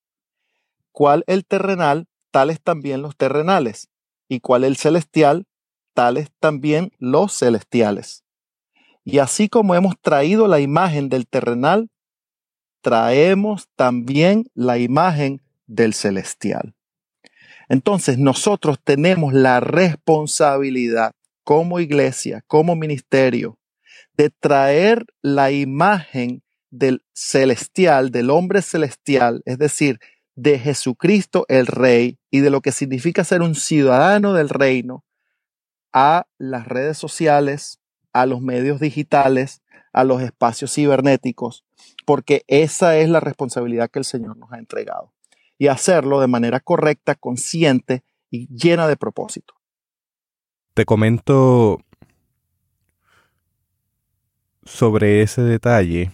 ¿Cuál 0.92 1.24
el 1.28 1.46
terrenal? 1.46 2.08
Tales 2.32 2.62
también 2.62 3.02
los 3.02 3.16
terrenales. 3.16 3.88
¿Y 4.28 4.42
cuál 4.42 4.66
el 4.66 4.76
celestial? 4.76 5.46
Tales 5.94 6.30
también 6.40 6.92
los 7.00 7.38
celestiales. 7.38 8.26
Y 9.06 9.20
así 9.20 9.48
como 9.48 9.76
hemos 9.76 10.00
traído 10.02 10.48
la 10.48 10.60
imagen 10.60 11.08
del 11.08 11.28
terrenal, 11.28 11.90
traemos 12.82 13.70
también 13.76 14.46
la 14.54 14.78
imagen 14.78 15.42
del 15.68 15.94
celestial. 15.94 16.76
Entonces 17.70 18.18
nosotros 18.18 18.78
tenemos 18.84 19.34
la 19.34 19.60
responsabilidad 19.60 21.14
como 21.44 21.80
iglesia, 21.80 22.44
como 22.48 22.76
ministerio, 22.76 23.58
de 24.18 24.30
traer 24.30 25.06
la 25.22 25.52
imagen 25.52 26.44
del 26.72 27.04
celestial, 27.14 28.12
del 28.12 28.30
hombre 28.30 28.62
celestial, 28.62 29.42
es 29.46 29.58
decir, 29.58 30.00
de 30.36 30.60
Jesucristo 30.60 31.46
el 31.48 31.68
Rey 31.68 32.20
y 32.30 32.40
de 32.40 32.50
lo 32.50 32.62
que 32.62 32.72
significa 32.72 33.24
ser 33.24 33.42
un 33.42 33.56
ciudadano 33.56 34.34
del 34.34 34.50
reino 34.50 35.06
a 35.94 36.28
las 36.38 36.68
redes 36.68 36.98
sociales, 36.98 37.80
a 38.12 38.26
los 38.26 38.42
medios 38.42 38.80
digitales, 38.82 39.62
a 39.94 40.04
los 40.04 40.22
espacios 40.22 40.74
cibernéticos, 40.74 41.64
porque 42.06 42.44
esa 42.48 42.98
es 42.98 43.08
la 43.08 43.22
responsabilidad 43.22 43.90
que 43.90 44.00
el 44.00 44.06
Señor 44.06 44.38
nos 44.38 44.52
ha 44.52 44.58
entregado. 44.58 45.14
Y 45.58 45.68
hacerlo 45.68 46.20
de 46.20 46.28
manera 46.28 46.60
correcta, 46.60 47.16
consciente 47.16 48.04
y 48.30 48.48
llena 48.54 48.90
de 48.90 48.98
propósito. 48.98 49.54
Te 50.74 50.84
comento 50.84 51.80
sobre 54.66 55.22
ese 55.22 55.42
detalle 55.44 56.12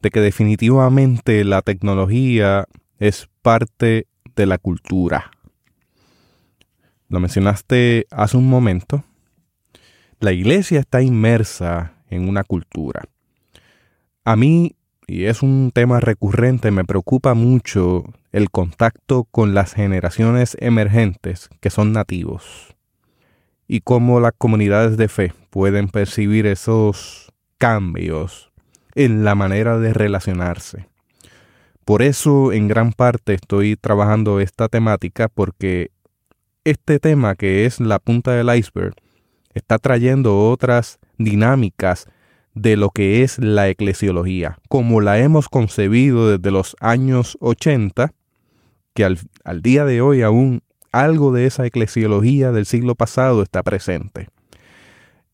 de 0.00 0.10
que 0.10 0.20
definitivamente 0.20 1.44
la 1.44 1.62
tecnología 1.62 2.66
es 2.98 3.28
parte 3.42 4.06
de 4.34 4.46
la 4.46 4.58
cultura. 4.58 5.30
Lo 7.08 7.20
mencionaste 7.20 8.06
hace 8.10 8.36
un 8.36 8.48
momento. 8.48 9.04
La 10.18 10.32
iglesia 10.32 10.80
está 10.80 11.02
inmersa 11.02 11.94
en 12.08 12.28
una 12.28 12.44
cultura. 12.44 13.02
A 14.24 14.36
mí, 14.36 14.76
y 15.06 15.24
es 15.24 15.42
un 15.42 15.72
tema 15.74 16.00
recurrente, 16.00 16.70
me 16.70 16.84
preocupa 16.84 17.34
mucho 17.34 18.04
el 18.30 18.50
contacto 18.50 19.24
con 19.24 19.52
las 19.52 19.74
generaciones 19.74 20.56
emergentes 20.60 21.50
que 21.60 21.70
son 21.70 21.92
nativos 21.92 22.74
y 23.68 23.80
cómo 23.80 24.20
las 24.20 24.32
comunidades 24.38 24.96
de 24.96 25.08
fe 25.08 25.32
pueden 25.52 25.88
percibir 25.88 26.46
esos 26.46 27.30
cambios 27.58 28.50
en 28.94 29.22
la 29.22 29.34
manera 29.34 29.78
de 29.78 29.92
relacionarse. 29.92 30.88
Por 31.84 32.00
eso 32.00 32.54
en 32.54 32.68
gran 32.68 32.92
parte 32.94 33.34
estoy 33.34 33.76
trabajando 33.76 34.40
esta 34.40 34.68
temática 34.70 35.28
porque 35.28 35.90
este 36.64 36.98
tema 36.98 37.34
que 37.34 37.66
es 37.66 37.80
la 37.80 37.98
punta 37.98 38.32
del 38.32 38.48
iceberg 38.56 38.94
está 39.52 39.78
trayendo 39.78 40.48
otras 40.48 40.98
dinámicas 41.18 42.06
de 42.54 42.78
lo 42.78 42.88
que 42.88 43.22
es 43.22 43.38
la 43.38 43.68
eclesiología, 43.68 44.58
como 44.70 45.02
la 45.02 45.18
hemos 45.18 45.50
concebido 45.50 46.30
desde 46.30 46.50
los 46.50 46.76
años 46.80 47.36
80, 47.40 48.14
que 48.94 49.04
al, 49.04 49.18
al 49.44 49.60
día 49.60 49.84
de 49.84 50.00
hoy 50.00 50.22
aún 50.22 50.62
algo 50.92 51.30
de 51.30 51.44
esa 51.44 51.66
eclesiología 51.66 52.52
del 52.52 52.64
siglo 52.64 52.94
pasado 52.94 53.42
está 53.42 53.62
presente 53.62 54.28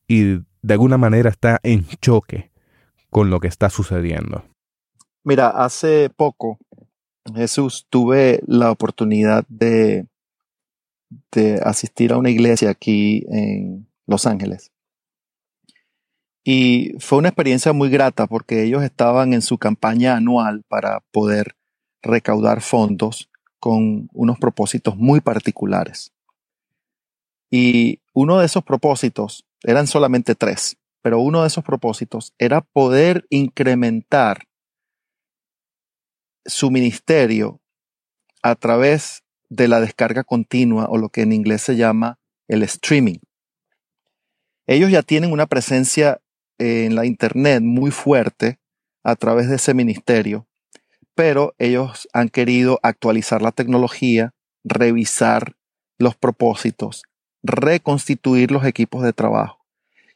y 0.08 0.38
de 0.62 0.72
alguna 0.74 0.98
manera 0.98 1.30
está 1.30 1.60
en 1.62 1.86
choque 2.00 2.50
con 3.10 3.30
lo 3.30 3.38
que 3.38 3.48
está 3.48 3.70
sucediendo. 3.70 4.44
Mira, 5.22 5.48
hace 5.50 6.10
poco, 6.10 6.58
Jesús, 7.34 7.86
tuve 7.90 8.40
la 8.46 8.70
oportunidad 8.70 9.44
de, 9.48 10.06
de 11.30 11.60
asistir 11.62 12.12
a 12.12 12.16
una 12.16 12.30
iglesia 12.30 12.70
aquí 12.70 13.24
en 13.28 13.86
Los 14.06 14.26
Ángeles. 14.26 14.72
Y 16.44 16.94
fue 16.98 17.18
una 17.18 17.28
experiencia 17.28 17.74
muy 17.74 17.90
grata 17.90 18.26
porque 18.26 18.62
ellos 18.62 18.82
estaban 18.82 19.34
en 19.34 19.42
su 19.42 19.58
campaña 19.58 20.16
anual 20.16 20.62
para 20.66 21.00
poder 21.12 21.56
recaudar 22.00 22.62
fondos 22.62 23.28
con 23.60 24.08
unos 24.12 24.38
propósitos 24.38 24.96
muy 24.96 25.20
particulares. 25.20 26.12
Y 27.50 28.00
uno 28.14 28.38
de 28.38 28.46
esos 28.46 28.64
propósitos, 28.64 29.44
eran 29.62 29.86
solamente 29.86 30.34
tres, 30.34 30.76
pero 31.02 31.20
uno 31.20 31.42
de 31.42 31.48
esos 31.48 31.64
propósitos 31.64 32.34
era 32.38 32.60
poder 32.60 33.26
incrementar 33.30 34.44
su 36.44 36.70
ministerio 36.70 37.60
a 38.42 38.54
través 38.54 39.24
de 39.48 39.68
la 39.68 39.80
descarga 39.80 40.24
continua 40.24 40.86
o 40.88 40.98
lo 40.98 41.08
que 41.08 41.22
en 41.22 41.32
inglés 41.32 41.62
se 41.62 41.76
llama 41.76 42.18
el 42.48 42.62
streaming. 42.62 43.18
Ellos 44.66 44.90
ya 44.90 45.02
tienen 45.02 45.32
una 45.32 45.46
presencia 45.46 46.20
en 46.58 46.94
la 46.94 47.06
internet 47.06 47.62
muy 47.62 47.90
fuerte 47.90 48.58
a 49.02 49.16
través 49.16 49.48
de 49.48 49.56
ese 49.56 49.74
ministerio 49.74 50.48
pero 51.18 51.56
ellos 51.58 52.08
han 52.12 52.28
querido 52.28 52.78
actualizar 52.84 53.42
la 53.42 53.50
tecnología, 53.50 54.34
revisar 54.62 55.56
los 55.98 56.14
propósitos, 56.14 57.02
reconstituir 57.42 58.50
los 58.50 58.64
equipos 58.64 59.02
de 59.02 59.12
trabajo 59.12 59.58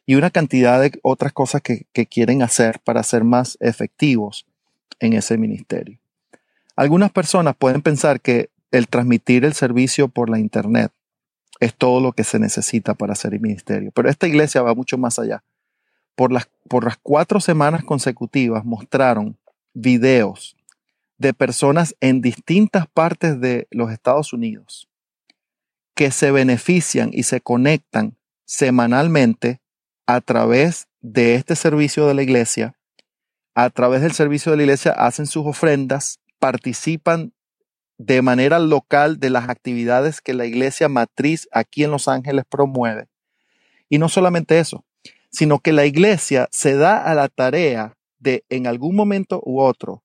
y 0.05 0.15
una 0.15 0.29
cantidad 0.29 0.81
de 0.81 0.99
otras 1.01 1.31
cosas 1.31 1.61
que, 1.61 1.85
quieren 2.07 2.41
hacer 2.41 2.79
para 2.79 3.03
ser 3.03 3.23
más 3.23 3.57
efectivos 3.61 4.45
en 4.99 5.13
ese 5.13 5.37
ministerio. 5.37 5.97
Algunas 6.75 7.11
personas 7.11 7.55
pueden 7.55 7.81
pensar 7.81 8.19
que 8.19 8.49
el 8.71 8.87
transmitir 8.87 9.45
el 9.45 9.53
servicio 9.53 10.07
por 10.07 10.29
la 10.29 10.39
Internet 10.39 10.91
es 11.59 11.73
todo 11.73 12.01
lo 12.01 12.11
que 12.11 12.23
se 12.23 12.39
necesita 12.39 12.93
para 12.93 13.13
hacer 13.13 13.33
el 13.33 13.39
ministerio, 13.39 13.91
pero 13.91 14.09
esta 14.09 14.27
iglesia 14.27 14.61
va 14.61 14.75
mucho 14.75 14.97
más 14.97 15.19
allá. 15.19 15.43
Por 16.15 16.31
las, 16.31 16.49
por 16.67 16.83
las 16.83 16.97
cuatro 17.01 17.39
semanas 17.39 17.83
consecutivas 17.83 18.65
mostraron 18.65 19.37
videos 19.73 20.55
de 21.17 21.33
personas 21.33 21.95
en 22.01 22.21
distintas 22.21 22.87
partes 22.87 23.39
de 23.39 23.67
los 23.71 23.91
Estados 23.91 24.33
Unidos 24.33 24.87
que 25.95 26.11
se 26.11 26.31
benefician 26.31 27.09
y 27.13 27.23
se 27.23 27.41
conectan 27.41 28.17
semanalmente 28.45 29.61
a 30.05 30.21
través 30.21 30.87
de 31.01 31.35
este 31.35 31.55
servicio 31.55 32.07
de 32.07 32.13
la 32.13 32.23
iglesia. 32.23 32.75
A 33.55 33.69
través 33.69 34.01
del 34.01 34.13
servicio 34.13 34.51
de 34.51 34.57
la 34.57 34.63
iglesia 34.63 34.91
hacen 34.91 35.27
sus 35.27 35.45
ofrendas, 35.45 36.19
participan 36.39 37.33
de 37.97 38.21
manera 38.21 38.59
local 38.59 39.19
de 39.19 39.29
las 39.29 39.49
actividades 39.49 40.21
que 40.21 40.33
la 40.33 40.45
iglesia 40.45 40.89
matriz 40.89 41.47
aquí 41.51 41.83
en 41.83 41.91
Los 41.91 42.07
Ángeles 42.07 42.45
promueve. 42.49 43.07
Y 43.89 43.99
no 43.99 44.09
solamente 44.09 44.59
eso, 44.59 44.83
sino 45.29 45.59
que 45.59 45.73
la 45.73 45.85
iglesia 45.85 46.47
se 46.51 46.75
da 46.75 46.97
a 46.97 47.13
la 47.13 47.29
tarea 47.29 47.95
de 48.17 48.43
en 48.49 48.65
algún 48.67 48.95
momento 48.95 49.41
u 49.45 49.61
otro 49.61 50.03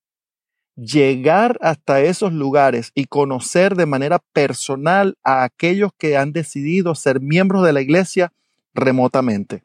llegar 0.78 1.58
hasta 1.60 2.00
esos 2.02 2.32
lugares 2.32 2.92
y 2.94 3.06
conocer 3.06 3.74
de 3.74 3.86
manera 3.86 4.20
personal 4.32 5.18
a 5.24 5.42
aquellos 5.42 5.90
que 5.98 6.16
han 6.16 6.32
decidido 6.32 6.94
ser 6.94 7.20
miembros 7.20 7.64
de 7.64 7.72
la 7.72 7.80
iglesia 7.80 8.32
remotamente. 8.74 9.64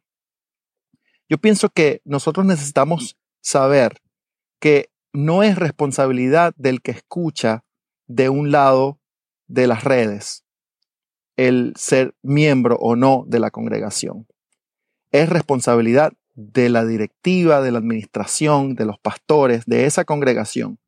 Yo 1.30 1.38
pienso 1.38 1.70
que 1.70 2.02
nosotros 2.04 2.48
necesitamos 2.48 3.16
saber 3.42 4.02
que 4.60 4.90
no 5.14 5.44
es 5.44 5.56
responsabilidad 5.56 6.54
del 6.58 6.82
que 6.82 6.92
escucha 6.92 7.64
de 8.08 8.30
un 8.30 8.52
lado 8.52 9.00
de 9.48 9.68
las 9.68 9.84
redes 9.84 10.44
el 11.36 11.74
ser 11.76 12.16
miembro 12.22 12.78
o 12.80 12.96
no 12.96 13.24
de 13.28 13.40
la 13.40 13.52
congregación. 13.52 14.28
Es 15.12 15.30
responsabilidad 15.30 16.14
de 16.36 16.70
la 16.70 16.86
directiva, 16.86 17.62
de 17.62 17.72
la 17.72 17.80
administración, 17.80 18.74
de 18.74 18.86
los 18.86 18.98
pastores, 19.00 19.66
de 19.66 19.86
esa 19.86 20.06
congregación, 20.06 20.80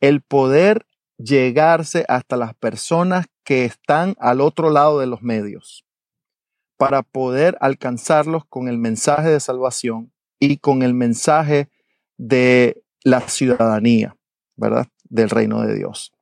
el 0.00 0.22
poder 0.22 0.86
llegarse 1.18 2.04
hasta 2.08 2.36
las 2.36 2.54
personas 2.54 3.26
que 3.44 3.64
están 3.64 4.16
al 4.18 4.40
otro 4.40 4.70
lado 4.70 4.98
de 4.98 5.06
los 5.06 5.22
medios 5.22 5.84
para 6.76 7.02
poder 7.02 7.56
alcanzarlos 7.60 8.44
con 8.46 8.68
el 8.68 8.78
mensaje 8.78 9.28
de 9.28 9.40
salvación 9.40 10.12
y 10.38 10.58
con 10.58 10.82
el 10.82 10.94
mensaje 10.94 11.68
de 12.16 12.82
la 13.02 13.20
ciudadanía, 13.28 14.16
¿verdad? 14.56 14.88
Del 15.04 15.30
reino 15.30 15.62
de 15.62 15.74
Dios. 15.74 16.12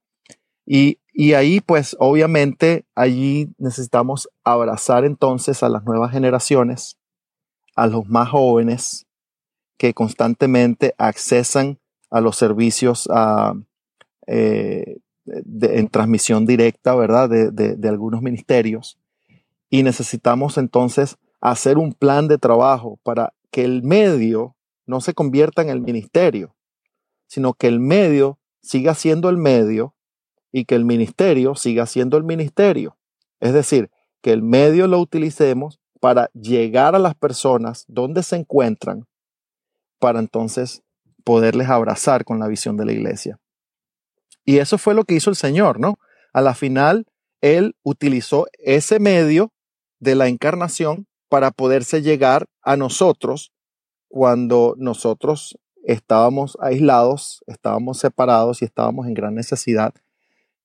Y, 0.66 0.98
y 1.12 1.32
ahí, 1.32 1.60
pues, 1.60 1.96
obviamente, 1.98 2.84
allí 2.94 3.48
necesitamos 3.58 4.28
abrazar 4.44 5.04
entonces 5.04 5.62
a 5.62 5.68
las 5.68 5.84
nuevas 5.84 6.12
generaciones, 6.12 6.98
a 7.74 7.86
los 7.86 8.06
más 8.06 8.28
jóvenes 8.28 9.06
que 9.78 9.94
constantemente 9.94 10.94
accesan 10.98 11.80
a 12.12 12.20
los 12.20 12.36
servicios 12.36 13.08
eh, 14.26 14.98
en 15.26 15.88
transmisión 15.88 16.46
directa, 16.46 16.94
¿verdad? 16.94 17.28
De, 17.28 17.88
algunos 17.88 18.22
ministerios. 18.22 18.98
Y 19.70 19.82
necesitamos 19.82 20.58
entonces 20.58 21.16
hacer 21.40 21.78
un 21.78 21.94
plan 21.94 22.28
de 22.28 22.36
trabajo 22.36 23.00
para 23.02 23.32
que 23.50 23.64
el 23.64 23.82
medio 23.82 24.54
no 24.86 25.00
se 25.00 25.14
convierta 25.14 25.62
en 25.62 25.70
el 25.70 25.80
ministerio, 25.80 26.54
sino 27.26 27.54
que 27.54 27.66
el 27.66 27.80
medio 27.80 28.38
siga 28.60 28.94
siendo 28.94 29.30
el 29.30 29.38
medio 29.38 29.94
y 30.52 30.66
que 30.66 30.74
el 30.74 30.84
ministerio 30.84 31.54
siga 31.54 31.86
siendo 31.86 32.18
el 32.18 32.24
ministerio. 32.24 32.98
Es 33.40 33.54
decir, 33.54 33.90
que 34.20 34.32
el 34.32 34.42
medio 34.42 34.86
lo 34.86 35.00
utilicemos 35.00 35.80
para 35.98 36.30
llegar 36.34 36.94
a 36.94 36.98
las 36.98 37.14
personas 37.14 37.86
donde 37.88 38.22
se 38.22 38.36
encuentran, 38.36 39.06
para 39.98 40.18
entonces 40.18 40.82
poderles 41.24 41.68
abrazar 41.68 42.24
con 42.24 42.38
la 42.38 42.48
visión 42.48 42.76
de 42.76 42.84
la 42.84 42.92
iglesia. 42.92 43.38
Y 44.44 44.58
eso 44.58 44.78
fue 44.78 44.94
lo 44.94 45.04
que 45.04 45.14
hizo 45.14 45.30
el 45.30 45.36
Señor, 45.36 45.78
¿no? 45.78 45.98
A 46.32 46.40
la 46.40 46.54
final, 46.54 47.06
Él 47.40 47.76
utilizó 47.82 48.46
ese 48.58 48.98
medio 48.98 49.52
de 50.00 50.14
la 50.14 50.28
encarnación 50.28 51.06
para 51.28 51.50
poderse 51.50 52.02
llegar 52.02 52.46
a 52.62 52.76
nosotros 52.76 53.52
cuando 54.08 54.74
nosotros 54.76 55.58
estábamos 55.84 56.58
aislados, 56.60 57.42
estábamos 57.46 57.98
separados 57.98 58.62
y 58.62 58.64
estábamos 58.64 59.06
en 59.06 59.14
gran 59.14 59.34
necesidad 59.34 59.94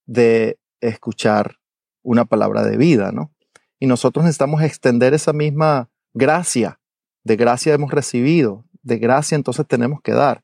de 0.05 0.59
escuchar 0.81 1.57
una 2.03 2.25
palabra 2.25 2.63
de 2.63 2.77
vida, 2.77 3.11
¿no? 3.11 3.31
Y 3.79 3.87
nosotros 3.87 4.25
necesitamos 4.25 4.61
extender 4.61 5.13
esa 5.13 5.33
misma 5.33 5.89
gracia, 6.13 6.79
de 7.23 7.35
gracia 7.35 7.73
hemos 7.73 7.91
recibido, 7.91 8.65
de 8.81 8.97
gracia 8.97 9.35
entonces 9.35 9.67
tenemos 9.67 10.01
que 10.01 10.13
dar 10.13 10.41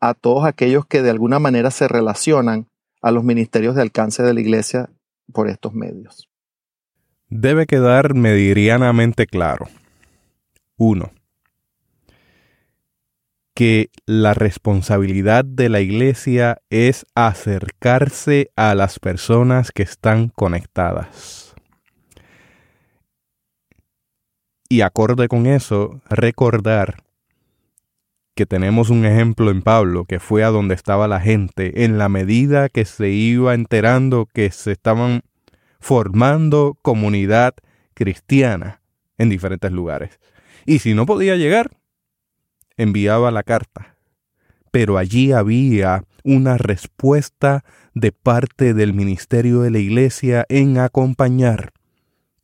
a 0.00 0.14
todos 0.14 0.44
aquellos 0.44 0.86
que 0.86 1.02
de 1.02 1.10
alguna 1.10 1.38
manera 1.38 1.70
se 1.70 1.88
relacionan 1.88 2.68
a 3.02 3.10
los 3.10 3.24
ministerios 3.24 3.74
de 3.74 3.82
alcance 3.82 4.22
de 4.22 4.34
la 4.34 4.40
iglesia 4.40 4.90
por 5.32 5.48
estos 5.48 5.74
medios. 5.74 6.28
Debe 7.28 7.66
quedar 7.66 8.14
medianamente 8.14 9.26
claro. 9.26 9.66
Uno, 10.76 11.12
que 13.54 13.90
la 14.06 14.34
responsabilidad 14.34 15.44
de 15.44 15.68
la 15.68 15.80
iglesia 15.80 16.62
es 16.70 17.04
acercarse 17.14 18.50
a 18.54 18.74
las 18.76 19.00
personas 19.00 19.72
que 19.72 19.82
están 19.82 20.28
conectadas. 20.28 21.54
Y 24.68 24.82
acorde 24.82 25.28
con 25.28 25.46
eso, 25.46 26.00
recordar 26.08 27.02
que 28.38 28.46
tenemos 28.46 28.88
un 28.88 29.04
ejemplo 29.04 29.50
en 29.50 29.62
Pablo, 29.62 30.04
que 30.04 30.20
fue 30.20 30.44
a 30.44 30.50
donde 30.50 30.76
estaba 30.76 31.08
la 31.08 31.18
gente, 31.18 31.82
en 31.84 31.98
la 31.98 32.08
medida 32.08 32.68
que 32.68 32.84
se 32.84 33.10
iba 33.10 33.52
enterando 33.52 34.28
que 34.32 34.52
se 34.52 34.70
estaban 34.70 35.22
formando 35.80 36.78
comunidad 36.80 37.54
cristiana 37.94 38.80
en 39.16 39.28
diferentes 39.28 39.72
lugares. 39.72 40.20
Y 40.66 40.78
si 40.78 40.94
no 40.94 41.04
podía 41.04 41.34
llegar, 41.34 41.72
enviaba 42.76 43.32
la 43.32 43.42
carta. 43.42 43.96
Pero 44.70 44.98
allí 44.98 45.32
había 45.32 46.04
una 46.22 46.58
respuesta 46.58 47.64
de 47.92 48.12
parte 48.12 48.72
del 48.72 48.94
ministerio 48.94 49.62
de 49.62 49.72
la 49.72 49.80
iglesia 49.80 50.46
en 50.48 50.78
acompañar 50.78 51.72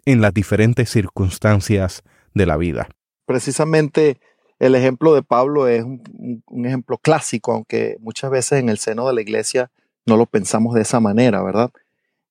en 0.06 0.20
las 0.20 0.34
diferentes 0.34 0.90
circunstancias 0.90 2.02
de 2.34 2.46
la 2.46 2.56
vida. 2.56 2.88
Precisamente 3.26 4.18
el 4.64 4.74
ejemplo 4.74 5.14
de 5.14 5.22
Pablo 5.22 5.68
es 5.68 5.84
un, 5.84 6.42
ejemplo 6.64 6.96
clásico, 6.96 7.52
aunque 7.52 7.98
muchas 8.00 8.30
veces 8.30 8.60
en 8.60 8.70
el 8.70 8.78
seno 8.78 9.06
de 9.06 9.12
la 9.12 9.20
iglesia 9.20 9.70
no 10.06 10.16
lo 10.16 10.24
pensamos 10.24 10.74
de 10.74 10.80
esa 10.80 11.00
manera, 11.00 11.42
¿verdad? 11.42 11.70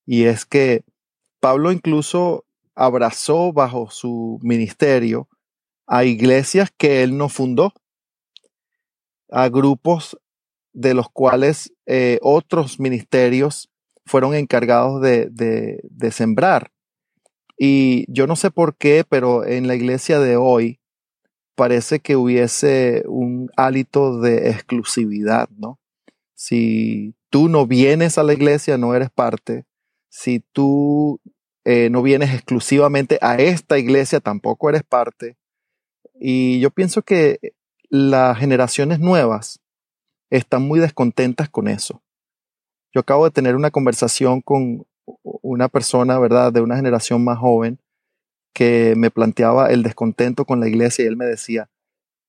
Y 0.08 0.24
es 0.24 0.44
que 0.44 0.84
Pablo 1.40 1.72
incluso 1.72 2.44
abrazó 2.74 3.54
bajo 3.54 3.92
su 3.92 4.40
ministerio 4.42 5.30
a 5.86 6.06
iglesias 6.06 6.72
que 6.76 7.04
él 7.04 7.18
no 7.18 7.30
fundó, 7.30 7.72
a 9.30 9.48
grupos 9.50 10.18
de 10.72 10.96
los 10.96 11.12
cuales 11.12 11.72
eh, 11.86 12.18
otros 12.24 12.80
ministerios 12.80 13.70
fueron 14.08 14.34
encargados 14.34 15.02
de, 15.02 15.30
de 15.30 16.12
sembrar. 16.12 16.72
Y 17.60 18.12
yo 18.12 18.26
no 18.26 18.36
sé 18.36 18.50
por 18.50 18.76
qué, 18.76 19.06
pero 19.08 19.46
en 19.46 19.68
la 19.68 19.76
iglesia 19.76 20.20
de 20.20 20.36
hoy, 20.36 20.80
parece 21.56 22.00
que 22.00 22.16
hubiese 22.16 23.04
un 23.08 23.50
hálito 23.56 24.20
de 24.20 24.50
exclusividad, 24.50 25.50
¿no? 25.58 25.80
Si 26.34 27.16
tú 27.30 27.50
no 27.50 27.68
vienes 27.68 28.18
a 28.18 28.24
la 28.24 28.34
iglesia, 28.34 28.78
no 28.78 28.96
eres 28.96 29.10
parte. 29.10 29.66
Si 30.10 30.40
tú 30.52 31.20
eh, 31.66 31.90
no 31.90 32.02
vienes 32.02 32.34
exclusivamente 32.34 33.18
a 33.22 33.36
esta 33.36 33.80
iglesia, 33.80 34.20
tampoco 34.20 34.70
eres 34.70 34.84
parte. 34.84 35.38
Y 36.20 36.60
yo 36.60 36.70
pienso 36.72 37.02
que 37.02 37.54
las 37.90 38.38
generaciones 38.38 39.00
nuevas 39.00 39.60
están 40.30 40.64
muy 40.64 40.80
descontentas 40.80 41.50
con 41.50 41.68
eso. 41.68 42.02
Yo 42.94 43.02
acabo 43.02 43.26
de 43.26 43.32
tener 43.32 43.56
una 43.56 43.72
conversación 43.72 44.42
con 44.42 44.86
una 45.24 45.70
persona, 45.70 46.20
¿verdad?, 46.20 46.52
de 46.52 46.62
una 46.62 46.76
generación 46.76 47.24
más 47.24 47.38
joven, 47.38 47.80
que 48.54 48.94
me 48.96 49.12
planteaba 49.12 49.72
el 49.72 49.84
descontento 49.84 50.46
con 50.46 50.60
la 50.60 50.68
iglesia 50.68 51.04
y 51.04 51.08
él 51.08 51.18
me 51.18 51.26
decía, 51.26 51.70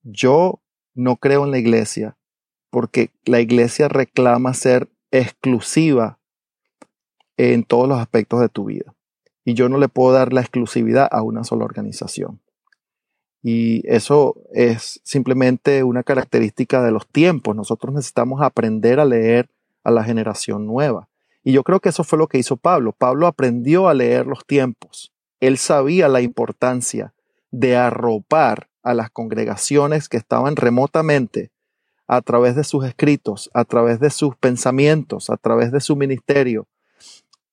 yo 0.03 0.61
no 0.95 1.16
creo 1.16 1.45
en 1.45 1.51
la 1.51 1.59
iglesia 1.59 2.16
porque 2.70 3.11
la 3.25 3.41
iglesia 3.41 3.89
reclama 3.89 4.55
ser 4.55 4.89
exclusiva 5.11 6.18
en 7.37 7.62
todos 7.62 7.89
los 7.89 7.99
aspectos 7.99 8.41
de 8.41 8.49
tu 8.49 8.64
vida. 8.64 8.95
Y 9.45 9.55
yo 9.55 9.68
no 9.68 9.79
le 9.79 9.89
puedo 9.89 10.12
dar 10.12 10.33
la 10.33 10.41
exclusividad 10.41 11.09
a 11.11 11.22
una 11.22 11.45
sola 11.45 11.64
organización. 11.64 12.41
Y 13.43 13.87
eso 13.87 14.37
es 14.53 15.01
simplemente 15.05 15.85
una 15.85 16.03
característica 16.03 16.83
de 16.83 16.91
los 16.91 17.07
tiempos. 17.07 17.55
Nosotros 17.55 17.95
necesitamos 17.95 18.41
aprender 18.41 18.99
a 18.99 19.05
leer 19.05 19.51
a 19.85 19.91
la 19.91 20.03
generación 20.03 20.66
nueva. 20.66 21.09
Y 21.45 21.53
yo 21.53 21.62
creo 21.62 21.79
que 21.79 21.91
eso 21.91 22.05
fue 22.05 22.18
lo 22.18 22.27
que 22.27 22.39
hizo 22.39 22.57
Pablo. 22.57 22.93
Pablo 22.93 23.27
aprendió 23.27 23.87
a 23.87 23.95
leer 23.95 24.27
los 24.27 24.47
tiempos. 24.47 25.14
Él 25.47 25.59
sabía 25.59 26.09
la 26.09 26.22
importancia 26.22 27.12
de 27.51 27.76
arropar 27.76 28.70
a 28.82 28.95
las 28.95 29.11
congregaciones 29.11 30.09
que 30.09 30.16
estaban 30.16 30.57
remotamente 30.57 31.51
a 32.07 32.22
través 32.22 32.57
de 32.57 32.64
sus 32.64 32.86
escritos, 32.86 33.51
a 33.53 33.66
través 33.66 34.01
de 34.01 34.09
sus 34.09 34.36
pensamientos, 34.36 35.28
a 35.28 35.36
través 35.36 35.70
de 35.70 35.80
su 35.80 35.97
ministerio 35.97 36.66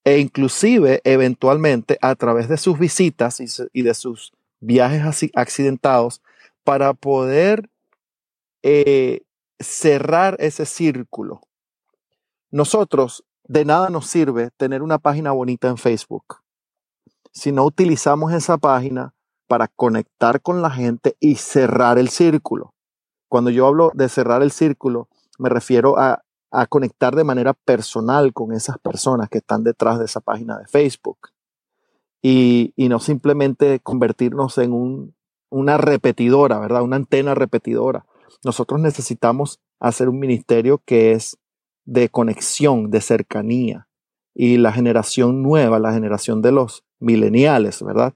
e 0.05 0.19
inclusive 0.19 1.01
eventualmente 1.03 1.97
a 2.01 2.15
través 2.15 2.47
de 2.47 2.55
sus 2.55 2.79
visitas 2.79 3.41
y, 3.73 3.81
de 3.81 3.93
sus 3.93 4.31
viajes 4.61 5.29
accidentados 5.35 6.21
para 6.63 6.93
poder 6.93 7.69
eh, 8.63 9.23
cerrar 9.59 10.37
ese 10.39 10.65
círculo. 10.65 11.41
Nosotros 12.51 13.25
de 13.43 13.65
nada 13.65 13.89
nos 13.89 14.07
sirve 14.07 14.49
tener 14.55 14.81
una 14.81 14.97
página 14.97 15.33
bonita 15.33 15.67
en 15.67 15.77
Facebook 15.77 16.40
si 17.32 17.51
no 17.51 17.65
utilizamos 17.65 18.34
esa 18.34 18.57
página 18.57 19.13
para 19.47 19.67
conectar 19.67 20.41
con 20.41 20.61
la 20.61 20.69
gente 20.69 21.17
y 21.19 21.36
cerrar 21.36 21.97
el 21.97 22.09
círculo. 22.09 22.73
Cuando 23.27 23.49
yo 23.49 23.67
hablo 23.67 23.91
de 23.93 24.09
cerrar 24.09 24.41
el 24.43 24.51
círculo, 24.51 25.09
me 25.39 25.49
refiero 25.49 25.97
a, 25.97 26.23
conectar 26.67 27.15
de 27.15 27.23
manera 27.23 27.53
personal 27.53 28.34
con 28.34 28.51
esas 28.51 28.77
personas 28.77 29.29
que 29.29 29.38
están 29.38 29.63
detrás 29.63 29.99
de 29.99 30.05
esa 30.05 30.19
página 30.19 30.57
de 30.57 30.67
Facebook. 30.67 31.29
Y, 32.21 32.73
no 32.77 32.99
simplemente 32.99 33.79
convertirnos 33.79 34.57
en 34.57 35.13
una 35.49 35.77
repetidora, 35.77 36.59
¿verdad? 36.59 36.82
Una 36.82 36.97
antena 36.97 37.36
repetidora. 37.36 38.05
Nosotros 38.43 38.82
necesitamos 38.82 39.61
hacer 39.79 40.09
un 40.09 40.19
ministerio 40.19 40.82
que 40.86 41.13
es 41.13 41.38
de 41.86 42.09
conexión, 42.09 42.91
de 42.91 43.01
cercanía. 43.01 43.88
Y 44.34 44.57
la 44.57 44.71
generación 44.73 45.41
nueva, 45.41 45.79
la 45.79 45.93
generación 45.93 46.41
de 46.41 46.51
los 46.51 46.84
mileniales, 47.02 47.84
¿verdad? 47.84 48.14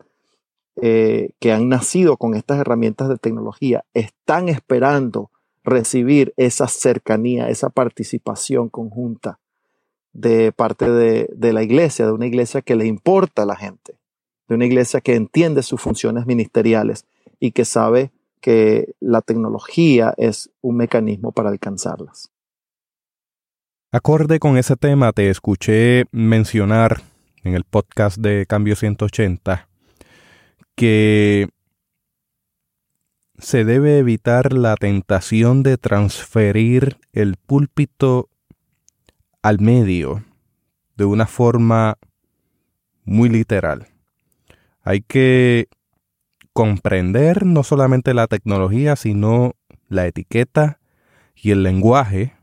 Eh, 0.82 1.30
que 1.40 1.52
han 1.52 1.70
nacido 1.70 2.18
con 2.18 2.36
estas 2.36 2.60
herramientas 2.60 3.10
de 3.10 3.18
tecnología, 3.18 3.84
están 3.94 4.50
esperando 4.50 5.32
recibir 5.64 6.34
esa 6.38 6.68
cercanía, 6.68 7.50
esa 7.50 7.70
participación 7.70 8.70
conjunta 8.70 9.40
de 10.14 10.52
parte 10.52 10.90
de, 10.90 11.30
de, 11.34 11.54
la 11.54 11.64
iglesia, 11.64 12.06
de 12.06 12.12
una 12.12 12.28
iglesia 12.28 12.62
que 12.62 12.76
le 12.76 12.86
importa 12.86 13.44
a 13.44 13.46
la 13.46 13.56
gente, 13.56 13.96
de 14.48 14.56
una 14.56 14.66
iglesia 14.66 15.02
que 15.02 15.16
entiende 15.16 15.64
sus 15.64 15.82
funciones 15.82 16.26
ministeriales 16.26 17.06
y 17.40 17.52
que 17.52 17.66
sabe 17.66 18.12
que 18.42 18.94
la 19.00 19.22
tecnología 19.22 20.14
es 20.18 20.52
un 20.62 20.78
mecanismo 20.78 21.32
para 21.32 21.50
alcanzarlas. 21.50 22.32
Acorde 23.92 24.40
con 24.40 24.58
ese 24.58 24.76
tema, 24.76 25.14
te 25.14 25.30
escuché 25.30 26.04
mencionar 26.12 27.02
en 27.46 27.54
el 27.54 27.64
podcast 27.64 28.18
de 28.18 28.46
Cambio 28.48 28.76
180 28.76 29.70
que 30.76 31.48
se 33.38 33.64
debe 33.64 34.00
evitar 34.00 34.52
la 34.52 34.76
tentación 34.76 35.64
de 35.64 35.78
transferir 35.78 36.98
el 37.14 37.38
púlpito 37.38 38.30
al 39.42 39.60
medio 39.60 40.24
de 40.98 41.06
una 41.06 41.28
forma 41.28 41.98
muy 43.04 43.30
literal. 43.30 43.88
Hay 44.82 45.02
que 45.02 45.68
comprender 46.54 47.46
no 47.46 47.64
solamente 47.64 48.14
la 48.14 48.28
tecnología, 48.28 48.96
sino 48.96 49.54
la 49.88 50.08
etiqueta 50.08 50.80
y 51.36 51.52
el 51.52 51.64
lenguaje 51.64 52.34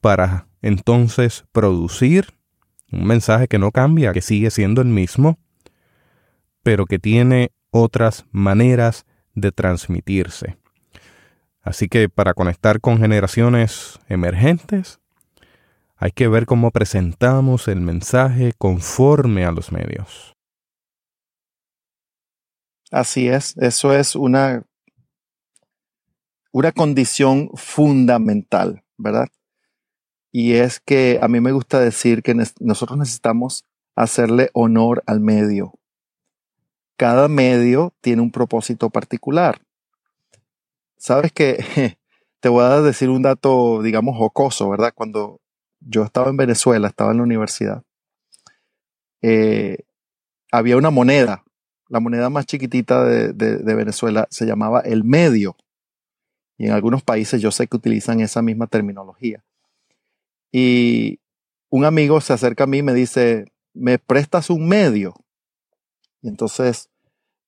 para 0.00 0.46
entonces 0.62 1.44
producir 1.52 2.39
un 2.92 3.06
mensaje 3.06 3.48
que 3.48 3.58
no 3.58 3.70
cambia, 3.72 4.12
que 4.12 4.22
sigue 4.22 4.50
siendo 4.50 4.80
el 4.80 4.88
mismo, 4.88 5.38
pero 6.62 6.86
que 6.86 6.98
tiene 6.98 7.52
otras 7.70 8.26
maneras 8.32 9.06
de 9.34 9.52
transmitirse. 9.52 10.58
Así 11.62 11.88
que 11.88 12.08
para 12.08 12.34
conectar 12.34 12.80
con 12.80 12.98
generaciones 12.98 13.98
emergentes, 14.08 15.00
hay 15.96 16.12
que 16.12 16.28
ver 16.28 16.46
cómo 16.46 16.70
presentamos 16.70 17.68
el 17.68 17.80
mensaje 17.80 18.52
conforme 18.56 19.44
a 19.44 19.52
los 19.52 19.70
medios. 19.70 20.34
Así 22.90 23.28
es, 23.28 23.56
eso 23.58 23.94
es 23.94 24.16
una, 24.16 24.64
una 26.52 26.72
condición 26.72 27.50
fundamental, 27.54 28.82
¿verdad? 28.96 29.28
Y 30.32 30.54
es 30.54 30.80
que 30.80 31.18
a 31.22 31.28
mí 31.28 31.40
me 31.40 31.52
gusta 31.52 31.80
decir 31.80 32.22
que 32.22 32.34
nosotros 32.60 32.98
necesitamos 32.98 33.64
hacerle 33.96 34.50
honor 34.52 35.02
al 35.06 35.20
medio. 35.20 35.74
Cada 36.96 37.28
medio 37.28 37.92
tiene 38.00 38.22
un 38.22 38.30
propósito 38.30 38.90
particular. 38.90 39.60
Sabes 40.96 41.32
que 41.32 41.96
te 42.40 42.48
voy 42.48 42.64
a 42.64 42.80
decir 42.80 43.10
un 43.10 43.22
dato, 43.22 43.82
digamos, 43.82 44.16
jocoso, 44.16 44.68
¿verdad? 44.68 44.92
Cuando 44.94 45.40
yo 45.80 46.04
estaba 46.04 46.30
en 46.30 46.36
Venezuela, 46.36 46.88
estaba 46.88 47.10
en 47.10 47.16
la 47.18 47.22
universidad, 47.24 47.82
eh, 49.22 49.78
había 50.52 50.76
una 50.76 50.90
moneda 50.90 51.44
la 51.90 51.98
moneda 51.98 52.30
más 52.30 52.46
chiquitita 52.46 53.04
de, 53.04 53.74
Venezuela 53.74 54.28
se 54.30 54.46
llamaba 54.46 54.80
el 54.80 55.02
medio. 55.02 55.56
Y 56.56 56.66
en 56.66 56.72
algunos 56.72 57.02
países 57.02 57.42
yo 57.42 57.50
sé 57.50 57.66
que 57.66 57.76
utilizan 57.76 58.20
esa 58.20 58.42
misma 58.42 58.68
terminología. 58.68 59.42
Y 60.52 61.20
un 61.68 61.84
amigo 61.84 62.20
se 62.20 62.32
acerca 62.32 62.64
a 62.64 62.66
mí 62.66 62.78
y 62.78 62.82
me 62.82 62.94
dice, 62.94 63.44
¿me 63.72 63.98
prestas 63.98 64.50
un 64.50 64.68
medio? 64.68 65.14
Y 66.22 66.28
entonces 66.28 66.90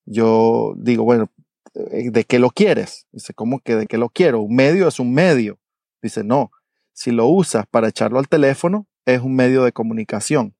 yo 0.05 0.74
digo, 0.76 1.05
bueno, 1.05 1.30
eh, 1.74 2.11
¿de 2.11 2.24
qué 2.24 2.38
lo 2.38 2.50
quieres? 2.50 3.07
Dice, 3.12 3.34
¿cómo 3.34 3.61
que 3.61 3.76
de 3.76 3.86
qué 3.86 3.98
lo 3.98 4.09
quiero? 4.09 4.40
Un 4.40 4.55
medio 4.55 4.88
es 4.88 5.00
un 5.00 5.12
medio. 5.12 5.59
Dice, 6.00 6.24
no, 6.24 6.50
si 6.92 7.11
lo 7.11 7.26
usas 7.26 7.66
para 7.66 7.88
echarlo 7.88 8.18
al 8.18 8.28
teléfono, 8.28 8.86
es 9.05 9.20
un 9.20 9.34
medio 9.34 9.64
de 9.64 9.72
comunicación. 9.72 10.55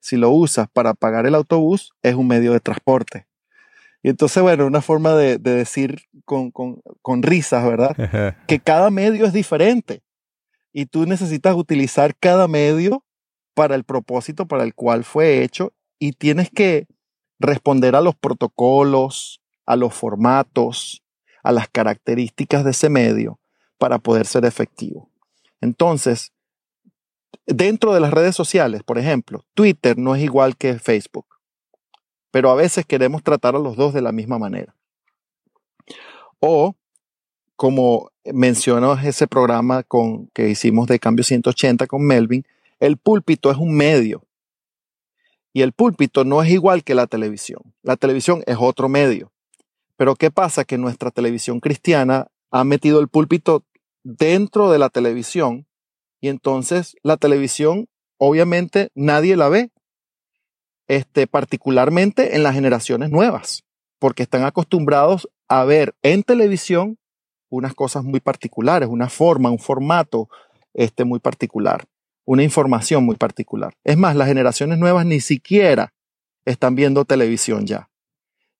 Si 0.00 0.16
lo 0.16 0.30
usas 0.30 0.68
para 0.70 0.94
pagar 0.94 1.26
el 1.26 1.34
autobús, 1.34 1.92
es 2.02 2.14
un 2.14 2.28
medio 2.28 2.52
de 2.52 2.60
transporte. 2.60 3.26
Y 4.02 4.10
entonces, 4.10 4.40
bueno, 4.42 4.64
una 4.66 4.80
forma 4.80 5.14
de, 5.14 5.38
decir 5.38 6.02
con, 6.24 6.52
risas, 7.22 7.64
¿verdad? 7.64 8.36
que 8.46 8.60
cada 8.60 8.90
medio 8.90 9.26
es 9.26 9.32
diferente 9.32 10.02
y 10.78 10.86
tú 10.86 11.06
necesitas 11.06 11.56
utilizar 11.56 12.14
cada 12.16 12.46
medio 12.46 13.04
para 13.54 13.74
el 13.74 13.82
propósito 13.82 14.46
para 14.46 14.62
el 14.62 14.74
cual 14.74 15.02
fue 15.02 15.42
hecho 15.42 15.72
y 15.98 16.12
tienes 16.12 16.50
que 16.50 16.86
responder 17.40 17.96
a 17.96 18.00
los 18.00 18.14
protocolos, 18.14 19.40
a 19.66 19.74
los 19.74 19.92
formatos, 19.92 21.02
a 21.42 21.50
las 21.50 21.68
características 21.68 22.64
de 22.64 22.70
ese 22.70 22.90
medio 22.90 23.40
para 23.78 23.98
poder 23.98 24.26
ser 24.26 24.44
efectivo. 24.44 25.10
Entonces, 25.60 26.32
dentro 27.46 27.92
de 27.92 28.00
las 28.00 28.12
redes 28.12 28.36
sociales, 28.36 28.84
por 28.84 28.98
ejemplo, 28.98 29.44
Twitter 29.54 29.98
no 29.98 30.14
es 30.14 30.22
igual 30.22 30.56
que 30.56 30.78
Facebook 30.78 31.26
pero 32.30 32.50
a 32.50 32.54
veces 32.54 32.84
queremos 32.86 33.22
tratar 33.22 33.56
a 33.56 33.58
los 33.58 33.76
dos 33.76 33.94
de 33.94 34.02
la 34.02 34.12
misma 34.12 34.38
manera. 34.38 34.74
O, 36.40 36.74
como 37.56 38.10
mencionó 38.32 38.94
ese 38.94 39.26
programa 39.26 39.82
con, 39.82 40.28
que 40.28 40.48
hicimos 40.48 40.86
de 40.88 40.98
Cambio 40.98 41.24
180 41.24 41.86
con 41.86 42.04
Melvin, 42.04 42.44
el 42.80 42.96
púlpito 42.96 43.50
es 43.50 43.56
un 43.56 43.74
medio. 43.74 44.24
Y 45.52 45.62
el 45.62 45.72
púlpito 45.72 46.24
no 46.24 46.42
es 46.42 46.50
igual 46.50 46.84
que 46.84 46.94
la 46.94 47.06
televisión. 47.06 47.60
La 47.82 47.96
televisión 47.96 48.42
es 48.46 48.56
otro 48.60 48.88
medio. 48.88 49.32
Pero 49.96 50.14
¿qué 50.14 50.30
pasa? 50.30 50.64
Que 50.64 50.78
nuestra 50.78 51.10
televisión 51.10 51.60
cristiana 51.60 52.28
ha 52.50 52.64
metido 52.64 53.00
el 53.00 53.08
púlpito 53.08 53.64
dentro 54.04 54.70
de 54.70 54.78
la 54.78 54.88
televisión 54.88 55.66
y 56.20 56.28
entonces 56.28 56.96
la 57.02 57.16
televisión 57.16 57.88
obviamente 58.16 58.90
nadie 58.94 59.36
la 59.36 59.48
ve 59.48 59.70
este, 60.88 61.26
particularmente 61.26 62.34
en 62.34 62.42
las 62.42 62.54
generaciones 62.54 63.10
nuevas, 63.10 63.64
porque 63.98 64.22
están 64.22 64.44
acostumbrados 64.44 65.28
a 65.46 65.64
ver 65.64 65.94
en 66.02 66.22
televisión 66.22 66.98
unas 67.50 67.74
cosas 67.74 68.04
muy 68.04 68.20
particulares, 68.20 68.88
una 68.88 69.08
forma, 69.08 69.50
un 69.50 69.58
formato 69.58 70.28
este, 70.74 71.04
muy 71.04 71.18
particular, 71.18 71.84
una 72.24 72.42
información 72.42 73.04
muy 73.04 73.16
particular. 73.16 73.74
Es 73.84 73.96
más, 73.96 74.16
las 74.16 74.28
generaciones 74.28 74.78
nuevas 74.78 75.06
ni 75.06 75.20
siquiera 75.20 75.92
están 76.44 76.74
viendo 76.74 77.04
televisión 77.04 77.66
ya. 77.66 77.88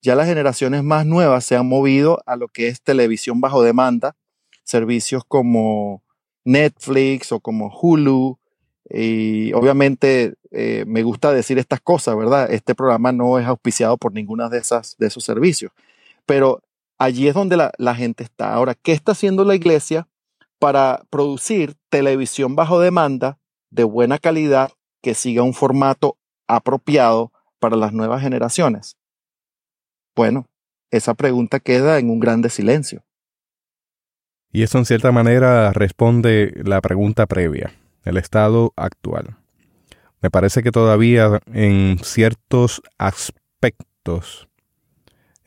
Ya 0.01 0.15
las 0.15 0.27
generaciones 0.27 0.85
más 0.85 1.07
nuevas 1.07 1.45
se 1.45 1.57
han 1.57 1.67
movido 1.67 2.23
a 2.27 2.37
lo 2.37 2.49
que 2.49 2.69
es 2.69 2.83
televisión 2.83 3.41
bajo 3.41 3.63
demanda, 3.63 4.17
servicios 4.63 5.23
como 5.27 6.03
Netflix 6.45 7.33
o 7.33 7.41
como 7.41 7.69
Hulu, 7.69 8.39
y 8.91 9.53
obviamente 9.53 10.35
eh, 10.51 10.85
me 10.87 11.03
gusta 11.03 11.33
decir 11.33 11.59
estas 11.59 11.81
cosas, 11.81 12.17
¿verdad? 12.17 12.51
Este 12.51 12.75
programa 12.75 13.13
no 13.13 13.39
es 13.39 13.47
auspiciado 13.47 13.99
por 13.99 14.15
ninguna 14.15 14.49
de, 14.49 14.59
esas, 14.59 14.97
de 14.99 15.09
esos 15.09 15.25
servicios, 15.25 15.73
pero 16.25 16.63
allí 16.99 17.29
es 17.29 17.35
donde 17.35 17.57
la, 17.57 17.95
gente 17.95 18.25
está. 18.25 18.53
Ahora, 18.53 18.75
¿qué 18.75 18.93
está 18.93 19.13
haciendo 19.13 19.45
la 19.45 19.55
iglesia 19.55 20.09
para 20.59 21.03
producir 21.11 21.75
televisión 21.89 22.57
bajo 22.57 22.81
demanda 22.81 23.39
de 23.71 23.85
buena 23.85 24.19
calidad 24.19 24.73
que 25.03 25.15
siga 25.15 25.43
un 25.43 25.55
formato 25.55 26.19
apropiado 26.47 27.33
para 27.59 27.77
las 27.77 27.93
nuevas 27.93 28.21
generaciones? 28.21 28.97
Bueno, 30.15 30.47
esa 30.91 31.15
pregunta 31.15 31.61
queda 31.61 31.99
en 31.99 32.11
un 32.11 32.19
grande 32.19 32.51
silencio. 32.51 33.05
Y 34.51 34.63
eso 34.63 34.79
en 34.79 34.87
cierta 34.87 35.13
manera 35.13 35.73
responde 35.73 36.53
la 36.65 36.81
pregunta 36.81 37.27
previa 37.27 37.73
el 38.05 38.17
estado 38.17 38.73
actual. 38.77 39.37
Me 40.21 40.31
parece 40.31 40.63
que 40.63 40.73
todavía 40.73 41.41
en 41.53 41.99
ciertos 42.03 42.83
aspectos 42.97 44.48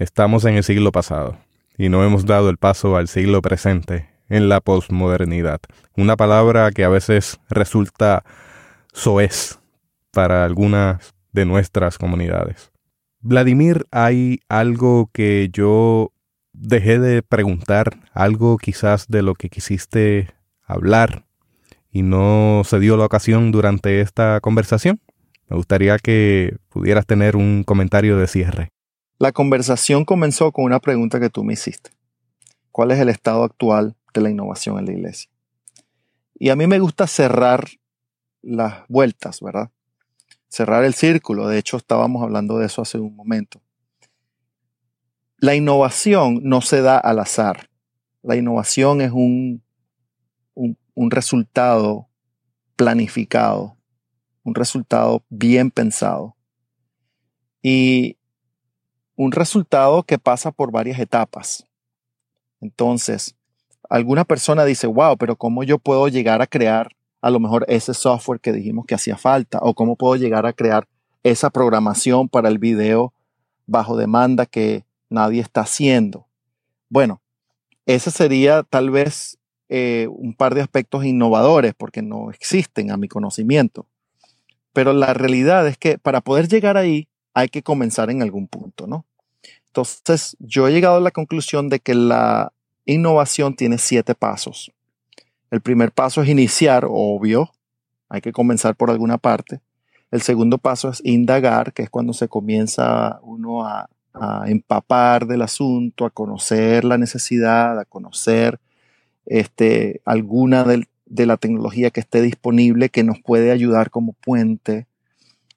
estamos 0.01 0.45
en 0.45 0.55
el 0.55 0.63
siglo 0.63 0.91
pasado 0.91 1.37
y 1.77 1.89
no 1.89 2.03
hemos 2.03 2.25
dado 2.25 2.49
el 2.49 2.57
paso 2.57 2.97
al 2.97 3.07
siglo 3.07 3.41
presente 3.41 4.09
en 4.29 4.49
la 4.49 4.59
posmodernidad. 4.59 5.61
Una 5.95 6.17
palabra 6.17 6.71
que 6.71 6.83
a 6.83 6.89
veces 6.89 7.39
resulta 7.49 8.23
soez 8.93 9.59
para 10.11 10.43
algunas 10.43 11.13
de 11.33 11.45
nuestras 11.45 11.99
comunidades. 11.99 12.71
Vladimir, 13.19 13.85
hay 13.91 14.39
algo 14.49 15.11
que 15.13 15.49
yo 15.53 16.11
dejé 16.51 16.97
de 16.97 17.21
preguntar, 17.21 17.99
algo 18.11 18.57
quizás 18.57 19.07
de 19.07 19.21
lo 19.21 19.35
que 19.35 19.49
quisiste 19.49 20.33
hablar 20.63 21.25
y 21.91 22.01
no 22.01 22.63
se 22.65 22.79
dio 22.79 22.97
la 22.97 23.05
ocasión 23.05 23.51
durante 23.51 24.01
esta 24.01 24.39
conversación. 24.41 24.99
Me 25.47 25.57
gustaría 25.57 25.99
que 25.99 26.57
pudieras 26.69 27.05
tener 27.05 27.35
un 27.35 27.63
comentario 27.63 28.17
de 28.17 28.27
cierre. 28.27 28.71
La 29.21 29.31
conversación 29.31 30.03
comenzó 30.03 30.51
con 30.51 30.65
una 30.65 30.79
pregunta 30.79 31.19
que 31.19 31.29
tú 31.29 31.43
me 31.43 31.53
hiciste. 31.53 31.91
¿Cuál 32.71 32.89
es 32.89 32.97
el 32.97 33.07
estado 33.07 33.43
actual 33.43 33.95
de 34.15 34.21
la 34.21 34.31
innovación 34.31 34.79
en 34.79 34.85
la 34.87 34.93
iglesia? 34.93 35.29
Y 36.39 36.49
a 36.49 36.55
mí 36.55 36.65
me 36.65 36.79
gusta 36.79 37.05
cerrar 37.05 37.69
las 38.41 38.83
vueltas, 38.87 39.39
¿verdad? 39.39 39.69
Cerrar 40.47 40.83
el 40.85 40.95
círculo. 40.95 41.47
De 41.47 41.59
hecho, 41.59 41.77
estábamos 41.77 42.23
hablando 42.23 42.57
de 42.57 42.65
eso 42.65 42.81
hace 42.81 42.97
un 42.97 43.15
momento. 43.15 43.61
La 45.37 45.53
innovación 45.53 46.39
no 46.41 46.61
se 46.61 46.81
da 46.81 46.97
al 46.97 47.19
azar. 47.19 47.69
La 48.23 48.35
innovación 48.35 49.01
es 49.01 49.11
un 49.11 49.61
un 50.95 51.11
resultado 51.11 52.09
planificado, 52.75 53.77
un 54.41 54.55
resultado 54.55 55.23
bien 55.29 55.69
pensado 55.69 56.35
y 57.61 58.17
un 59.23 59.31
resultado 59.31 60.01
que 60.01 60.17
pasa 60.17 60.49
por 60.49 60.71
varias 60.71 60.97
etapas. 60.99 61.67
Entonces, 62.59 63.35
alguna 63.87 64.25
persona 64.25 64.65
dice, 64.65 64.87
wow, 64.87 65.15
pero 65.15 65.35
¿cómo 65.35 65.61
yo 65.61 65.77
puedo 65.77 66.07
llegar 66.07 66.41
a 66.41 66.47
crear 66.47 66.95
a 67.21 67.29
lo 67.29 67.39
mejor 67.39 67.63
ese 67.67 67.93
software 67.93 68.39
que 68.39 68.51
dijimos 68.51 68.87
que 68.87 68.95
hacía 68.95 69.17
falta? 69.17 69.59
¿O 69.61 69.75
cómo 69.75 69.95
puedo 69.95 70.15
llegar 70.15 70.47
a 70.47 70.53
crear 70.53 70.87
esa 71.21 71.51
programación 71.51 72.29
para 72.29 72.49
el 72.49 72.57
video 72.57 73.13
bajo 73.67 73.95
demanda 73.95 74.47
que 74.47 74.85
nadie 75.07 75.41
está 75.41 75.61
haciendo? 75.61 76.25
Bueno, 76.89 77.21
ese 77.85 78.09
sería 78.09 78.63
tal 78.63 78.89
vez 78.89 79.37
eh, 79.69 80.07
un 80.09 80.33
par 80.33 80.55
de 80.55 80.61
aspectos 80.61 81.05
innovadores 81.05 81.75
porque 81.77 82.01
no 82.01 82.31
existen 82.31 82.89
a 82.89 82.97
mi 82.97 83.07
conocimiento. 83.07 83.85
Pero 84.73 84.93
la 84.93 85.13
realidad 85.13 85.67
es 85.67 85.77
que 85.77 85.99
para 85.99 86.21
poder 86.21 86.47
llegar 86.47 86.75
ahí 86.75 87.07
hay 87.35 87.49
que 87.49 87.61
comenzar 87.61 88.09
en 88.09 88.23
algún 88.23 88.47
punto, 88.47 88.87
¿no? 88.87 89.05
Entonces, 89.71 90.35
yo 90.39 90.67
he 90.67 90.73
llegado 90.73 90.97
a 90.97 91.01
la 91.01 91.11
conclusión 91.11 91.69
de 91.69 91.79
que 91.79 91.95
la 91.95 92.51
innovación 92.85 93.55
tiene 93.55 93.77
siete 93.77 94.15
pasos. 94.15 94.69
El 95.49 95.61
primer 95.61 95.93
paso 95.93 96.21
es 96.21 96.27
iniciar, 96.27 96.85
obvio, 96.89 97.51
hay 98.09 98.19
que 98.19 98.33
comenzar 98.33 98.75
por 98.75 98.91
alguna 98.91 99.17
parte. 99.17 99.61
El 100.11 100.21
segundo 100.21 100.57
paso 100.57 100.89
es 100.89 101.01
indagar, 101.05 101.71
que 101.71 101.83
es 101.83 101.89
cuando 101.89 102.11
se 102.11 102.27
comienza 102.27 103.19
uno 103.23 103.65
a, 103.65 103.87
empapar 104.45 105.25
del 105.25 105.41
asunto, 105.41 106.05
a 106.05 106.09
conocer 106.09 106.83
la 106.83 106.97
necesidad, 106.97 107.79
a 107.79 107.85
conocer 107.85 108.59
este, 109.25 110.01
alguna 110.03 110.65
de 110.65 111.25
la 111.25 111.37
tecnología 111.37 111.91
que 111.91 112.01
esté 112.01 112.21
disponible 112.21 112.89
que 112.89 113.05
nos 113.05 113.21
puede 113.21 113.51
ayudar 113.51 113.89
como 113.89 114.11
puente. 114.11 114.85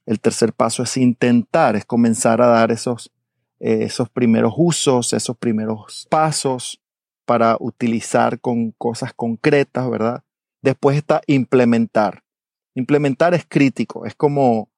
El 0.06 0.20
tercer 0.20 0.52
paso 0.52 0.84
es 0.84 0.96
intentar, 0.96 1.74
es 1.74 1.84
comenzar 1.84 2.40
a 2.42 2.46
dar 2.46 2.70
esos, 2.70 3.10
eh, 3.66 3.84
esos 3.84 4.10
primeros 4.10 4.52
usos, 4.58 5.14
esos 5.14 5.38
primeros 5.38 6.06
pasos 6.10 6.82
para 7.24 7.56
utilizar 7.58 8.38
con 8.38 8.72
cosas 8.72 9.14
concretas, 9.14 9.88
¿verdad? 9.88 10.22
Después 10.60 10.98
está 10.98 11.22
implementar. 11.26 12.22
Implementar 12.74 13.32
es 13.32 13.46
crítico, 13.48 14.04
es 14.04 14.14
como, 14.14 14.68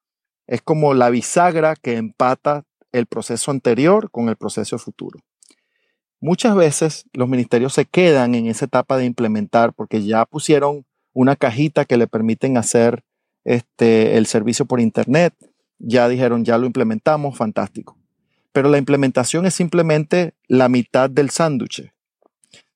es 0.47 0.63
como 0.63 0.95
la 0.95 1.11
bisagra 1.11 1.75
que 1.75 1.97
empata 1.97 2.63
el 2.93 3.07
proceso 3.07 3.51
anterior 3.51 4.09
con 4.13 4.29
el 4.29 4.37
proceso 4.37 4.79
futuro. 4.79 5.19
Muchas 6.21 6.55
veces 6.55 7.07
los 7.13 7.29
ministerios 7.29 7.73
se 7.73 7.87
quedan 7.87 8.37
en 8.37 8.47
esa 8.47 8.67
etapa 8.67 8.99
de 8.99 9.05
implementar 9.05 9.73
porque 9.73 10.05
ya 10.05 10.27
pusieron 10.27 10.87
una 11.13 11.35
cajita 11.35 11.87
que 11.87 11.97
le 11.97 12.07
permiten 12.07 12.57
hacer 12.57 13.03
este, 13.43 14.17
el 14.17 14.27
servicio 14.27 14.65
por 14.65 14.79
internet, 14.79 15.35
ya 15.81 16.09
dijeron, 16.09 16.45
ya 16.45 16.57
lo 16.57 16.67
implementamos, 16.67 17.37
fantástico. 17.37 17.96
Pero 18.57 18.71
la 18.71 18.79
implementación 18.79 19.45
es 19.45 19.53
simplemente 19.53 20.33
la 20.49 20.71
mitad 20.71 21.11
del 21.11 21.29
sándwich. 21.29 21.93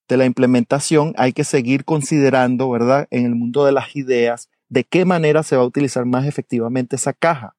De 0.08 0.18
la 0.18 0.26
implementación 0.26 1.14
hay 1.16 1.32
que 1.32 1.42
seguir 1.42 1.86
considerando, 1.86 2.68
¿verdad? 2.68 3.08
En 3.10 3.24
el 3.24 3.34
mundo 3.34 3.64
de 3.64 3.72
las 3.72 3.96
ideas, 3.96 4.50
de 4.68 4.84
qué 4.84 5.06
manera 5.06 5.42
se 5.42 5.56
va 5.56 5.62
a 5.62 5.64
utilizar 5.66 6.04
más 6.04 6.26
efectivamente 6.26 6.96
esa 6.96 7.14
caja 7.14 7.56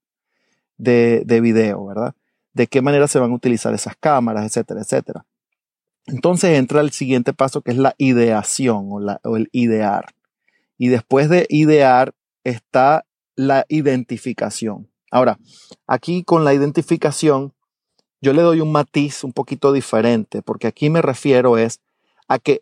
de, 0.78 1.26
video, 1.42 1.84
¿verdad? 1.84 2.14
De 2.54 2.68
qué 2.68 2.84
manera 2.84 3.08
se 3.08 3.18
van 3.18 3.32
a 3.32 3.34
utilizar 3.34 3.74
esas 3.74 3.96
cámaras, 4.00 4.46
etcétera, 4.46 4.82
etcétera. 4.82 5.26
Entonces 6.06 6.60
entra 6.60 6.82
el 6.82 6.92
siguiente 6.92 7.34
paso 7.34 7.64
que 7.64 7.72
es 7.72 7.78
la 7.78 7.96
ideación 7.98 8.90
o, 8.92 9.00
o 9.24 9.36
el 9.36 9.50
idear. 9.52 10.14
Y 10.78 10.90
después 10.90 11.28
de 11.28 11.48
idear 11.50 12.14
está 12.44 13.04
la 13.36 13.66
identificación. 13.68 14.92
Ahora, 15.10 15.40
aquí 15.88 16.24
con 16.24 16.46
la 16.46 16.54
identificación, 16.54 17.56
yo 18.22 18.34
le 18.34 18.44
doy 18.44 18.62
un 18.62 18.72
matiz 18.72 19.24
un 19.24 19.34
poquito 19.34 19.74
diferente, 19.74 20.42
porque 20.42 20.68
aquí 20.68 20.90
me 20.90 21.02
refiero 21.02 21.58
es 21.58 21.80
a 22.28 22.40
que 22.40 22.62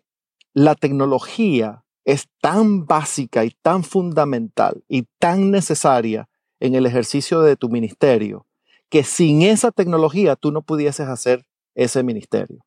la 0.54 0.74
tecnología 0.74 1.84
es 2.04 2.28
tan 2.40 2.86
básica 2.86 3.44
y 3.44 3.50
tan 3.62 3.84
fundamental 3.84 4.82
y 4.88 5.06
tan 5.18 5.50
necesaria 5.50 6.28
en 6.58 6.74
el 6.74 6.86
ejercicio 6.86 7.40
de 7.42 7.56
tu 7.56 7.68
ministerio, 7.68 8.46
que 8.88 9.04
sin 9.04 9.42
esa 9.42 9.70
tecnología 9.70 10.34
tú 10.34 10.50
no 10.50 10.62
pudieses 10.62 11.08
hacer 11.08 11.46
ese 11.74 12.02
ministerio. 12.02 12.64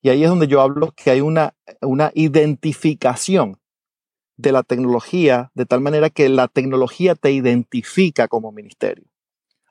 Y 0.00 0.08
ahí 0.08 0.24
es 0.24 0.30
donde 0.30 0.46
yo 0.46 0.60
hablo 0.60 0.92
que 0.92 1.10
hay 1.10 1.20
una, 1.20 1.54
una 1.82 2.10
identificación 2.14 3.60
de 4.36 4.52
la 4.52 4.62
tecnología, 4.62 5.50
de 5.54 5.66
tal 5.66 5.80
manera 5.80 6.10
que 6.10 6.28
la 6.28 6.48
tecnología 6.48 7.14
te 7.14 7.32
identifica 7.32 8.28
como 8.28 8.52
ministerio. 8.52 9.04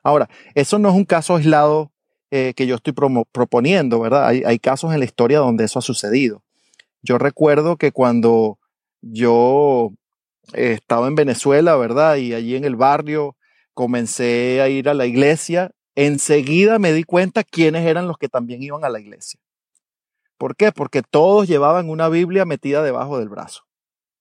Ahora, 0.02 0.28
eso 0.54 0.78
no 0.78 0.90
es 0.90 0.94
un 0.94 1.04
caso 1.04 1.36
aislado 1.36 1.90
eh, 2.30 2.52
que 2.54 2.66
yo 2.66 2.74
estoy 2.74 2.92
proponiendo, 2.92 4.00
¿verdad? 4.00 4.26
Hay, 4.26 4.58
casos 4.58 4.92
en 4.92 4.98
la 4.98 5.06
historia 5.06 5.38
donde 5.38 5.64
eso 5.64 5.78
ha 5.78 5.82
sucedido. 5.82 6.42
Yo 7.02 7.16
recuerdo 7.16 7.76
que 7.76 7.90
cuando 7.90 8.58
yo 9.00 9.92
eh, 10.52 10.72
estaba 10.72 11.08
en 11.08 11.14
Venezuela, 11.14 11.76
¿verdad? 11.76 12.16
Y 12.16 12.34
allí 12.34 12.56
en 12.56 12.64
el 12.64 12.76
barrio 12.76 13.36
comencé 13.72 14.60
a 14.60 14.68
ir 14.68 14.88
a 14.88 14.94
la 14.94 15.06
iglesia. 15.06 15.70
Enseguida 15.94 16.78
me 16.78 16.92
di 16.92 17.04
cuenta 17.04 17.44
quiénes 17.44 17.86
eran 17.86 18.06
los 18.06 18.18
que 18.18 18.28
también 18.28 18.62
iban 18.62 18.84
a 18.84 18.90
la 18.90 19.00
iglesia. 19.00 19.40
¿Por 20.36 20.54
qué? 20.54 20.70
Porque 20.70 21.02
todos 21.02 21.48
llevaban 21.48 21.88
una 21.88 22.08
Biblia 22.08 22.44
metida 22.44 22.82
debajo 22.82 23.18
del 23.18 23.28
brazo, 23.28 23.62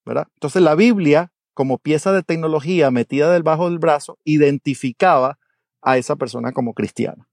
¿verdad? 0.05 0.27
Entonces 0.35 0.61
la 0.61 0.75
Biblia, 0.75 1.31
como 1.53 1.77
pieza 1.77 2.11
de 2.11 2.23
tecnología 2.23 2.89
metida 2.89 3.31
debajo 3.31 3.69
del 3.69 3.79
brazo, 3.79 4.17
identificaba 4.23 5.37
a 5.81 5.97
esa 5.97 6.15
persona 6.15 6.53
como 6.53 6.73
cristiana. 6.73 7.26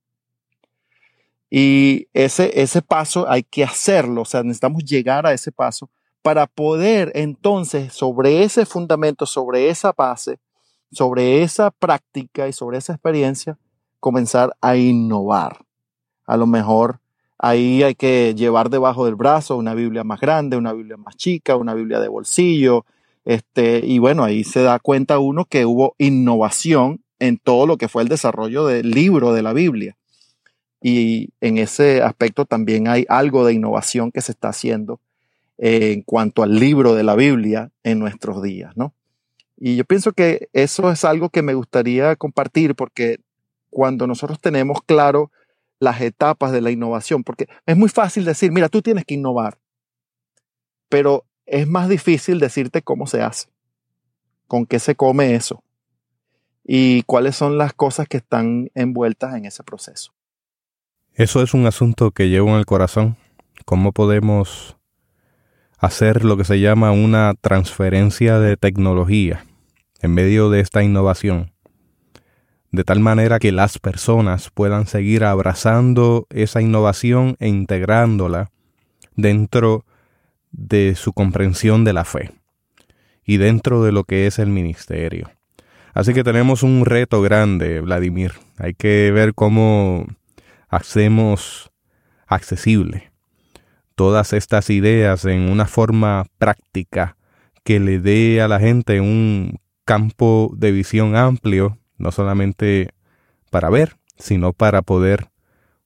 Y 1.51 2.09
ese, 2.13 2.61
ese 2.61 2.83
paso 2.83 3.29
hay 3.29 3.43
que 3.43 3.65
hacerlo, 3.65 4.23
o 4.23 4.25
sea, 4.25 4.43
necesitamos 4.43 4.85
llegar 4.85 5.27
a 5.27 5.33
ese 5.33 5.53
paso 5.53 5.91
para 6.23 6.47
poder 6.47 7.13
entonces 7.15 7.93
sobre 7.93 8.43
ese 8.43 8.65
fundamento, 8.65 9.27
sobre 9.27 9.69
esa 9.69 9.93
base, 9.93 10.41
sobre 10.91 11.43
esa 11.43 11.71
práctica 11.71 12.49
y 12.49 12.53
sobre 12.53 12.79
esa 12.79 12.95
experiencia, 12.95 13.59
comenzar 14.01 14.57
a 14.61 14.77
innovar. 14.77 15.65
A 16.27 16.37
lo 16.37 16.47
mejor 16.47 17.01
ahí 17.39 17.83
hay 17.83 17.95
que 17.95 18.35
llevar 18.35 18.71
debajo 18.71 19.05
del 19.05 19.15
brazo 19.15 19.57
una 19.57 19.75
Biblia 19.75 20.03
más 20.03 20.21
grande, 20.21 20.57
una 20.57 20.73
Biblia 20.73 20.97
más 20.97 21.17
chica, 21.17 21.57
una 21.57 21.75
Biblia 21.75 22.01
de 22.01 22.09
bolsillo, 22.09 22.87
este, 23.25 23.81
y 23.85 23.99
bueno, 23.99 24.25
ahí 24.25 24.45
se 24.45 24.63
da 24.63 24.79
cuenta 24.79 25.19
uno 25.19 25.45
que 25.45 25.65
hubo 25.65 25.95
innovación 25.99 27.03
en 27.19 27.39
todo 27.39 27.67
lo 27.67 27.77
que 27.77 27.89
fue 27.89 28.03
el 28.03 28.09
desarrollo 28.09 28.67
del 28.67 28.91
libro 28.91 29.33
de 29.33 29.43
la 29.43 29.53
Biblia. 29.53 29.97
Y 30.87 31.31
en 31.41 31.57
ese 31.57 32.03
aspecto 32.03 32.45
también 32.45 32.89
hay 32.89 33.07
algo 33.09 33.47
de 33.47 33.55
innovación 33.55 34.13
que 34.13 34.21
se 34.21 34.33
está 34.33 34.51
haciendo 34.51 35.01
en 35.57 36.03
cuanto 36.03 36.43
al 36.43 36.59
libro 36.61 36.95
de 36.95 37.03
la 37.03 37.15
Biblia 37.15 37.71
en 37.85 37.99
nuestros 37.99 38.43
días, 38.43 38.77
¿no? 38.77 38.93
Y 39.57 39.77
yo 39.77 39.87
pienso 39.87 40.13
que 40.13 40.51
eso 40.53 40.91
es 40.91 41.07
algo 41.07 41.31
que 41.31 41.41
me 41.41 41.55
gustaría 41.55 42.15
compartir 42.17 42.75
porque 42.75 43.19
cuando 43.71 44.07
nosotros 44.07 44.39
tenemos 44.39 44.83
claro 44.83 45.31
las 45.79 46.03
etapas 46.03 46.53
de 46.53 46.61
la 46.61 46.71
innovación, 46.71 47.25
porque 47.25 47.49
es 47.65 47.79
muy 47.79 47.89
fácil 47.89 48.27
decir, 48.27 48.53
mira, 48.53 48.69
tú 48.69 48.83
tienes 48.83 49.07
que 49.07 49.15
innovar, 49.15 49.57
pero 50.91 51.25
es 51.47 51.67
más 51.67 51.89
difícil 51.89 52.39
decirte 52.39 52.83
cómo 52.83 53.07
se 53.07 53.23
hace, 53.23 53.49
con 54.47 54.67
qué 54.67 54.79
se 54.79 54.97
come 54.97 55.35
eso 55.35 55.65
y 56.63 57.05
cuáles 57.05 57.37
son 57.37 57.57
las 57.57 57.73
cosas 57.73 58.07
que 58.07 58.19
están 58.19 58.71
envueltas 58.75 59.35
en 59.35 59.47
ese 59.47 59.63
proceso. 59.63 60.14
Eso 61.17 61.43
es 61.43 61.55
un 61.55 61.65
asunto 61.67 62.11
que 62.11 62.29
llevo 62.29 62.49
en 62.51 62.57
el 62.57 62.67
corazón. 62.67 63.17
¿Cómo 63.65 63.93
podemos 63.93 64.77
hacer 65.79 66.25
lo 66.25 66.37
que 66.37 66.43
se 66.43 66.59
llama 66.59 66.91
una 66.91 67.35
transferencia 67.41 68.41
de 68.41 68.57
tecnología 68.57 69.45
en 70.01 70.13
medio 70.13 70.51
de 70.51 70.59
esta 70.59 70.83
innovación, 70.83 71.53
de 72.73 72.83
tal 72.83 72.99
manera 72.99 73.39
que 73.39 73.53
las 73.53 73.79
personas 73.79 74.51
puedan 74.53 74.89
seguir 74.89 75.23
abrazando 75.23 76.27
esa 76.31 76.61
innovación 76.61 77.37
e 77.39 77.47
integrándola 77.47 78.51
dentro 79.15 79.85
de 80.51 80.97
su 80.97 81.13
comprensión 81.13 81.85
de 81.85 81.93
la 81.93 82.05
fe 82.05 82.33
y 83.25 83.37
dentro 83.37 83.85
de 83.85 83.93
lo 83.93 84.03
que 84.03 84.27
es 84.27 84.41
el 84.41 84.49
ministerio. 84.49 85.31
Así 85.93 86.13
que 86.13 86.25
tenemos 86.25 86.65
un 86.65 86.85
reto 86.85 87.23
grande, 87.23 87.81
Vladimir. 87.81 88.33
Hay 88.59 88.75
que 88.75 89.13
ver 89.13 89.33
cómo 89.33 90.07
hacemos 90.75 91.71
accesible 92.27 93.13
todas 93.95 94.33
estas 94.33 94.71
ideas 94.71 95.25
en 95.25 95.51
una 95.51 95.67
forma 95.67 96.27
práctica 96.39 97.17
que 97.63 97.81
le 97.81 97.99
dé 97.99 98.43
a 98.43 98.49
la 98.49 98.61
gente 98.61 99.01
un 99.01 99.59
campo 99.85 100.53
de 100.57 100.73
visión 100.73 101.17
amplio, 101.17 101.79
no 101.99 102.11
solamente 102.11 102.91
para 103.51 103.71
ver, 103.71 103.97
sino 104.19 104.53
para 104.53 104.83
poder 104.83 105.29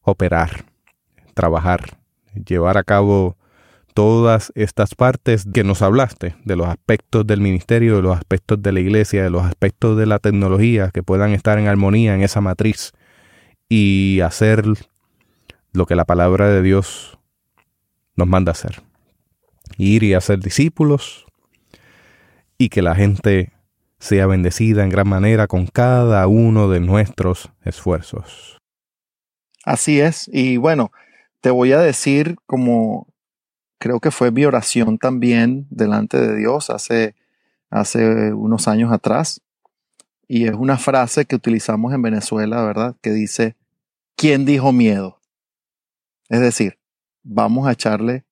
operar, 0.03 0.64
trabajar, 1.34 1.99
llevar 2.47 2.78
a 2.78 2.84
cabo 2.84 3.36
todas 3.95 4.53
estas 4.55 4.95
partes 4.95 5.45
que 5.53 5.64
nos 5.64 5.82
hablaste, 5.82 6.36
de 6.45 6.57
los 6.57 6.68
aspectos 6.68 7.26
del 7.26 7.41
ministerio, 7.41 7.97
de 7.97 8.03
los 8.03 8.16
aspectos 8.16 8.62
de 8.62 8.72
la 8.72 8.80
iglesia, 8.80 9.24
de 9.24 9.30
los 9.30 9.45
aspectos 9.45 9.99
de 9.99 10.07
la 10.07 10.18
tecnología 10.18 10.91
que 10.93 11.03
puedan 11.03 11.32
estar 11.32 11.59
en 11.59 11.66
armonía 11.66 12.14
en 12.14 12.22
esa 12.22 12.41
matriz 12.41 12.93
y 13.69 14.21
hacer 14.21 14.64
lo 15.73 15.87
que 15.87 15.95
la 15.95 16.05
palabra 16.05 16.49
de 16.49 16.62
Dios 16.62 17.19
nos 18.16 18.29
manda 18.29 18.53
hacer. 18.53 18.83
Ir 19.77 20.03
y 20.03 20.14
hacer 20.14 20.41
discípulos 20.41 21.27
y 22.57 22.69
que 22.69 22.83
la 22.83 22.95
gente 22.95 23.53
sea 23.99 24.27
bendecida 24.27 24.83
en 24.85 24.91
gran 24.91 25.09
manera 25.09 25.47
con 25.47 25.66
cada 25.66 26.27
uno 26.27 26.69
de 26.69 26.81
nuestros 26.81 27.51
esfuerzos. 27.64 28.59
Así 29.64 30.01
es. 30.01 30.29
Y 30.33 30.57
bueno, 30.57 30.93
te 31.41 31.51
voy 31.51 31.73
a 31.73 31.79
decir 31.79 32.37
como 32.47 33.07
creo 33.79 34.01
que 34.01 34.11
fue 34.11 34.31
mi 34.31 34.45
oración 34.45 34.99
también 34.99 35.66
delante 35.71 36.21
de 36.21 36.37
Dios 36.37 36.71
hace, 36.71 37.14
hace 37.71 38.33
unos 38.33 38.69
años 38.69 38.93
atrás. 38.93 39.41
Y 40.27 40.47
es 40.47 40.55
una 40.55 40.77
frase 40.77 41.25
que 41.25 41.37
utilizamos 41.37 41.95
en 41.95 42.03
Venezuela, 42.03 42.62
¿verdad? 42.62 42.97
Que 43.01 43.11
dice, 43.11 43.57
¿quién 44.19 44.45
dijo 44.45 44.73
miedo? 44.73 45.19
Es 46.29 46.41
decir, 46.41 46.79
vamos 47.23 47.66
a 47.66 47.73
echarle 47.73 48.27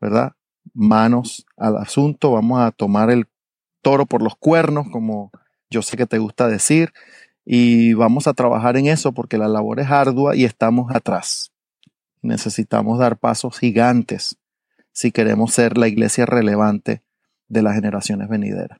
¿verdad? 0.00 0.32
Manos 0.74 1.46
al 1.56 1.76
asunto, 1.78 2.32
vamos 2.32 2.60
a 2.60 2.70
tomar 2.70 3.10
el 3.10 3.26
toro 3.82 4.06
por 4.06 4.22
los 4.22 4.36
cuernos, 4.36 4.88
como 4.90 5.30
yo 5.70 5.82
sé 5.82 5.96
que 5.96 6.06
te 6.06 6.18
gusta 6.18 6.48
decir, 6.48 6.92
y 7.44 7.94
vamos 7.94 8.26
a 8.26 8.34
trabajar 8.34 8.76
en 8.76 8.86
eso 8.86 9.12
porque 9.12 9.38
la 9.38 9.48
labor 9.48 9.80
es 9.80 9.90
ardua 9.90 10.36
y 10.36 10.44
estamos 10.44 10.94
atrás. 10.94 11.52
Necesitamos 12.22 12.98
dar 12.98 13.16
pasos 13.18 13.58
gigantes 13.58 14.36
si 14.92 15.12
queremos 15.12 15.52
ser 15.52 15.78
la 15.78 15.88
iglesia 15.88 16.26
relevante 16.26 17.02
de 17.48 17.62
las 17.62 17.74
generaciones 17.74 18.28
venideras. 18.28 18.78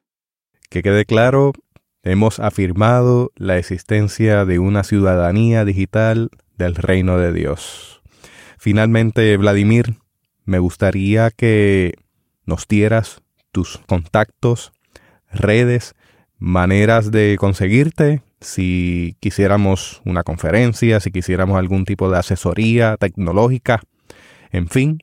Que 0.68 0.82
quede 0.82 1.05
claro, 1.05 1.53
hemos 2.07 2.38
afirmado 2.38 3.32
la 3.34 3.59
existencia 3.59 4.44
de 4.44 4.61
una 4.61 4.84
ciudadanía 4.84 5.64
digital 5.64 6.30
del 6.57 6.76
reino 6.76 7.18
de 7.18 7.32
Dios. 7.32 8.00
Finalmente, 8.59 9.36
Vladimir, 9.36 9.96
me 10.44 10.61
gustaría 10.61 11.32
que 11.32 11.94
nos 12.44 12.68
dieras 12.68 13.22
tus 13.50 13.78
contactos, 13.88 14.72
redes, 15.32 15.94
maneras 16.38 17.11
de 17.11 17.36
conseguirte, 17.40 18.22
si 18.40 19.16
quisiéramos 19.18 20.00
una 20.04 20.22
conferencia, 20.22 21.00
si 21.00 21.11
quisiéramos 21.11 21.59
algún 21.59 21.84
tipo 21.84 22.09
de 22.09 22.18
asesoría 22.18 22.96
tecnológica, 22.98 23.82
en 24.52 24.68
fin, 24.68 25.00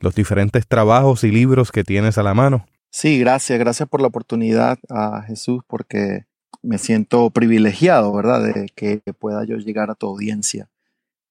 los 0.00 0.16
diferentes 0.16 0.66
trabajos 0.66 1.22
y 1.22 1.30
libros 1.30 1.70
que 1.70 1.84
tienes 1.84 2.18
a 2.18 2.24
la 2.24 2.34
mano. 2.34 2.66
Sí, 2.90 3.20
gracias, 3.20 3.60
gracias 3.60 3.88
por 3.88 4.00
la 4.00 4.08
oportunidad 4.08 4.78
a 4.90 5.22
Jesús, 5.22 5.62
porque 5.68 6.26
me 6.62 6.78
siento 6.78 7.30
privilegiado, 7.30 8.12
¿verdad?, 8.12 8.42
de 8.42 8.68
que 8.74 9.00
pueda 9.18 9.44
yo 9.44 9.56
llegar 9.56 9.90
a 9.90 9.94
tu 9.94 10.06
audiencia. 10.06 10.68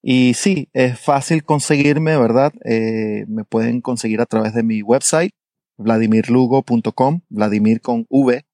Y 0.01 0.33
sí, 0.33 0.69
es 0.73 0.99
fácil 0.99 1.43
conseguirme, 1.43 2.17
¿verdad? 2.17 2.53
Eh, 2.65 3.25
me 3.27 3.43
pueden 3.43 3.81
conseguir 3.81 4.21
a 4.21 4.25
través 4.25 4.53
de 4.53 4.63
mi 4.63 4.81
website, 4.81 5.33
vladimirlugo.com, 5.77 7.21
Vladimir 7.29 7.81
con 7.81 8.05
V, 8.09 8.45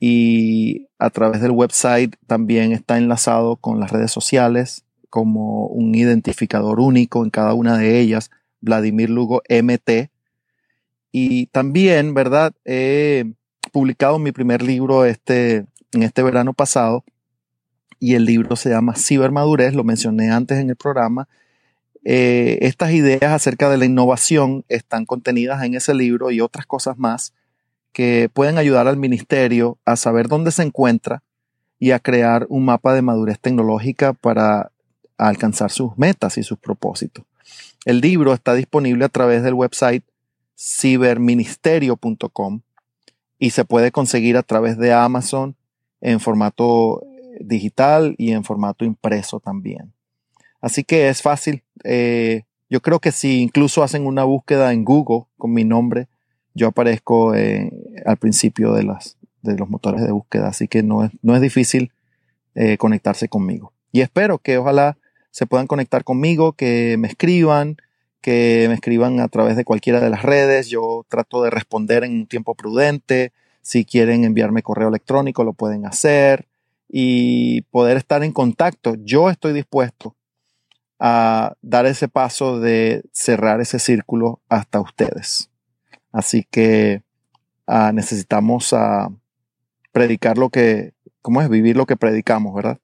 y 0.00 0.88
a 0.98 1.10
través 1.10 1.40
del 1.40 1.50
website 1.50 2.14
también 2.26 2.72
está 2.72 2.98
enlazado 2.98 3.56
con 3.56 3.80
las 3.80 3.90
redes 3.90 4.12
sociales 4.12 4.84
como 5.10 5.66
un 5.66 5.94
identificador 5.94 6.80
único 6.80 7.24
en 7.24 7.30
cada 7.30 7.54
una 7.54 7.78
de 7.78 7.98
ellas, 7.98 8.30
Vladimir 8.60 9.10
Lugo 9.10 9.42
MT. 9.48 10.10
Y 11.10 11.46
también, 11.46 12.14
¿verdad? 12.14 12.52
He 12.64 13.32
publicado 13.72 14.18
mi 14.18 14.32
primer 14.32 14.62
libro 14.62 15.04
este, 15.04 15.66
en 15.92 16.02
este 16.02 16.22
verano 16.22 16.52
pasado 16.52 17.04
y 18.00 18.14
el 18.14 18.24
libro 18.24 18.56
se 18.56 18.70
llama 18.70 18.94
Cibermadurez, 18.94 19.74
lo 19.74 19.84
mencioné 19.84 20.30
antes 20.30 20.58
en 20.58 20.70
el 20.70 20.76
programa. 20.76 21.28
Eh, 22.04 22.58
estas 22.62 22.92
ideas 22.92 23.32
acerca 23.32 23.68
de 23.68 23.76
la 23.76 23.84
innovación 23.84 24.64
están 24.68 25.04
contenidas 25.04 25.62
en 25.64 25.74
ese 25.74 25.94
libro 25.94 26.30
y 26.30 26.40
otras 26.40 26.66
cosas 26.66 26.98
más 26.98 27.32
que 27.92 28.30
pueden 28.32 28.58
ayudar 28.58 28.86
al 28.86 28.96
ministerio 28.96 29.78
a 29.84 29.96
saber 29.96 30.28
dónde 30.28 30.52
se 30.52 30.62
encuentra 30.62 31.22
y 31.80 31.90
a 31.90 31.98
crear 31.98 32.46
un 32.48 32.64
mapa 32.64 32.94
de 32.94 33.02
madurez 33.02 33.40
tecnológica 33.40 34.12
para 34.12 34.70
alcanzar 35.16 35.70
sus 35.70 35.96
metas 35.98 36.38
y 36.38 36.42
sus 36.42 36.58
propósitos. 36.58 37.24
El 37.84 38.00
libro 38.00 38.32
está 38.32 38.54
disponible 38.54 39.04
a 39.04 39.08
través 39.08 39.42
del 39.42 39.54
website 39.54 40.04
ciberministerio.com 40.56 42.60
y 43.38 43.50
se 43.50 43.64
puede 43.64 43.92
conseguir 43.92 44.36
a 44.36 44.42
través 44.42 44.78
de 44.78 44.92
Amazon 44.92 45.56
en 46.00 46.20
formato 46.20 47.02
digital 47.40 48.14
y 48.18 48.32
en 48.32 48.44
formato 48.44 48.84
impreso 48.84 49.40
también. 49.40 49.92
Así 50.60 50.84
que 50.84 51.08
es 51.08 51.22
fácil. 51.22 51.62
Eh, 51.84 52.42
yo 52.68 52.80
creo 52.80 52.98
que 52.98 53.12
si 53.12 53.42
incluso 53.42 53.82
hacen 53.82 54.06
una 54.06 54.24
búsqueda 54.24 54.72
en 54.72 54.84
Google 54.84 55.26
con 55.36 55.52
mi 55.52 55.64
nombre, 55.64 56.08
yo 56.54 56.68
aparezco 56.68 57.34
eh, 57.34 57.70
al 58.04 58.16
principio 58.16 58.72
de, 58.72 58.82
las, 58.82 59.16
de 59.42 59.56
los 59.56 59.68
motores 59.68 60.02
de 60.02 60.12
búsqueda, 60.12 60.48
así 60.48 60.68
que 60.68 60.82
no 60.82 61.04
es, 61.04 61.12
no 61.22 61.34
es 61.34 61.40
difícil 61.40 61.92
eh, 62.54 62.76
conectarse 62.76 63.28
conmigo. 63.28 63.72
Y 63.92 64.00
espero 64.00 64.38
que 64.38 64.58
ojalá 64.58 64.98
se 65.30 65.46
puedan 65.46 65.66
conectar 65.66 66.04
conmigo, 66.04 66.52
que 66.52 66.96
me 66.98 67.08
escriban, 67.08 67.76
que 68.20 68.66
me 68.68 68.74
escriban 68.74 69.20
a 69.20 69.28
través 69.28 69.56
de 69.56 69.64
cualquiera 69.64 70.00
de 70.00 70.10
las 70.10 70.22
redes. 70.22 70.68
Yo 70.68 71.06
trato 71.08 71.42
de 71.42 71.50
responder 71.50 72.04
en 72.04 72.12
un 72.12 72.26
tiempo 72.26 72.54
prudente. 72.54 73.32
Si 73.62 73.84
quieren 73.84 74.24
enviarme 74.24 74.62
correo 74.62 74.88
electrónico, 74.88 75.44
lo 75.44 75.52
pueden 75.52 75.86
hacer 75.86 76.48
y 76.88 77.62
poder 77.62 77.96
estar 77.96 78.24
en 78.24 78.32
contacto. 78.32 78.94
Yo 78.96 79.30
estoy 79.30 79.52
dispuesto 79.52 80.16
a 80.98 81.54
dar 81.62 81.86
ese 81.86 82.08
paso 82.08 82.60
de 82.60 83.04
cerrar 83.12 83.60
ese 83.60 83.78
círculo 83.78 84.40
hasta 84.48 84.80
ustedes. 84.80 85.50
Así 86.12 86.46
que 86.50 87.02
ah, 87.66 87.92
necesitamos 87.92 88.72
ah, 88.72 89.08
predicar 89.92 90.38
lo 90.38 90.48
que, 90.48 90.94
¿cómo 91.22 91.42
es? 91.42 91.48
Vivir 91.48 91.76
lo 91.76 91.86
que 91.86 91.96
predicamos, 91.96 92.54
¿verdad? 92.54 92.78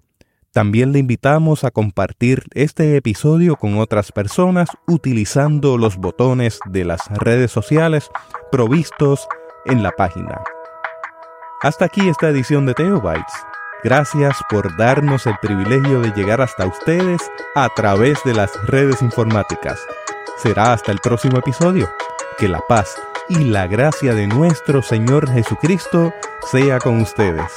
también 0.57 0.91
le 0.91 0.97
invitamos 0.97 1.63
a 1.63 1.69
compartir 1.69 2.45
este 2.55 2.97
episodio 2.97 3.57
con 3.57 3.77
otras 3.77 4.11
personas 4.11 4.69
utilizando 4.87 5.77
los 5.77 5.97
botones 5.97 6.59
de 6.65 6.83
las 6.83 7.07
redes 7.09 7.51
sociales 7.51 8.09
provistos 8.51 9.27
en 9.67 9.83
la 9.83 9.91
página. 9.91 10.41
Hasta 11.61 11.85
aquí 11.85 12.09
esta 12.09 12.29
edición 12.29 12.65
de 12.65 12.73
Teobytes. 12.73 13.33
Gracias 13.83 14.35
por 14.49 14.75
darnos 14.77 15.27
el 15.27 15.35
privilegio 15.43 16.01
de 16.01 16.09
llegar 16.13 16.41
hasta 16.41 16.65
ustedes 16.65 17.21
a 17.53 17.69
través 17.75 18.17
de 18.25 18.33
las 18.33 18.49
redes 18.65 19.03
informáticas. 19.03 19.79
Será 20.37 20.73
hasta 20.73 20.91
el 20.91 20.97
próximo 20.97 21.37
episodio. 21.37 21.87
Que 22.37 22.47
la 22.47 22.59
paz 22.67 22.95
y 23.29 23.45
la 23.45 23.65
gracia 23.65 24.13
de 24.13 24.27
nuestro 24.27 24.83
Señor 24.83 25.27
Jesucristo 25.27 26.13
sea 26.51 26.77
con 26.77 27.01
ustedes. 27.01 27.51